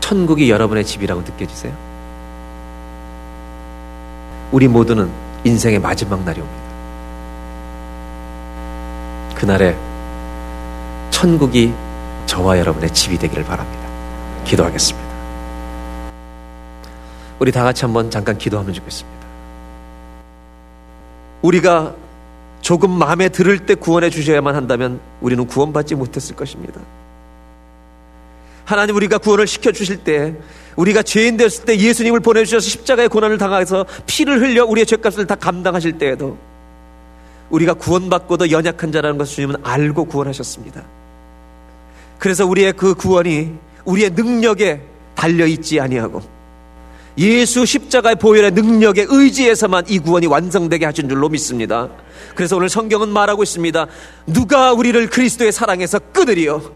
천국이 0.00 0.50
여러분의 0.50 0.84
집이라고 0.84 1.20
느껴지세요? 1.20 1.72
우리 4.50 4.66
모두는 4.66 5.10
인생의 5.44 5.78
마지막 5.78 6.24
날이 6.24 6.40
옵니다. 6.40 6.68
그날에 9.34 9.76
천국이 11.10 11.72
저와 12.26 12.58
여러분의 12.58 12.92
집이 12.92 13.18
되기를 13.18 13.44
바랍니다. 13.44 13.86
기도하겠습니다. 14.44 15.08
우리 17.38 17.52
다 17.52 17.62
같이 17.62 17.84
한번 17.84 18.10
잠깐 18.10 18.36
기도하면 18.36 18.72
좋겠습니다. 18.72 19.18
우리가 21.42 21.94
조금 22.60 22.90
마음에 22.90 23.28
들을 23.28 23.58
때 23.66 23.74
구원해 23.74 24.10
주셔야만 24.10 24.54
한다면 24.54 25.00
우리는 25.20 25.46
구원받지 25.46 25.94
못했을 25.94 26.36
것입니다. 26.36 26.80
하나님 28.64 28.96
우리가 28.96 29.18
구원을 29.18 29.46
시켜 29.46 29.72
주실 29.72 29.98
때 30.04 30.34
우리가 30.76 31.02
죄인 31.02 31.36
되었을 31.36 31.64
때 31.64 31.78
예수님을 31.78 32.20
보내 32.20 32.44
주셔서 32.44 32.68
십자가의 32.68 33.08
고난을 33.08 33.38
당해서 33.38 33.86
피를 34.06 34.40
흘려 34.40 34.66
우리의 34.66 34.84
죄값을 34.86 35.26
다 35.26 35.34
감당하실 35.34 35.98
때에도 35.98 36.36
우리가 37.50 37.74
구원받고도 37.74 38.50
연약한 38.50 38.92
자라는 38.92 39.16
것을 39.16 39.34
주님은 39.36 39.56
알고 39.62 40.04
구원하셨습니다. 40.04 40.82
그래서 42.18 42.44
우리의 42.46 42.74
그 42.74 42.94
구원이 42.94 43.54
우리의 43.84 44.10
능력에 44.10 44.82
달려 45.14 45.46
있지 45.46 45.80
아니하고 45.80 46.20
예수 47.16 47.66
십자가의 47.66 48.16
보혈의 48.16 48.52
능력에 48.52 49.06
의지해서만 49.08 49.84
이 49.88 49.98
구원이 49.98 50.26
완성되게 50.26 50.84
하신 50.84 51.08
줄로 51.08 51.28
믿습니다. 51.28 51.88
그래서 52.34 52.56
오늘 52.56 52.68
성경은 52.68 53.08
말하고 53.08 53.42
있습니다. 53.42 53.86
누가 54.26 54.72
우리를 54.72 55.08
그리스도의 55.10 55.52
사랑에서 55.52 55.98
끊으리요? 56.12 56.72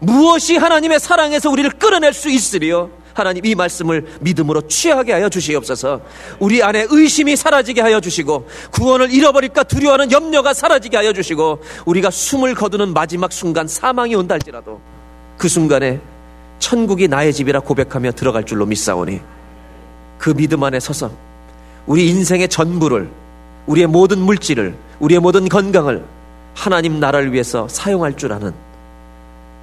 무엇이 0.00 0.56
하나님의 0.56 1.00
사랑에서 1.00 1.50
우리를 1.50 1.70
끌어낼 1.72 2.12
수 2.12 2.28
있으리요? 2.28 2.90
하나님 3.14 3.46
이 3.46 3.54
말씀을 3.54 4.06
믿음으로 4.20 4.68
취하게 4.68 5.12
하여 5.14 5.30
주시옵소서. 5.30 6.02
우리 6.38 6.62
안에 6.62 6.86
의심이 6.90 7.34
사라지게 7.34 7.80
하여 7.80 7.98
주시고 7.98 8.46
구원을 8.72 9.10
잃어버릴까 9.10 9.62
두려워하는 9.62 10.12
염려가 10.12 10.52
사라지게 10.52 10.98
하여 10.98 11.14
주시고 11.14 11.60
우리가 11.86 12.10
숨을 12.10 12.54
거두는 12.54 12.92
마지막 12.92 13.32
순간 13.32 13.66
사망이 13.66 14.14
온다 14.14 14.34
할지라도 14.34 14.82
그 15.38 15.48
순간에 15.48 16.00
천국이 16.58 17.08
나의 17.08 17.32
집이라 17.32 17.60
고백하며 17.60 18.12
들어갈 18.12 18.44
줄로 18.44 18.66
믿사오니 18.66 19.20
그 20.18 20.34
믿음 20.34 20.62
안에 20.62 20.78
서서 20.78 21.10
우리 21.86 22.08
인생의 22.08 22.48
전부를 22.48 23.10
우리의 23.66 23.86
모든 23.86 24.20
물질을 24.20 24.74
우리의 25.00 25.20
모든 25.20 25.48
건강을 25.48 26.04
하나님 26.54 27.00
나라를 27.00 27.32
위해서 27.32 27.68
사용할 27.68 28.16
줄 28.16 28.32
아는 28.32 28.52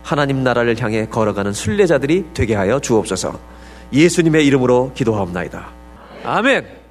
하나님 0.04 0.44
나라를 0.44 0.80
향해 0.82 1.08
걸어가는 1.10 1.54
순례자들이 1.54 2.26
되게 2.34 2.56
하여 2.56 2.80
주옵소서. 2.80 3.40
예수님의 3.94 4.46
이름으로 4.46 4.92
기도하옵나이다. 4.94 5.70
아멘. 6.26 6.83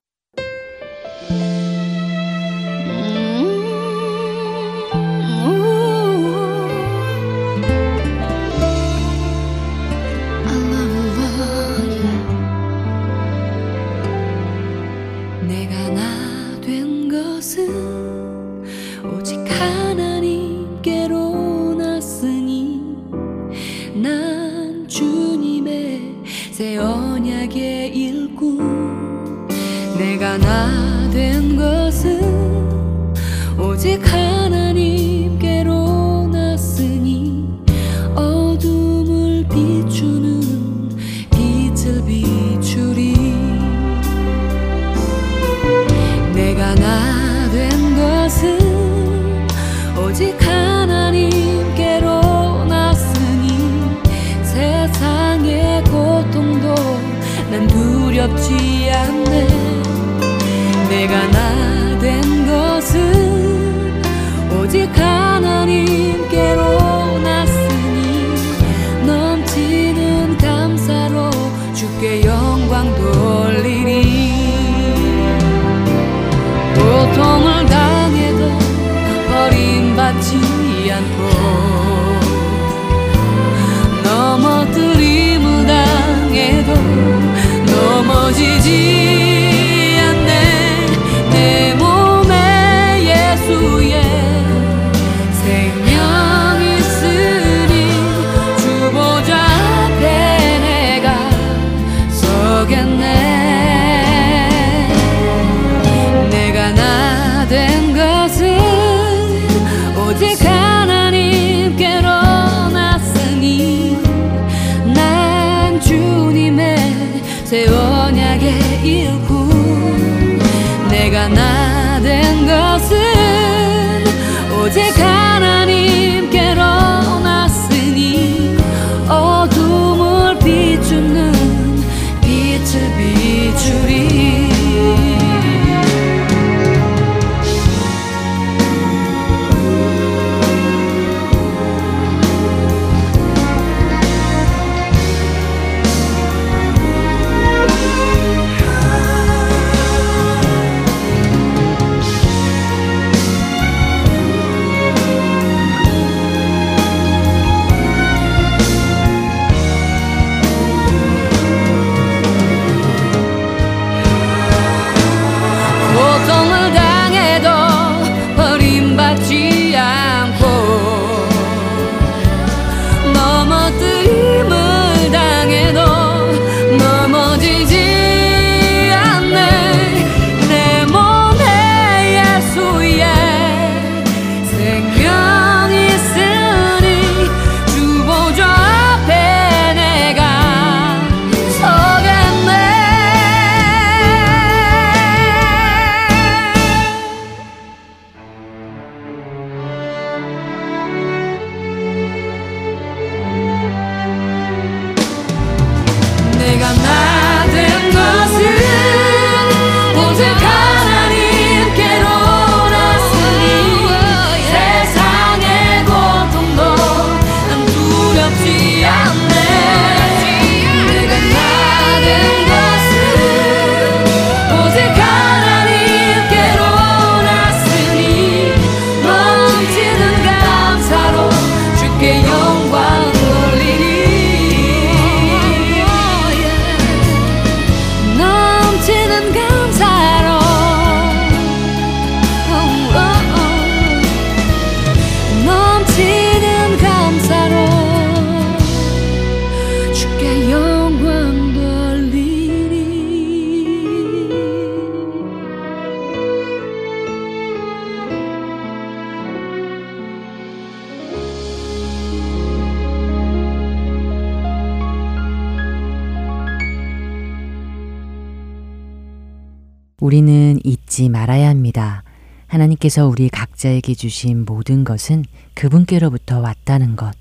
하나님께서 272.82 273.06
우리 273.06 273.28
각자에게 273.28 273.94
주신 273.94 274.44
모든 274.44 274.82
것은 274.84 275.24
그분께로부터 275.54 276.40
왔다는 276.40 276.96
것, 276.96 277.12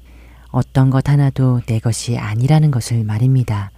어떤 0.50 0.90
것 0.90 1.08
하나도 1.08 1.62
내 1.68 1.80
것이 1.80 2.18
아니라는 2.18 2.72
것을 2.72 3.04
말입니다. 3.04 3.72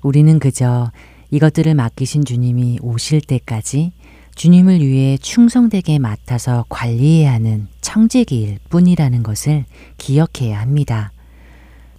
우리는 0.00 0.38
그저 0.38 0.90
이것들을 1.30 1.74
맡기신 1.74 2.24
주님이 2.24 2.78
오실 2.82 3.20
때까지 3.20 3.92
주님을 4.34 4.80
위해 4.80 5.18
충성되게 5.18 5.98
맡아서 5.98 6.64
관리해야 6.68 7.34
하는 7.34 7.68
청지기일 7.82 8.58
뿐이라는 8.70 9.22
것을 9.22 9.64
기억해야 9.98 10.60
합니다. 10.60 11.12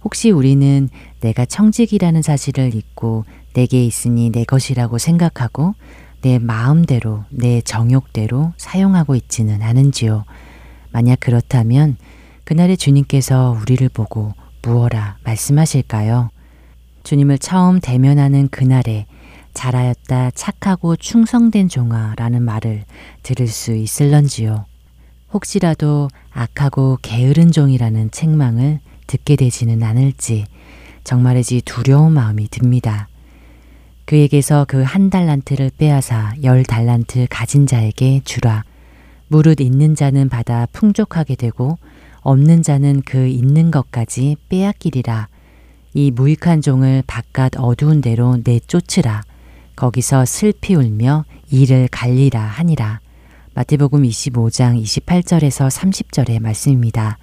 혹시 0.02 0.30
우리는 0.30 0.88
내가 1.20 1.44
청직이라는 1.44 2.22
사실을 2.22 2.74
잊고 2.74 3.24
내게 3.54 3.84
있으니 3.84 4.30
내 4.30 4.44
것이라고 4.44 4.98
생각하고 4.98 5.74
내 6.24 6.38
마음대로, 6.38 7.24
내 7.28 7.60
정욕대로 7.60 8.54
사용하고 8.56 9.14
있지는 9.14 9.60
않은지요. 9.60 10.24
만약 10.90 11.20
그렇다면 11.20 11.98
그날의 12.44 12.78
주님께서 12.78 13.58
우리를 13.60 13.86
보고 13.90 14.32
무어라 14.62 15.18
말씀하실까요? 15.22 16.30
주님을 17.02 17.36
처음 17.36 17.78
대면하는 17.78 18.48
그날에 18.48 19.04
잘하였다 19.52 20.30
착하고 20.30 20.96
충성된 20.96 21.68
종아라는 21.68 22.42
말을 22.42 22.84
들을 23.22 23.46
수 23.46 23.74
있을런지요. 23.74 24.64
혹시라도 25.30 26.08
악하고 26.32 27.00
게으른 27.02 27.52
종이라는 27.52 28.12
책망을 28.12 28.80
듣게 29.06 29.36
되지는 29.36 29.82
않을지 29.82 30.46
정말이지 31.04 31.60
두려운 31.66 32.12
마음이 32.14 32.48
듭니다. 32.48 33.08
그에게서 34.06 34.66
그 34.68 34.82
한 34.84 35.10
달란트를 35.10 35.70
빼앗아 35.78 36.34
열 36.42 36.62
달란트 36.62 37.26
가진 37.30 37.66
자에게 37.66 38.20
주라. 38.24 38.64
무릇 39.28 39.60
있는 39.60 39.94
자는 39.94 40.28
받아 40.28 40.66
풍족하게 40.72 41.34
되고 41.34 41.78
없는 42.20 42.62
자는 42.62 43.02
그 43.04 43.26
있는 43.26 43.70
것까지 43.70 44.36
빼앗기리라. 44.48 45.28
이 45.94 46.10
무익한 46.10 46.60
종을 46.60 47.02
바깥 47.06 47.52
어두운 47.56 48.00
데로 48.00 48.38
내쫓으라. 48.44 49.22
거기서 49.76 50.24
슬피 50.24 50.74
울며 50.74 51.24
이를 51.50 51.88
갈리라 51.90 52.40
하니라. 52.40 53.00
마태복음 53.54 54.02
25장 54.02 54.80
28절에서 54.82 55.70
30절의 55.70 56.40
말씀입니다. 56.40 57.18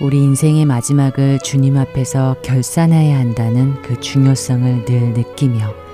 우리 0.00 0.18
인생의 0.18 0.66
마지막을 0.66 1.38
주님 1.40 1.78
앞에서 1.78 2.36
결산해야 2.42 3.18
한다는 3.18 3.80
그 3.82 3.98
중요성을 3.98 4.84
늘 4.84 5.14
느끼며 5.14 5.85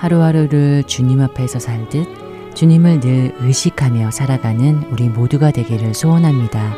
하루하루를 0.00 0.84
주님 0.84 1.20
앞에서 1.20 1.58
살듯 1.58 2.54
주님을 2.54 3.00
늘 3.00 3.34
의식하며 3.38 4.10
살아가는 4.10 4.82
우리 4.90 5.10
모두가 5.10 5.50
되기를 5.50 5.92
소원합니다. 5.92 6.74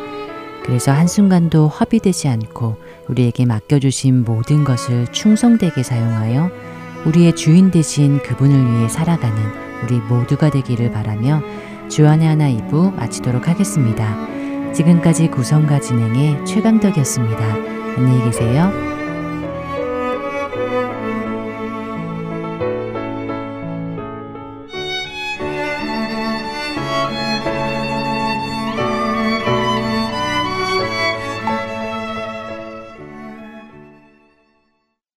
그래서 0.65 0.91
한순간도 0.91 1.69
허비되지 1.69 2.27
않고 2.27 2.75
우리에게 3.07 3.45
맡겨주신 3.45 4.25
모든 4.25 4.65
것을 4.65 5.07
충성되게 5.07 5.83
사용하여 5.83 6.51
우리의 7.05 7.35
주인 7.35 7.71
되신 7.71 8.21
그분을 8.23 8.71
위해 8.71 8.89
살아가는 8.89 9.37
우리 9.83 9.99
모두가 9.99 10.49
되기를 10.49 10.91
바라며 10.91 11.41
주안의 11.89 12.27
하나 12.27 12.49
2부 12.49 12.93
마치도록 12.93 13.47
하겠습니다. 13.47 14.73
지금까지 14.73 15.27
구성과 15.29 15.79
진행의 15.79 16.45
최강덕이었습니다. 16.45 17.45
안녕히 17.97 18.23
계세요. 18.25 19.02